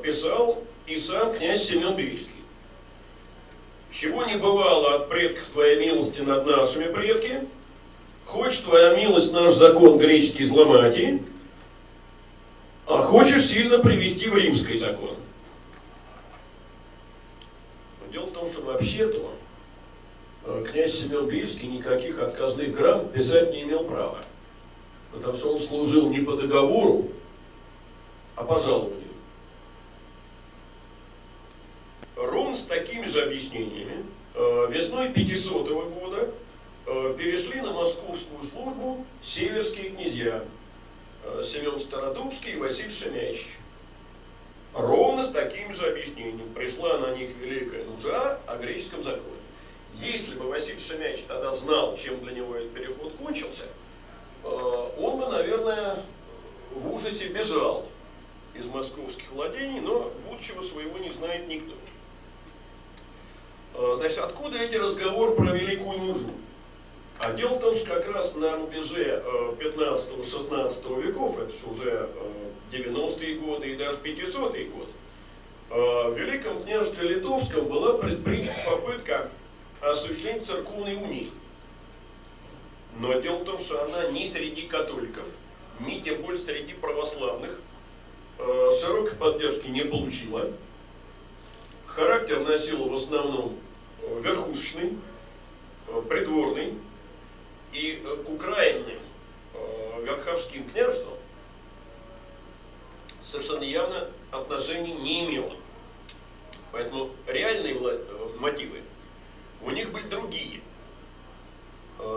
писал 0.03 0.63
и 0.87 0.97
сам 0.97 1.35
князь 1.35 1.65
Семен 1.65 1.97
Бельский. 1.97 2.40
Чего 3.93 4.25
не 4.25 4.37
бывало 4.37 4.95
от 4.95 5.09
предков 5.09 5.45
Твоя 5.47 5.77
милости 5.77 6.21
над 6.21 6.47
нашими 6.47 6.93
предки, 6.93 7.49
хочешь 8.25 8.59
Твоя 8.59 8.95
милость 8.95 9.33
наш 9.33 9.55
закон 9.55 9.99
греческий 9.99 10.45
изломать, 10.45 10.99
а 12.87 13.03
хочешь 13.03 13.47
сильно 13.47 13.79
привести 13.79 14.29
в 14.29 14.37
римский 14.37 14.79
закон. 14.79 15.17
Но 18.01 18.13
дело 18.13 18.27
в 18.27 18.33
том, 18.33 18.51
что 18.53 18.63
вообще-то 18.63 19.33
э, 20.45 20.65
князь 20.71 21.01
Семен 21.01 21.29
Бельский 21.29 21.69
никаких 21.69 22.21
отказных 22.21 22.73
грамм 22.73 23.09
писать 23.09 23.53
не 23.53 23.63
имел 23.63 23.85
права. 23.85 24.19
Потому 25.13 25.35
что 25.35 25.55
он 25.55 25.61
служил 25.61 26.09
не 26.11 26.21
по 26.21 26.37
договору, 26.37 27.09
а 28.37 28.45
по 28.45 28.61
жалованию. 28.61 29.00
Ровно 32.21 32.57
с 32.57 32.65
такими 32.65 33.07
же 33.07 33.23
объяснениями 33.23 34.05
э, 34.35 34.67
весной 34.71 35.11
500 35.11 35.69
года 35.69 36.31
э, 36.87 37.15
перешли 37.19 37.61
на 37.61 37.73
московскую 37.73 38.43
службу 38.43 39.07
северские 39.23 39.91
князья 39.91 40.45
э, 41.25 41.43
Семен 41.43 41.81
Стародубский 41.81 42.53
и 42.53 42.57
Василий 42.57 42.91
Шемячич. 42.91 43.59
Ровно 44.75 45.23
с 45.23 45.31
таким 45.31 45.75
же 45.75 45.87
объяснением 45.87 46.53
пришла 46.55 46.99
на 46.99 47.15
них 47.17 47.35
великая 47.37 47.85
нужда 47.85 48.39
о 48.47 48.57
греческом 48.57 49.03
законе. 49.03 49.25
Если 49.95 50.35
бы 50.35 50.49
Василий 50.49 50.79
Шемяч 50.79 51.23
тогда 51.23 51.53
знал, 51.55 51.97
чем 51.97 52.21
для 52.21 52.33
него 52.33 52.55
этот 52.55 52.73
переход 52.73 53.13
кончился, 53.15 53.65
он 54.45 55.19
бы, 55.19 55.27
наверное, 55.27 56.05
в 56.73 56.95
ужасе 56.95 57.27
бежал 57.27 57.87
из 58.55 58.69
московских 58.69 59.31
владений, 59.33 59.81
но 59.81 60.13
будущего 60.29 60.63
своего 60.63 60.99
не 60.99 61.11
знает 61.11 61.49
никто. 61.49 61.75
Значит, 63.95 64.19
откуда 64.19 64.59
эти 64.59 64.77
разговоры 64.77 65.33
про 65.33 65.53
великую 65.53 65.99
нужду? 65.99 66.33
А 67.19 67.35
дело 67.35 67.57
в 67.57 67.61
том, 67.61 67.77
что 67.77 67.87
как 67.87 68.09
раз 68.15 68.35
на 68.35 68.57
рубеже 68.57 69.23
15-16 69.59 70.99
э, 70.99 71.03
веков, 71.03 71.39
это 71.39 71.53
же 71.53 71.67
уже 71.67 72.09
90-е 72.73 73.35
годы 73.37 73.73
и 73.73 73.77
даже 73.77 73.97
500-е 73.99 74.65
годы, 74.67 74.93
в 75.69 76.15
Великом 76.17 76.65
княжестве 76.65 77.09
Литовском 77.11 77.67
была 77.67 77.99
предпринята 77.99 78.59
попытка 78.65 79.31
осуществления 79.83 80.41
церковной 80.41 80.97
унии. 80.97 81.31
Но 82.99 83.21
дело 83.21 83.37
в 83.37 83.45
том, 83.45 83.61
что 83.61 83.85
она 83.85 84.11
ни 84.11 84.25
среди 84.25 84.63
католиков, 84.63 85.29
ни 85.81 86.01
тем 86.01 86.23
более 86.23 86.41
среди 86.41 86.73
православных 86.73 87.61
э, 88.39 88.71
широкой 88.81 89.17
поддержки 89.17 89.69
не 89.69 89.83
получила. 89.83 90.51
Характер 91.95 92.41
носила 92.41 92.89
в 92.89 92.95
основном 92.95 93.59
э, 94.03 94.21
верхушечный, 94.23 94.97
э, 95.89 96.03
придворный, 96.09 96.75
и 97.73 98.03
к 98.27 98.29
Украине 98.29 98.99
верховским 100.03 100.69
княжеством 100.71 101.15
совершенно 103.23 103.63
явно 103.63 104.09
отношений 104.33 104.95
не 104.95 105.27
имела. 105.27 105.53
Поэтому 106.73 107.11
реальные 107.27 107.79
мотивы 108.39 108.83
у 109.63 109.71
них 109.71 109.93
были 109.93 110.05
другие. 110.05 110.61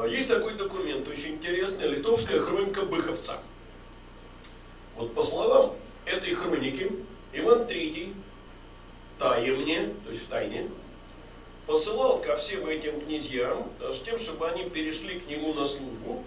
Есть 0.07 0.29
такой 0.29 0.53
документ, 0.55 1.07
очень 1.07 1.35
интересный, 1.35 1.87
литовская 1.87 2.39
хроника 2.39 2.83
Быховца. 2.85 3.39
Вот 4.95 5.13
по 5.13 5.21
словам 5.23 5.75
этой 6.05 6.33
хроники, 6.33 6.89
Иван 7.33 7.63
III 7.63 8.15
таемне, 9.19 9.93
то 10.05 10.11
есть 10.11 10.25
в 10.25 10.27
тайне, 10.27 10.69
посылал 11.65 12.19
ко 12.19 12.35
всем 12.37 12.65
этим 12.67 12.99
князьям 13.01 13.69
с 13.79 13.99
тем, 13.99 14.19
чтобы 14.19 14.49
они 14.49 14.65
перешли 14.69 15.19
к 15.19 15.27
нему 15.27 15.53
на 15.53 15.65
службу, 15.65 16.23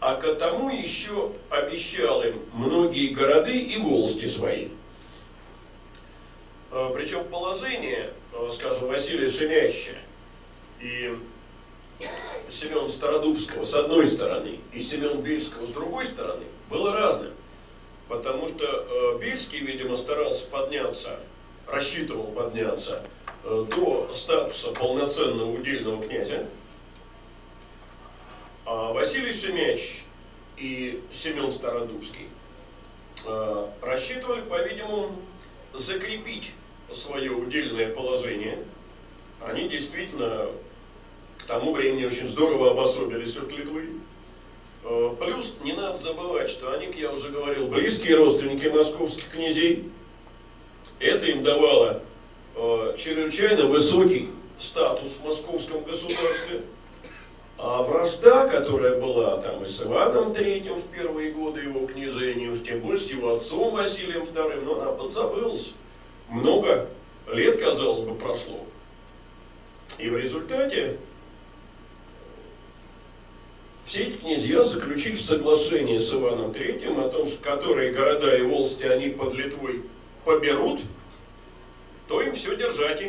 а 0.00 0.16
к 0.16 0.34
тому 0.34 0.68
еще 0.68 1.32
обещал 1.48 2.22
им 2.22 2.42
многие 2.52 3.08
города 3.08 3.50
и 3.50 3.76
волости 3.78 4.28
свои. 4.28 4.68
А, 6.70 6.92
Причем 6.92 7.24
положение, 7.24 8.12
а, 8.32 8.50
скажем, 8.50 8.88
Василия 8.88 9.28
Шемяща 9.28 9.94
и 10.80 11.16
Семен 12.50 12.88
Стародубского 12.88 13.62
с 13.64 13.74
одной 13.74 14.08
стороны 14.08 14.58
и 14.72 14.80
Семен 14.80 15.22
Бельского 15.22 15.64
с 15.64 15.70
другой 15.70 16.06
стороны 16.06 16.44
было 16.68 16.92
разным. 16.92 17.32
Потому 18.08 18.48
что 18.48 18.66
э, 18.66 19.18
Бельский, 19.18 19.60
видимо, 19.60 19.96
старался 19.96 20.46
подняться, 20.46 21.20
рассчитывал 21.66 22.26
подняться 22.32 23.02
э, 23.44 23.66
до 23.74 24.10
статуса 24.12 24.72
полноценного 24.72 25.52
удельного 25.52 26.04
князя, 26.04 26.46
а 28.66 28.92
Василий 28.92 29.32
Шемяч 29.32 30.04
и 30.56 31.02
Семен 31.12 31.50
Стародубский 31.50 32.28
э, 33.26 33.66
рассчитывали, 33.82 34.42
по-видимому, 34.42 35.16
закрепить 35.74 36.52
свое 36.92 37.32
удельное 37.32 37.92
положение. 37.92 38.58
Они 39.40 39.68
действительно 39.68 40.48
к 41.38 41.44
тому 41.44 41.74
времени 41.74 42.06
очень 42.06 42.28
здорово 42.28 42.70
обособились 42.70 43.36
от 43.36 43.52
Литвы. 43.52 43.90
Э, 44.84 45.14
плюс 45.20 45.54
не 45.62 45.74
надо 45.74 45.98
забывать, 45.98 46.48
что 46.48 46.72
они, 46.72 46.86
как 46.86 46.96
я 46.96 47.12
уже 47.12 47.28
говорил, 47.30 47.68
близкие 47.68 48.16
родственники 48.16 48.66
московских 48.66 49.28
князей. 49.30 49.90
Это 51.04 51.26
им 51.26 51.42
давало 51.42 52.00
э, 52.56 52.94
чрезвычайно 52.96 53.66
высокий 53.66 54.30
статус 54.58 55.18
в 55.20 55.24
московском 55.26 55.84
государстве. 55.84 56.62
А 57.58 57.82
вражда, 57.82 58.48
которая 58.48 58.98
была 58.98 59.36
там 59.42 59.62
и 59.62 59.68
с 59.68 59.82
Иваном 59.82 60.32
III 60.32 60.80
в 60.80 60.96
первые 60.96 61.32
годы 61.32 61.60
его 61.60 61.86
княжения, 61.86 62.48
уж 62.48 62.62
тем 62.62 62.80
больше 62.80 63.04
с 63.04 63.10
его 63.10 63.34
отцом 63.34 63.74
Василием 63.74 64.22
II, 64.22 64.64
но 64.64 64.80
она 64.80 64.92
подзабылась. 64.92 65.72
Много 66.30 66.88
лет, 67.30 67.60
казалось 67.60 68.00
бы, 68.00 68.14
прошло. 68.14 68.60
И 69.98 70.08
в 70.08 70.16
результате 70.16 70.96
все 73.84 74.04
эти 74.04 74.16
князья 74.16 74.64
заключили 74.64 75.16
соглашение 75.16 76.00
с 76.00 76.14
Иваном 76.14 76.54
Третьим 76.54 76.98
о 76.98 77.10
том, 77.10 77.26
что 77.26 77.42
которые 77.42 77.92
города 77.92 78.34
и 78.34 78.40
волости 78.40 78.84
они 78.84 79.10
под 79.10 79.34
Литвой 79.34 79.82
поберут, 80.24 80.80
то 82.08 82.20
им 82.22 82.34
все 82.34 82.56
держать. 82.56 83.02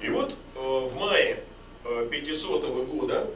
И 0.00 0.10
вот 0.10 0.36
э, 0.54 0.58
в 0.58 0.94
мае 0.94 1.42
500 2.10 2.64
-го 2.64 2.86
года 2.86 3.30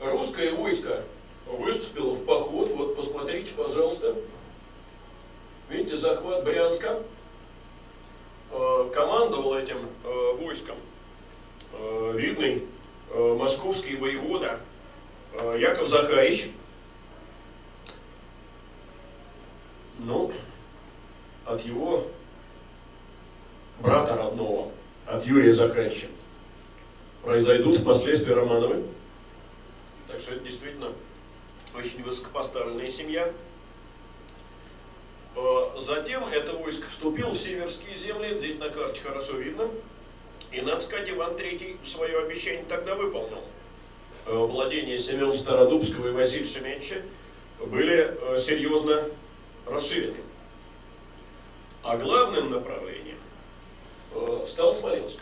русское 0.00 0.52
войско 0.52 1.04
выступило 1.46 2.12
в 2.12 2.24
поход. 2.24 2.70
Вот 2.70 2.96
посмотрите, 2.96 3.52
пожалуйста. 3.56 4.16
Видите, 5.68 5.96
захват 5.96 6.44
Брянска. 6.44 7.02
Э, 8.50 8.90
командовал 8.92 9.56
этим 9.56 9.88
э, 10.04 10.32
войском 10.36 10.76
видный 12.14 12.64
московский 13.14 13.96
воевода 13.96 14.60
Э, 15.32 15.56
Яков 15.58 15.88
Захарич, 15.88 16.50
ну, 19.98 20.32
от 21.44 21.60
его 21.62 22.06
брата 23.80 24.16
родного, 24.16 24.70
от 25.06 25.26
Юрия 25.26 25.52
Захарича, 25.52 26.06
произойдут 27.22 27.78
впоследствии 27.78 28.32
Романовы. 28.32 28.84
Так 30.08 30.20
что 30.20 30.34
это 30.34 30.44
действительно 30.44 30.92
очень 31.76 32.02
высокопоставленная 32.02 32.90
семья. 32.90 33.32
Э, 35.36 35.40
затем 35.78 36.24
это 36.28 36.52
войско 36.54 36.88
вступило 36.88 37.30
в 37.30 37.38
северские 37.38 37.98
земли, 37.98 38.36
здесь 38.38 38.58
на 38.58 38.68
карте 38.68 39.00
хорошо 39.00 39.36
видно. 39.36 39.68
И, 40.52 40.60
надо 40.60 40.80
сказать, 40.80 41.08
Иван 41.10 41.34
III 41.34 41.86
свое 41.86 42.18
обещание 42.18 42.64
тогда 42.68 42.94
выполнил. 42.96 43.42
Э, 44.26 44.34
владения 44.34 44.98
Семена 44.98 45.34
Стародубского 45.34 46.08
и 46.08 46.12
Василия 46.12 46.46
Шеменча 46.46 47.02
были 47.66 48.16
э, 48.20 48.40
серьезно 48.40 49.04
расширены. 49.66 50.18
А 51.82 51.96
главным 51.96 52.50
направлением 52.50 53.19
э, 54.14 54.44
стал 54.46 54.74
Смоленск. 54.74 55.18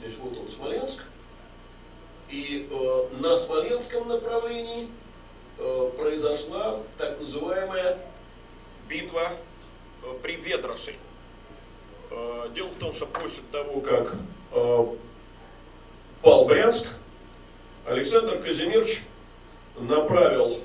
Здесь 0.00 0.16
вот 0.18 0.38
он 0.38 0.48
Смоленск. 0.48 1.04
И 2.28 2.68
э, 2.70 3.08
на 3.18 3.36
Смоленском 3.36 4.08
направлении 4.08 4.88
э, 5.58 5.90
произошла 5.98 6.80
так 6.96 7.20
называемая 7.20 7.98
битва 8.88 9.32
э, 10.02 10.14
при 10.22 10.36
Ведроше. 10.36 10.94
Э, 12.10 12.48
дело 12.54 12.68
в 12.68 12.74
том, 12.76 12.92
что 12.92 13.06
после 13.06 13.42
того, 13.52 13.80
как 13.80 14.16
э, 14.52 14.86
пал 16.22 16.44
Брянск, 16.46 16.88
Александр 17.86 18.38
Казимирович 18.38 19.02
направил 19.78 20.60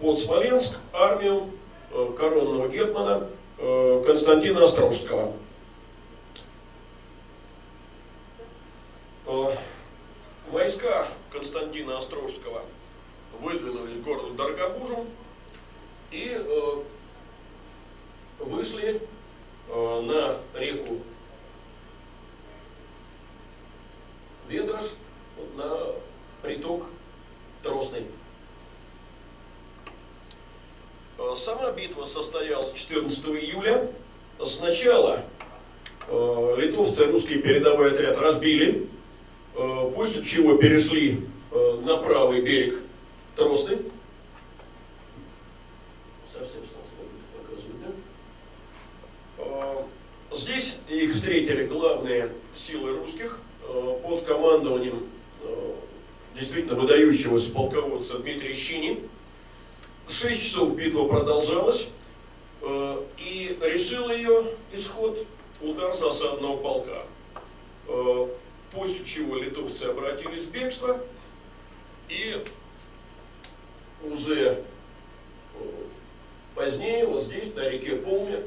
под 0.00 0.18
Смоленск 0.18 0.76
армию 0.92 1.50
коронного 2.16 2.68
гетмана 2.68 3.28
Константина 4.04 4.64
Острожского. 4.64 5.32
Войска 10.50 11.08
Константина 11.32 11.96
Острожского 11.98 12.62
выдвинулись 13.40 13.98
к 13.98 14.02
городу 14.02 14.34
Дорогобужу 14.34 15.06
и 16.10 16.38
вышли 18.38 19.00
Э, 19.68 20.00
на 20.00 20.60
реку 20.60 21.00
Ведрош, 24.48 24.82
на 25.56 25.92
приток 26.40 26.86
Тросный. 27.64 28.02
Э, 28.02 28.06
сама 31.36 31.70
битва 31.72 32.04
состоялась 32.04 32.72
14 32.72 33.24
июля. 33.26 33.90
Сначала 34.44 35.22
э, 36.08 36.54
литовцы 36.58 37.06
русский 37.06 37.38
передовой 37.38 37.92
отряд 37.92 38.18
разбили, 38.20 38.88
э, 39.54 39.92
после 39.94 40.24
чего 40.24 40.56
перешли 40.56 41.26
э, 41.50 41.80
на 41.84 41.96
правый 41.96 42.42
берег 42.42 42.80
Тросны. 43.34 43.78
Совсем 46.30 46.62
Здесь 50.36 50.76
их 50.90 51.14
встретили 51.14 51.64
главные 51.66 52.30
силы 52.54 52.98
русских 52.98 53.40
э, 53.62 53.98
под 54.02 54.24
командованием 54.24 55.06
э, 55.42 55.72
действительно 56.38 56.78
выдающегося 56.78 57.50
полководца 57.52 58.18
Дмитрия 58.18 58.52
Щини. 58.52 59.08
Шесть 60.08 60.42
часов 60.42 60.76
битва 60.76 61.08
продолжалась, 61.08 61.88
э, 62.62 63.02
и 63.18 63.58
решил 63.60 64.10
ее 64.10 64.52
исход 64.72 65.26
удар 65.60 65.94
засадного 65.94 66.56
полка. 66.58 67.02
Э, 67.88 68.28
после 68.72 69.04
чего 69.04 69.36
литовцы 69.36 69.84
обратились 69.84 70.44
в 70.44 70.50
бегство 70.50 71.00
и 72.08 72.44
уже 74.02 74.62
позднее, 76.54 77.06
вот 77.06 77.22
здесь, 77.22 77.54
на 77.54 77.68
реке 77.68 77.96
Полме, 77.96 78.42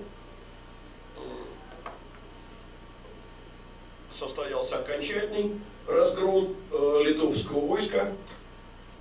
состоялся 4.11 4.79
окончательный 4.79 5.59
разгром 5.87 6.55
э, 6.71 7.01
литовского 7.05 7.65
войска. 7.65 8.11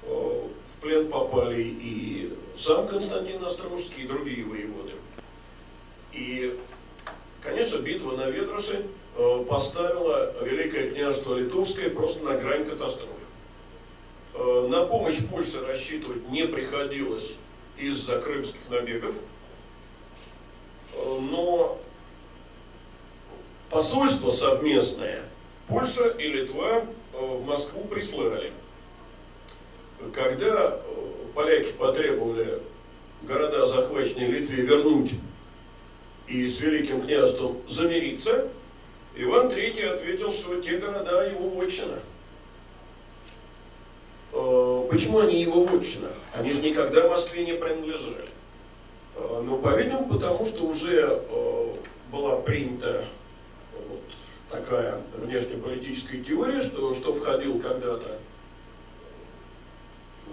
Э, 0.03 0.43
в 0.77 0.81
плен 0.81 1.09
попали 1.09 1.63
и 1.63 2.33
сам 2.59 2.89
Константин 2.89 3.45
Острожский, 3.45 4.03
и 4.03 4.07
другие 4.07 4.45
воеводы. 4.45 4.93
И, 6.13 6.59
конечно, 7.41 7.79
битва 7.79 8.17
на 8.17 8.29
Ведроше 8.29 8.87
э, 9.17 9.45
поставила 9.49 10.35
Великое 10.43 10.91
княжество 10.91 11.37
Литовское 11.37 11.91
просто 11.91 12.25
на 12.25 12.37
грань 12.37 12.65
катастрофы. 12.65 13.27
Э, 14.35 14.67
на 14.69 14.85
помощь 14.87 15.25
Польше 15.31 15.65
рассчитывать 15.65 16.29
не 16.31 16.47
приходилось 16.47 17.35
из-за 17.77 18.21
крымских 18.21 18.69
набегов, 18.71 19.15
э, 20.95 21.19
но 21.31 21.81
посольство 23.71 24.33
совместное 24.33 25.23
Польша 25.69 26.09
и 26.09 26.27
Литва 26.27 26.85
в 27.13 27.45
Москву 27.45 27.85
прислали. 27.85 28.53
Когда 30.15 30.81
поляки 31.39 31.71
потребовали 31.79 32.61
города, 33.23 33.65
захваченные 33.67 34.27
Литве, 34.27 34.65
вернуть 34.65 35.13
и 36.27 36.49
с 36.49 36.59
Великим 36.59 37.03
княжеством 37.03 37.59
замириться, 37.69 38.49
Иван 39.15 39.47
III 39.47 39.85
ответил, 39.87 40.33
что 40.33 40.61
те 40.61 40.79
города 40.79 41.31
его 41.31 41.49
вотчина. 41.51 42.01
Э, 44.33 44.89
почему 44.91 45.21
они 45.21 45.41
его 45.41 45.63
вотчина? 45.63 46.09
Они 46.35 46.53
же 46.53 46.61
никогда 46.61 47.09
Москве 47.09 47.47
не 47.47 47.53
принадлежали. 47.53 48.31
Ну, 49.17 49.59
по-видимому, 49.59 50.09
потому 50.09 50.45
что 50.45 50.65
уже 50.65 51.23
была 52.11 52.37
принята 52.37 53.05
такая 54.51 55.03
внешнеполитическая 55.17 56.21
теория, 56.21 56.61
что, 56.61 56.95
что 56.95 57.13
входил 57.13 57.61
когда-то 57.61 58.19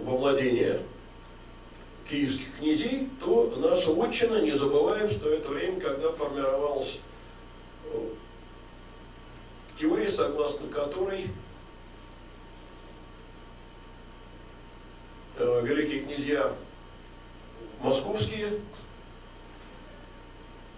во 0.02 0.16
владение 0.16 0.80
киевских 2.08 2.56
князей, 2.58 3.08
то 3.20 3.52
наша 3.56 3.90
отчина, 3.90 4.40
не 4.40 4.52
забываем, 4.52 5.08
что 5.08 5.28
это 5.30 5.48
время, 5.48 5.80
когда 5.80 6.10
формировалась 6.12 7.00
э, 7.84 8.08
теория, 9.78 10.10
согласно 10.10 10.68
которой 10.68 11.26
э, 15.36 15.60
великие 15.64 16.00
князья 16.02 16.52
московские, 17.80 18.60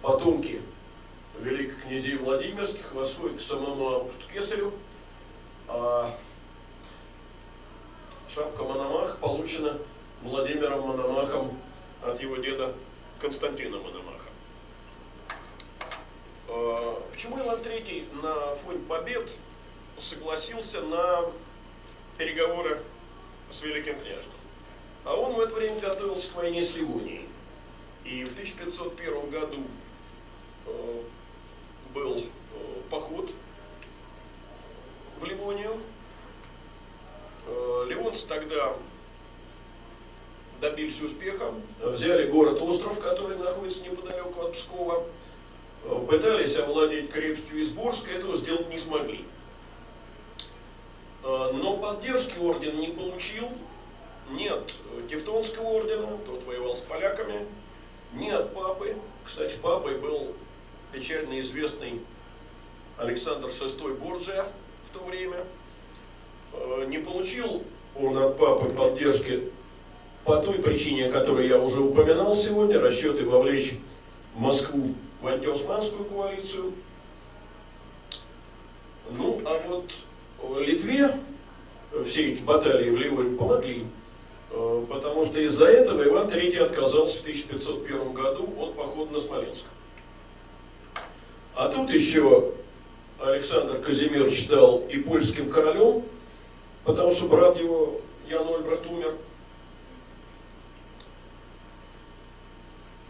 потомки 0.01 0.61
великих 1.39 1.81
князей 1.83 2.17
Владимирских 2.17 2.93
восходит 2.93 3.37
к 3.37 3.41
самому 3.41 3.89
Августу 3.89 4.25
Кесарю, 4.33 4.73
а 5.67 6.15
шапка 8.27 8.63
Мономах 8.63 9.19
получена 9.19 9.77
Владимиром 10.23 10.81
Мономахом 10.81 11.57
от 12.03 12.21
его 12.21 12.35
деда 12.37 12.75
Константина 13.19 13.77
Мономаха. 13.77 14.29
А, 16.49 17.01
почему 17.11 17.39
Иван 17.39 17.61
III 17.61 18.21
на 18.21 18.55
фоне 18.55 18.79
побед 18.79 19.29
согласился 19.97 20.81
на 20.81 21.21
переговоры 22.17 22.81
с 23.49 23.61
Великим 23.61 23.95
княжеством? 24.01 24.39
А 25.05 25.15
он 25.15 25.33
в 25.33 25.39
это 25.39 25.55
время 25.55 25.79
готовился 25.79 26.33
к 26.33 26.35
войне 26.35 26.63
с 26.63 26.75
Ливонией. 26.75 27.25
И 28.03 28.25
в 28.25 28.33
1501 28.33 29.29
году 29.29 29.63
э, 30.65 31.01
был 31.93 32.19
э, 32.19 32.23
поход 32.89 33.33
в 35.19 35.23
Ливонию. 35.23 35.79
Э, 37.47 37.85
ливонцы 37.87 38.27
тогда 38.27 38.75
добились 40.99 41.01
успеха, 41.01 41.53
взяли 41.81 42.29
город-остров, 42.29 42.99
который 42.99 43.37
находится 43.37 43.81
неподалеку 43.81 44.41
от 44.41 44.53
Пскова, 44.53 45.03
пытались 46.07 46.57
овладеть 46.57 47.11
крепостью 47.11 47.61
Изборска, 47.61 48.11
этого 48.11 48.35
сделать 48.35 48.69
не 48.69 48.77
смогли. 48.77 49.25
Но 51.23 51.77
поддержки 51.77 52.39
орден 52.39 52.79
не 52.79 52.87
получил, 52.87 53.49
нет 54.31 54.73
Тевтонского 55.09 55.67
ордена, 55.67 56.17
тот 56.25 56.43
воевал 56.45 56.75
с 56.75 56.81
поляками, 56.81 57.45
нет 58.13 58.53
папы. 58.53 58.95
Кстати, 59.25 59.55
папой 59.61 59.97
был 59.97 60.33
печально 60.93 61.39
известный 61.41 62.01
Александр 62.97 63.49
VI 63.49 63.95
Борджия 63.95 64.45
в 64.89 64.97
то 64.97 65.03
время. 65.03 65.45
Э, 66.53 66.85
не 66.87 66.97
получил 66.97 67.63
он 67.95 68.17
от 68.17 68.39
папы 68.39 68.69
поддержки 68.69 69.51
по 70.29 70.37
той 70.37 70.59
причине, 70.59 71.07
о 71.07 71.11
которой 71.11 71.47
я 71.47 71.59
уже 71.59 71.81
упоминал 71.81 72.35
сегодня, 72.35 72.79
расчеты 72.79 73.25
вовлечь 73.25 73.73
Москву 74.35 74.93
в 75.23 75.27
антиосманскую 75.27 76.05
коалицию. 76.05 76.73
Ну, 79.09 79.41
а 79.43 79.59
вот 79.67 79.91
Литве 80.59 81.15
все 82.05 82.33
эти 82.33 82.43
баталии 82.43 82.91
в 82.91 82.97
Ливоне 82.97 83.35
помогли, 83.35 83.87
э, 84.51 84.85
потому 84.87 85.25
что 85.25 85.39
из-за 85.39 85.65
этого 85.65 86.03
Иван 86.03 86.27
III 86.27 86.59
отказался 86.59 87.17
в 87.17 87.21
1501 87.21 88.13
году 88.13 88.53
от 88.59 88.75
похода 88.75 89.13
на 89.13 89.19
Смоленск. 89.19 89.63
А 91.55 91.69
тут 91.69 91.91
еще 91.91 92.51
Александр 93.17 93.79
Казимирович 93.79 94.45
стал 94.45 94.83
и 94.89 94.97
польским 94.99 95.49
королем, 95.49 96.03
потому 96.83 97.09
что 97.09 97.25
брат 97.25 97.59
его 97.59 97.99
Ян 98.29 98.47
Ольбрат 98.47 98.85
умер. 98.85 99.15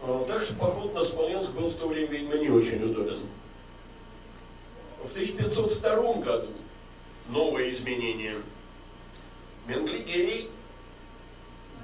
Что 0.00 0.54
поход 0.58 0.94
на 0.94 1.02
Смоленск 1.02 1.50
был 1.52 1.68
в 1.68 1.74
то 1.74 1.86
время, 1.86 2.06
видимо, 2.06 2.36
не 2.36 2.48
очень 2.48 2.82
удобен. 2.82 3.20
В 5.04 5.12
1502 5.12 6.14
году 6.14 6.48
новое 7.28 7.70
изменение. 7.74 8.36
Менгли 9.66 10.48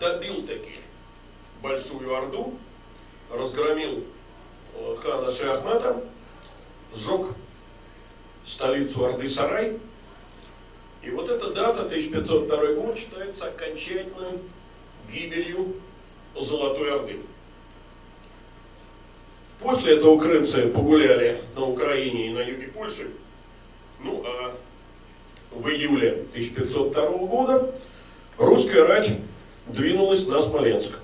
добил 0.00 0.46
таки 0.46 0.76
Большую 1.62 2.14
Орду, 2.14 2.54
разгромил 3.30 4.04
э, 4.74 4.96
хана 5.02 5.30
Шахмата, 5.30 6.02
сжег 6.94 7.34
столицу 8.44 9.04
Орды-Сарай. 9.06 9.78
И 11.02 11.10
вот 11.10 11.28
эта 11.28 11.52
дата, 11.52 11.82
1502 11.82 12.72
год, 12.72 12.98
считается 12.98 13.48
окончательной 13.48 14.40
гибелью 15.10 15.76
Золотой 16.34 16.94
Орды. 16.94 17.20
После 19.60 19.96
этого 19.96 20.18
крымцы 20.18 20.68
погуляли 20.68 21.40
на 21.54 21.64
Украине 21.64 22.28
и 22.28 22.30
на 22.30 22.40
юге 22.40 22.68
Польши. 22.68 23.10
Ну 24.02 24.22
а 24.24 24.54
в 25.50 25.68
июле 25.68 26.24
1502 26.32 27.10
года 27.26 27.74
русская 28.38 28.86
рать 28.86 29.12
двинулась 29.66 30.26
на 30.26 30.42
Смоленск. 30.42 30.98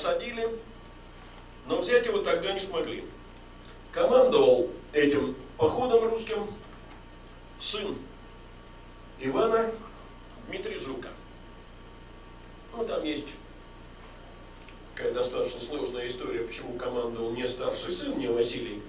осадили, 0.00 0.48
но 1.66 1.78
взять 1.78 2.06
его 2.06 2.18
тогда 2.18 2.52
не 2.52 2.60
смогли. 2.60 3.04
Командовал 3.92 4.70
этим 4.92 5.36
походом 5.58 6.08
русским 6.08 6.46
сын 7.58 7.96
Ивана 9.18 9.70
Дмитрий 10.48 10.78
Жука. 10.78 11.08
Ну, 12.72 12.84
там 12.84 13.04
есть 13.04 13.28
такая 14.94 15.12
достаточно 15.12 15.60
сложная 15.60 16.06
история, 16.06 16.44
почему 16.44 16.78
командовал 16.78 17.32
не 17.32 17.46
старший 17.46 17.92
сын, 17.92 18.16
не 18.18 18.28
Василий. 18.28 18.82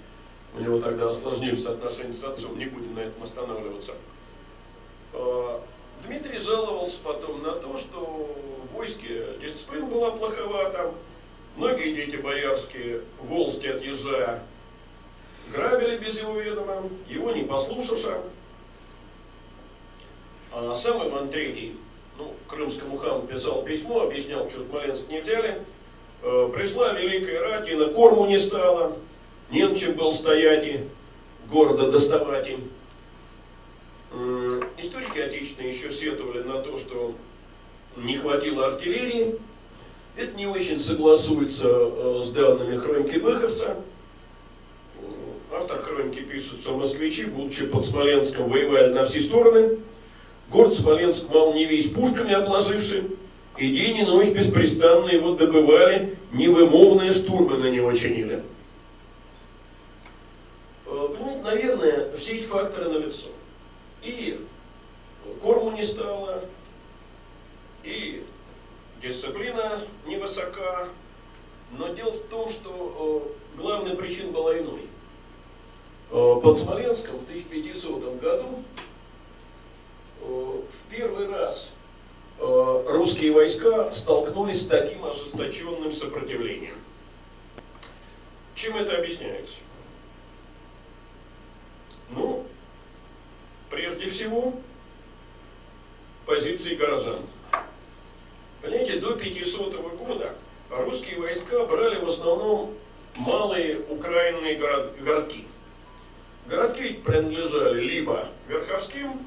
У 0.55 0.59
него 0.59 0.79
тогда 0.79 1.09
осложнились 1.09 1.65
отношения 1.65 2.13
с 2.13 2.23
отцом, 2.23 2.57
не 2.57 2.65
будем 2.65 2.95
на 2.95 2.99
этом 2.99 3.23
останавливаться. 3.23 3.93
А, 5.13 5.63
Дмитрий 6.05 6.39
жаловался 6.39 6.99
потом 7.03 7.41
на 7.41 7.53
то, 7.53 7.77
что 7.77 8.35
в 8.71 8.75
войске 8.75 9.25
дисциплина 9.41 9.85
была 9.85 10.11
плоховата, 10.11 10.91
многие 11.57 11.93
дети 11.93 12.15
боярские, 12.15 13.01
волжски 13.21 13.67
отъезжая, 13.67 14.43
грабили 15.53 15.97
без 15.97 16.19
его 16.19 16.39
ведома, 16.39 16.83
его 17.09 17.31
не 17.31 17.43
послушаша. 17.43 18.21
А 20.53 20.73
сам 20.73 21.07
Иван 21.07 21.29
III, 21.29 21.77
ну, 22.17 22.33
крымскому 22.47 22.97
хану 22.97 23.21
писал 23.23 23.63
письмо, 23.63 24.03
объяснял, 24.03 24.49
что 24.49 24.63
Смоленск 24.63 25.07
не 25.09 25.21
взяли, 25.21 25.61
э, 26.23 26.49
пришла 26.53 26.93
великая 26.93 27.39
рать, 27.41 27.69
и 27.69 27.75
на 27.75 27.87
корму 27.87 28.25
не 28.27 28.37
стало, 28.37 28.97
немчик 29.49 29.95
был 29.95 30.11
стоять 30.11 30.65
и 30.65 30.87
города 31.49 31.91
доставать 31.91 32.49
им. 32.49 32.69
Историки 34.77 35.19
отечественные 35.19 35.71
еще 35.71 35.93
сетовали 35.93 36.43
на 36.43 36.59
то, 36.59 36.77
что 36.77 37.15
не 37.97 38.17
хватило 38.17 38.67
артиллерии. 38.67 39.35
Это 40.15 40.35
не 40.35 40.45
очень 40.45 40.79
согласуется 40.79 41.67
э, 41.67 42.21
с 42.23 42.29
данными 42.29 42.77
хроники 42.77 43.17
Быховца. 43.17 43.77
Автор 45.53 45.81
хроники 45.81 46.19
пишет, 46.19 46.61
что 46.61 46.77
москвичи, 46.77 47.25
будучи 47.25 47.65
под 47.65 47.85
Смоленском, 47.85 48.49
воевали 48.49 48.93
на 48.93 49.05
все 49.05 49.21
стороны. 49.21 49.79
Город 50.49 50.73
Смоленск 50.73 51.29
мал 51.29 51.53
не 51.53 51.65
весь 51.65 51.89
пушками 51.89 52.33
обложивший, 52.33 53.03
и 53.57 53.69
день 53.69 53.97
и 53.97 54.03
ночь 54.03 54.29
беспрестанно 54.29 55.09
его 55.09 55.35
добывали, 55.35 56.17
невымовные 56.33 57.13
штурмы 57.13 57.57
на 57.57 57.69
него 57.69 57.93
чинили. 57.93 58.43
Э, 60.85 61.09
понимаете, 61.17 61.41
наверное, 61.43 62.17
все 62.17 62.37
эти 62.37 62.43
факторы 62.43 62.89
налицо. 62.89 63.29
И 64.03 64.39
корму 65.41 65.71
не 65.71 65.83
стало, 65.83 66.43
и 67.83 68.23
дисциплина 69.01 69.81
невысока. 70.05 70.89
Но 71.77 71.89
дело 71.93 72.11
в 72.11 72.23
том, 72.27 72.49
что 72.49 73.33
э, 73.55 73.57
главная 73.61 73.95
причина 73.95 74.31
была 74.31 74.57
иной. 74.57 74.87
Э, 76.11 76.39
под 76.41 76.57
Смоленском 76.57 77.17
в 77.17 77.23
1500 77.23 78.19
году 78.19 78.63
э, 80.21 80.25
в 80.25 80.93
первый 80.95 81.27
раз 81.27 81.73
русские 82.37 83.33
войска 83.33 83.91
столкнулись 83.91 84.63
с 84.63 84.67
таким 84.67 85.05
ожесточенным 85.05 85.91
сопротивлением. 85.93 86.73
Чем 88.55 88.77
это 88.77 88.97
объясняется? 88.97 89.59
Ну, 92.09 92.43
прежде 93.69 94.07
всего, 94.07 94.55
позиции 96.25 96.75
горожан. 96.75 97.21
Понимаете, 98.61 98.99
до 98.99 99.15
500 99.15 99.75
года 99.97 100.35
русские 100.69 101.19
войска 101.19 101.65
брали 101.65 101.95
в 101.95 102.07
основном 102.07 102.75
малые 103.15 103.79
украинные 103.89 104.57
город, 104.57 104.93
городки. 105.01 105.47
Городки 106.47 106.93
принадлежали 106.93 107.81
либо 107.81 108.27
верховским, 108.47 109.25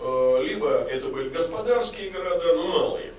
э, 0.00 0.38
либо 0.42 0.68
это 0.68 1.08
были 1.08 1.28
господарские 1.28 2.10
города, 2.10 2.54
но 2.54 2.68
малые. 2.68 3.12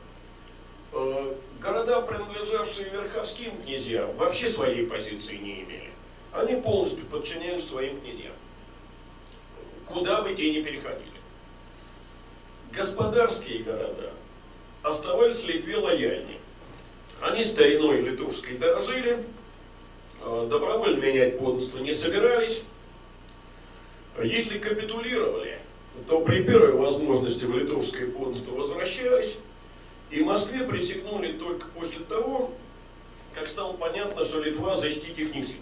Э, 0.94 1.36
города, 1.60 2.02
принадлежавшие 2.02 2.90
верховским 2.90 3.62
князьям, 3.64 4.16
вообще 4.18 4.50
своей 4.50 4.88
позиции 4.88 5.38
не 5.38 5.64
имели. 5.64 5.92
Они 6.32 6.60
полностью 6.60 7.06
подчинялись 7.06 7.68
своим 7.68 8.02
князьям. 8.02 8.34
Куда 9.86 10.22
бы 10.22 10.34
те 10.34 10.52
ни 10.52 10.64
переходили 10.64 11.14
господарские 12.74 13.64
города 13.64 14.12
оставались 14.84 15.44
Литве 15.46 15.78
лояльны. 15.78 16.38
Они 17.22 17.44
стариной 17.44 18.02
литовской 18.02 18.58
дорожили, 18.58 19.26
э, 20.22 20.48
добровольно 20.50 21.00
менять 21.00 21.40
подданство 21.40 21.80
не 21.80 21.94
собирались. 21.94 22.62
Если 24.22 24.60
капитулировали, 24.60 25.58
то 26.08 26.22
при 26.22 26.44
первой 26.44 26.74
возможности 26.74 27.46
в 27.46 27.58
литовское 27.58 28.08
подданство 28.12 28.52
возвращались, 28.52 29.38
и 30.12 30.22
Москве 30.22 30.66
присягнули 30.66 31.32
только 31.34 31.68
после 31.70 32.04
того, 32.06 32.52
как 33.34 33.48
стало 33.48 33.74
понятно, 33.74 34.24
что 34.24 34.42
Литва 34.42 34.76
защитить 34.76 35.18
их 35.18 35.34
не 35.34 35.42
в 35.42 35.48
силах. 35.48 35.62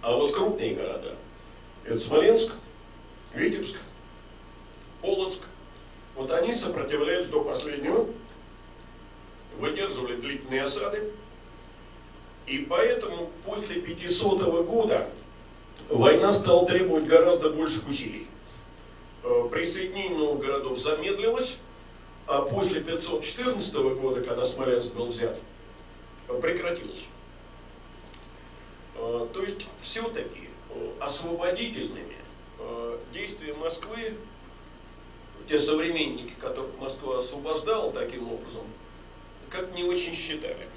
А 0.00 0.16
вот 0.16 0.34
крупные 0.34 0.74
города, 0.74 1.16
это 1.84 1.98
Смоленск, 1.98 2.52
Витебск, 3.34 3.76
Полоцк, 5.02 5.42
вот 6.14 6.30
они 6.30 6.52
сопротивлялись 6.52 7.28
до 7.28 7.42
последнего, 7.42 8.06
выдерживали 9.58 10.16
длительные 10.16 10.62
осады, 10.62 11.10
и 12.46 12.58
поэтому 12.58 13.30
после 13.44 13.80
500 13.80 14.66
года 14.66 15.08
война 15.88 16.32
стала 16.32 16.66
требовать 16.66 17.06
гораздо 17.06 17.50
больших 17.50 17.88
усилий. 17.88 18.28
Э, 19.22 19.48
присоединение 19.50 20.18
новых 20.18 20.44
городов 20.44 20.78
замедлилось, 20.78 21.56
а 22.26 22.42
после 22.42 22.80
514 22.80 23.74
года, 23.74 24.20
когда 24.22 24.44
Смоленск 24.44 24.92
был 24.92 25.06
взят, 25.06 25.40
прекратилось. 26.42 27.06
Э, 28.96 29.26
то 29.32 29.42
есть 29.42 29.66
все-таки 29.80 30.48
э, 30.70 30.90
освободительными 31.00 32.14
действия 33.12 33.52
Москвы 33.54 34.14
те 35.48 35.58
современники, 35.58 36.32
которых 36.40 36.78
Москва 36.78 37.18
освобождала 37.18 37.92
таким 37.92 38.32
образом, 38.32 38.62
как 39.50 39.72
не 39.74 39.84
очень 39.84 40.14
считали. 40.14 40.68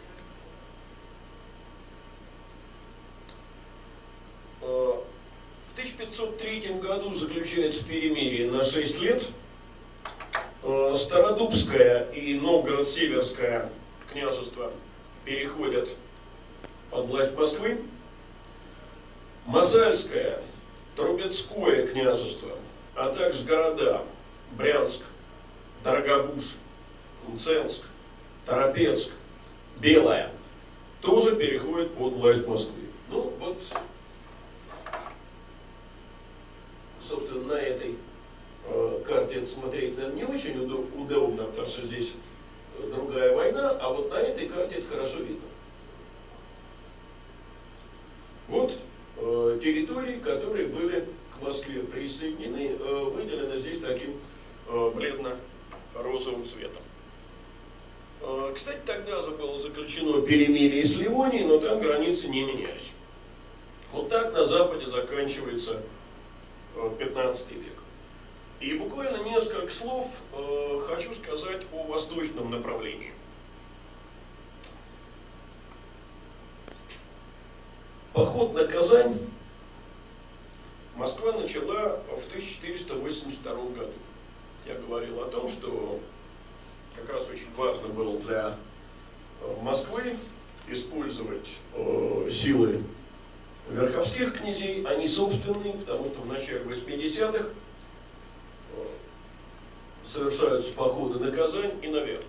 Э, 4.61 4.93
в 5.69 5.73
1503 5.73 6.79
году 6.81 7.13
заключается 7.13 7.85
перемирие 7.85 8.51
на 8.51 8.63
6 8.63 8.99
лет. 8.99 9.23
Э, 10.63 10.95
Стародубское 10.97 12.09
и 12.11 12.33
Новгород-Северское 12.35 13.71
княжество 14.11 14.71
переходят 15.23 15.89
под 16.89 17.05
власть 17.05 17.35
Москвы. 17.35 17.79
Масальское, 19.45 20.43
Трубецкое 20.97 21.87
княжество, 21.87 22.57
а 22.95 23.13
также 23.13 23.45
города 23.45 24.03
Брянск, 24.53 25.01
Дорогобуш, 25.83 26.55
Мценск, 27.27 27.83
Торопецк, 28.45 29.11
Белая 29.79 30.31
тоже 31.01 31.35
переходит 31.35 31.93
под 31.93 32.13
власть 32.13 32.47
Москвы. 32.47 32.81
Ну 33.09 33.33
вот, 33.39 33.61
собственно, 36.99 37.53
на 37.53 37.59
этой 37.59 37.95
э, 38.65 39.03
карте 39.05 39.45
смотреть, 39.45 39.97
наверное, 39.97 40.15
не 40.15 40.23
очень 40.23 40.59
удобно, 40.59 41.45
потому 41.45 41.67
что 41.67 41.85
здесь 41.85 42.13
другая 42.93 43.35
война, 43.35 43.71
а 43.71 43.89
вот 43.89 44.09
на 44.09 44.15
этой 44.15 44.47
карте 44.47 44.75
это 44.75 44.87
хорошо 44.87 45.19
видно. 45.19 45.47
Вот 48.47 48.73
э, 49.17 49.59
территории, 49.61 50.19
которые 50.19 50.67
были 50.67 51.05
к 51.37 51.41
Москве 51.41 51.81
присоединены, 51.81 52.77
э, 52.79 53.03
выделены 53.05 53.57
здесь 53.57 53.79
таким 53.79 54.19
бледно-розовым 54.67 56.45
цветом. 56.45 56.81
Э, 58.21 58.51
кстати, 58.55 58.79
тогда 58.85 59.21
же 59.21 59.31
было 59.31 59.57
заключено 59.57 60.21
перемирие 60.21 60.83
с 60.83 60.95
Ливонией, 60.95 61.45
но 61.45 61.59
там 61.59 61.79
границы 61.79 62.27
не 62.27 62.43
менялись. 62.43 62.91
Вот 63.91 64.09
так 64.09 64.33
на 64.33 64.43
Западе 64.43 64.85
заканчивается 64.85 65.81
15 66.99 67.51
э, 67.51 67.55
век. 67.55 67.73
И 68.59 68.73
буквально 68.77 69.23
несколько 69.23 69.71
слов 69.71 70.07
э, 70.33 70.79
хочу 70.87 71.13
сказать 71.15 71.61
о 71.71 71.83
восточном 71.83 72.49
направлении. 72.49 73.13
Поход 78.13 78.53
на 78.55 78.65
Казань 78.65 79.19
Москва 80.95 81.33
начала 81.33 82.01
в 82.17 82.27
1482 82.29 83.53
году 83.53 83.93
я 84.67 84.75
говорил 84.75 85.21
о 85.21 85.25
том, 85.25 85.49
что 85.49 85.99
как 86.95 87.09
раз 87.09 87.29
очень 87.29 87.47
важно 87.55 87.87
было 87.89 88.19
для 88.19 88.57
э, 89.41 89.55
Москвы 89.61 90.17
использовать 90.67 91.57
э, 91.73 92.29
силы 92.31 92.83
верховских 93.69 94.39
князей, 94.39 94.83
а 94.85 94.95
не 94.95 95.07
собственные, 95.07 95.73
потому 95.73 96.05
что 96.05 96.21
в 96.21 96.27
начале 96.27 96.61
80-х 96.61 97.45
э, 97.45 98.85
совершаются 100.03 100.73
походы 100.73 101.19
на 101.19 101.31
Казань 101.31 101.73
и 101.81 101.87
на 101.87 101.97
Вятку. 101.97 102.27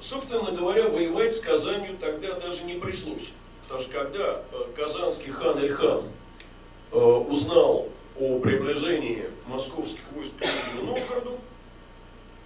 Собственно 0.00 0.50
говоря, 0.50 0.88
воевать 0.88 1.34
с 1.36 1.40
Казанью 1.40 1.98
тогда 1.98 2.34
даже 2.40 2.64
не 2.64 2.74
пришлось. 2.74 3.32
Потому 3.64 3.82
что 3.82 3.92
когда 3.92 4.42
э, 4.50 4.72
казанский 4.74 5.30
хан 5.30 5.62
Ильхан 5.62 6.04
э, 6.90 6.96
узнал 6.96 7.88
о 8.20 8.38
приближении 8.38 9.24
московских 9.46 10.02
войск 10.12 10.32
к 10.36 10.42
Нижнему 10.42 10.94
Новгороду, 10.94 11.38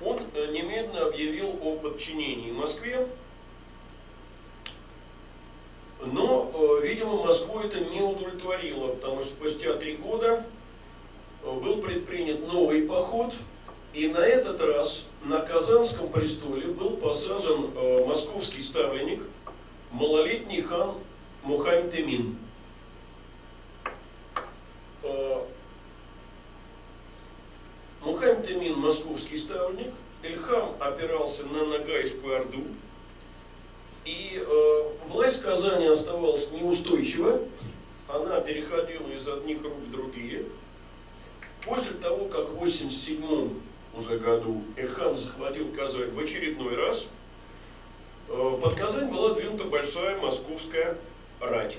он 0.00 0.22
э, 0.34 0.46
немедленно 0.52 1.06
объявил 1.06 1.58
о 1.62 1.76
подчинении 1.76 2.52
Москве, 2.52 3.08
но, 6.06 6.78
видимо, 6.82 7.24
Москву 7.24 7.58
это 7.58 7.80
не 7.80 8.00
удовлетворило, 8.00 8.94
потому 8.94 9.20
что 9.22 9.30
спустя 9.30 9.74
три 9.74 9.96
года 9.96 10.46
был 11.42 11.78
предпринят 11.82 12.46
новый 12.52 12.82
поход, 12.82 13.34
и 13.94 14.08
на 14.08 14.18
этот 14.18 14.60
раз 14.60 15.06
на 15.24 15.40
Казанском 15.40 16.08
престоле 16.10 16.68
был 16.68 16.90
посажен 16.98 17.70
московский 18.06 18.62
ставленник, 18.62 19.22
малолетний 19.90 20.62
хан 20.62 20.94
Мухаммед 21.42 21.98
Эмин. 21.98 22.38
Мухаммед 28.04 28.50
Эмин– 28.50 28.74
московский 28.76 29.38
ставник, 29.38 29.90
Ильхам 30.22 30.74
опирался 30.78 31.46
на 31.46 31.64
Нагайскую 31.64 32.36
Орду, 32.36 32.62
и 34.04 34.44
э, 34.46 34.82
власть 35.08 35.40
Казани 35.40 35.86
оставалась 35.86 36.50
неустойчива, 36.50 37.40
она 38.06 38.42
переходила 38.42 39.08
из 39.08 39.26
одних 39.26 39.62
рук 39.62 39.72
в 39.86 39.90
другие. 39.90 40.44
После 41.64 41.92
того, 41.92 42.26
как 42.26 42.50
в 42.50 42.56
87 42.56 43.54
уже 43.96 44.18
году 44.18 44.62
Ильхам 44.76 45.16
захватил 45.16 45.72
Казань 45.72 46.10
в 46.10 46.18
очередной 46.18 46.76
раз, 46.76 47.06
э, 48.28 48.58
под 48.62 48.74
Казань 48.74 49.10
была 49.10 49.32
двинута 49.32 49.64
большая 49.64 50.20
московская 50.20 50.98
рать. 51.40 51.78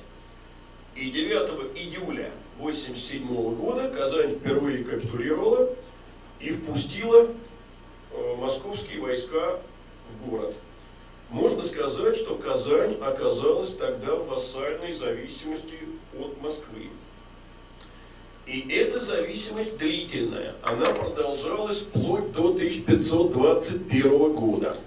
И 0.96 1.12
9 1.12 1.76
июля 1.76 2.32
87 2.58 3.28
года 3.56 3.90
Казань 3.90 4.32
впервые 4.32 4.84
капитулировала 4.84 5.70
и 6.40 6.52
впустила 6.52 7.28
э, 8.12 8.36
московские 8.38 9.02
войска 9.02 9.60
в 10.10 10.30
город. 10.30 10.56
Можно 11.30 11.64
сказать, 11.66 12.18
что 12.18 12.36
Казань 12.36 12.98
оказалась 13.02 13.74
тогда 13.76 14.16
в 14.16 14.28
вассальной 14.28 14.94
зависимости 14.94 15.80
от 16.20 16.40
Москвы. 16.42 16.90
И 18.46 18.70
эта 18.70 19.04
зависимость 19.04 19.78
длительная, 19.78 20.56
она 20.62 20.92
продолжалась 20.92 21.80
вплоть 21.80 22.32
до 22.32 22.50
1521 22.50 24.34
года. 24.34 24.80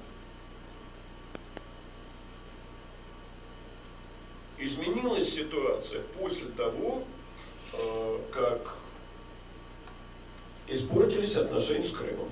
Изменилась 4.58 5.34
ситуация 5.34 6.02
после 6.18 6.48
того, 6.50 7.02
э, 7.72 8.18
как 8.32 8.77
испортились 10.68 11.36
отношения 11.36 11.84
с 11.86 11.92
Крымом. 11.92 12.28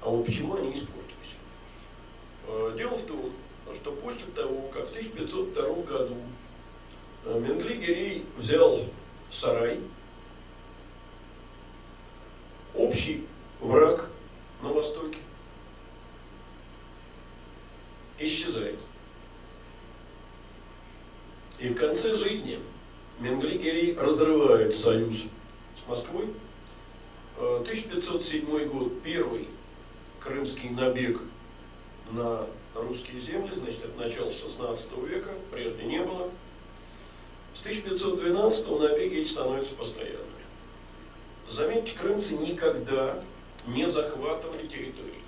А 0.00 0.08
вот 0.08 0.26
почему 0.26 0.56
они 0.56 0.72
испортились? 0.72 1.36
Э, 2.46 2.74
дело 2.76 2.96
в 2.96 3.06
том, 3.06 3.32
что 3.74 3.92
после 3.92 4.26
того, 4.34 4.68
как 4.72 4.88
в 4.88 4.92
1502 4.92 5.62
году 5.84 6.16
э, 7.24 7.40
Менгли-Гирей 7.40 8.26
взял 8.36 8.80
сарай, 9.30 9.80
общий 12.74 13.26
враг 13.60 14.10
на 14.62 14.68
востоке 14.68 15.18
исчезает. 18.18 18.78
И 21.58 21.68
в 21.68 21.76
конце 21.76 22.16
жизни 22.16 22.60
Менгли-Гирей 23.20 23.96
разрывает 23.98 24.76
союз 24.76 25.24
с 25.82 25.88
Москвой, 25.88 26.26
1507 27.38 28.44
э, 28.48 28.64
год, 28.66 29.02
первый 29.02 29.48
крымский 30.20 30.70
набег 30.70 31.20
на 32.12 32.46
русские 32.74 33.20
земли, 33.20 33.52
значит, 33.54 33.84
это 33.84 33.98
начало 33.98 34.30
16 34.30 34.92
века, 35.08 35.30
прежде 35.50 35.84
не 35.84 36.00
было. 36.00 36.30
С 37.54 37.60
1512 37.60 38.80
набеги 38.80 39.20
эти 39.20 39.28
становятся 39.28 39.74
постоянными. 39.74 40.24
Заметьте, 41.48 41.92
крымцы 41.96 42.36
никогда 42.36 43.22
не 43.66 43.88
захватывали 43.88 44.66
территории. 44.66 45.22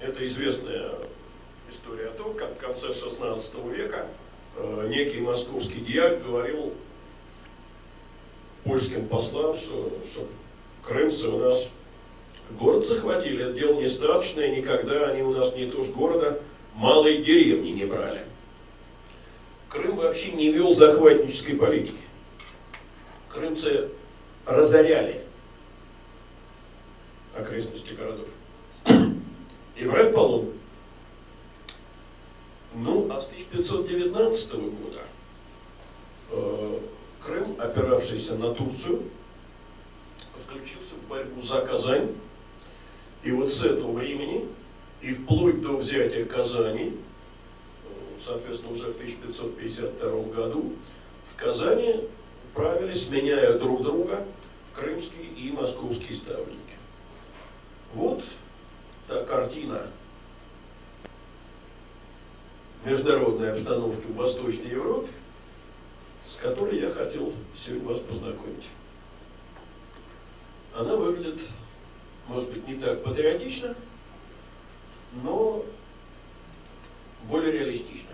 Это 0.00 0.24
известная 0.26 0.92
история 1.68 2.08
о 2.08 2.12
том, 2.12 2.34
как 2.34 2.54
в 2.54 2.58
конце 2.58 2.92
16 2.92 3.54
века 3.66 4.06
э, 4.56 4.88
некий 4.88 5.20
московский 5.20 5.80
диак 5.80 6.24
говорил 6.24 6.74
польским 8.64 9.08
послам, 9.08 9.54
что, 9.56 9.92
что 10.10 10.28
крымцы 10.86 11.28
у 11.28 11.38
нас 11.38 11.68
город 12.52 12.86
захватили, 12.86 13.44
это 13.44 13.52
дело 13.54 13.80
не 13.80 13.86
никогда 14.48 15.08
они 15.08 15.22
у 15.22 15.34
нас 15.34 15.54
не 15.54 15.66
ж 15.82 15.88
города, 15.88 16.40
малые 16.74 17.22
деревни 17.22 17.70
не 17.70 17.84
брали. 17.84 18.24
Крым 19.68 19.96
вообще 19.96 20.30
не 20.30 20.52
вел 20.52 20.72
захватнической 20.72 21.56
политики. 21.56 21.98
Крымцы 23.28 23.90
разоряли 24.46 25.24
окрестности 27.36 27.92
городов. 27.92 28.28
И 29.76 29.84
брать 29.84 30.14
полон. 30.14 30.52
Ну, 32.74 33.08
а 33.10 33.20
с 33.20 33.28
1519 33.28 34.54
года 34.54 35.02
э, 36.30 36.78
Крым, 37.22 37.56
опиравшийся 37.58 38.36
на 38.36 38.54
Турцию, 38.54 39.02
включился 40.46 40.94
в 40.94 41.08
борьбу 41.08 41.42
за 41.42 41.60
Казань. 41.62 42.14
И 43.22 43.32
вот 43.32 43.52
с 43.52 43.64
этого 43.64 43.92
времени 43.92 44.46
и 45.02 45.12
вплоть 45.12 45.60
до 45.60 45.76
взятия 45.76 46.24
Казани, 46.24 46.96
соответственно, 48.22 48.72
уже 48.72 48.92
в 48.92 48.96
1552 48.96 50.22
году, 50.34 50.72
в 51.32 51.36
Казани 51.36 52.08
правили, 52.54 52.92
сменяя 52.92 53.58
друг 53.58 53.82
друга, 53.82 54.24
крымские 54.74 55.26
и 55.36 55.50
московские 55.50 56.14
ставники. 56.14 56.56
Вот 57.94 58.22
та 59.08 59.24
картина 59.24 59.88
международной 62.84 63.52
обстановки 63.52 64.06
в 64.06 64.14
Восточной 64.14 64.70
Европе, 64.70 65.08
с 66.24 66.40
которой 66.40 66.80
я 66.80 66.90
хотел 66.90 67.32
сегодня 67.56 67.88
вас 67.88 67.98
познакомить 68.00 68.66
она 70.76 70.94
выглядит, 70.94 71.40
может 72.28 72.52
быть, 72.52 72.68
не 72.68 72.74
так 72.74 73.02
патриотично, 73.02 73.74
но 75.22 75.64
более 77.24 77.52
реалистично. 77.52 78.10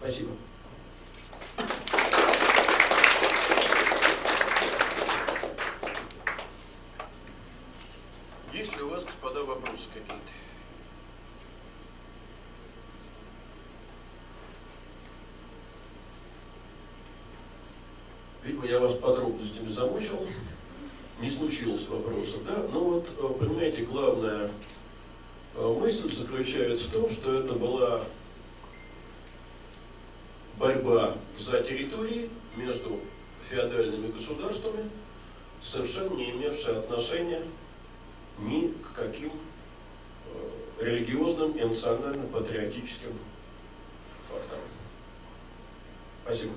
Спасибо. 0.00 0.32
Есть 8.52 8.74
ли 8.76 8.82
у 8.82 8.88
вас, 8.88 9.04
господа, 9.04 9.44
вопросы 9.44 9.88
какие-то? 9.88 10.14
Видимо, 18.42 18.66
я 18.66 18.80
вас 18.80 18.94
подробностями 18.94 19.70
замучил 19.70 20.26
не 21.20 21.30
случилось 21.30 21.88
вопроса, 21.88 22.38
да, 22.46 22.64
но 22.72 22.80
вот, 22.80 23.08
э, 23.18 23.38
понимаете, 23.38 23.82
главная 23.82 24.50
э, 25.54 25.76
мысль 25.80 26.12
заключается 26.12 26.88
в 26.88 26.92
том, 26.92 27.10
что 27.10 27.34
это 27.34 27.54
была 27.54 28.04
борьба 30.58 31.16
за 31.38 31.62
территории 31.62 32.30
между 32.56 33.00
феодальными 33.48 34.10
государствами, 34.10 34.90
совершенно 35.60 36.14
не 36.14 36.30
имевшая 36.30 36.78
отношения 36.78 37.42
ни 38.38 38.68
к 38.68 38.92
каким 38.92 39.30
э, 39.30 40.84
религиозным 40.84 41.52
и 41.52 41.64
национально-патриотическим 41.64 43.12
факторам. 44.28 44.64
Спасибо. 46.24 46.54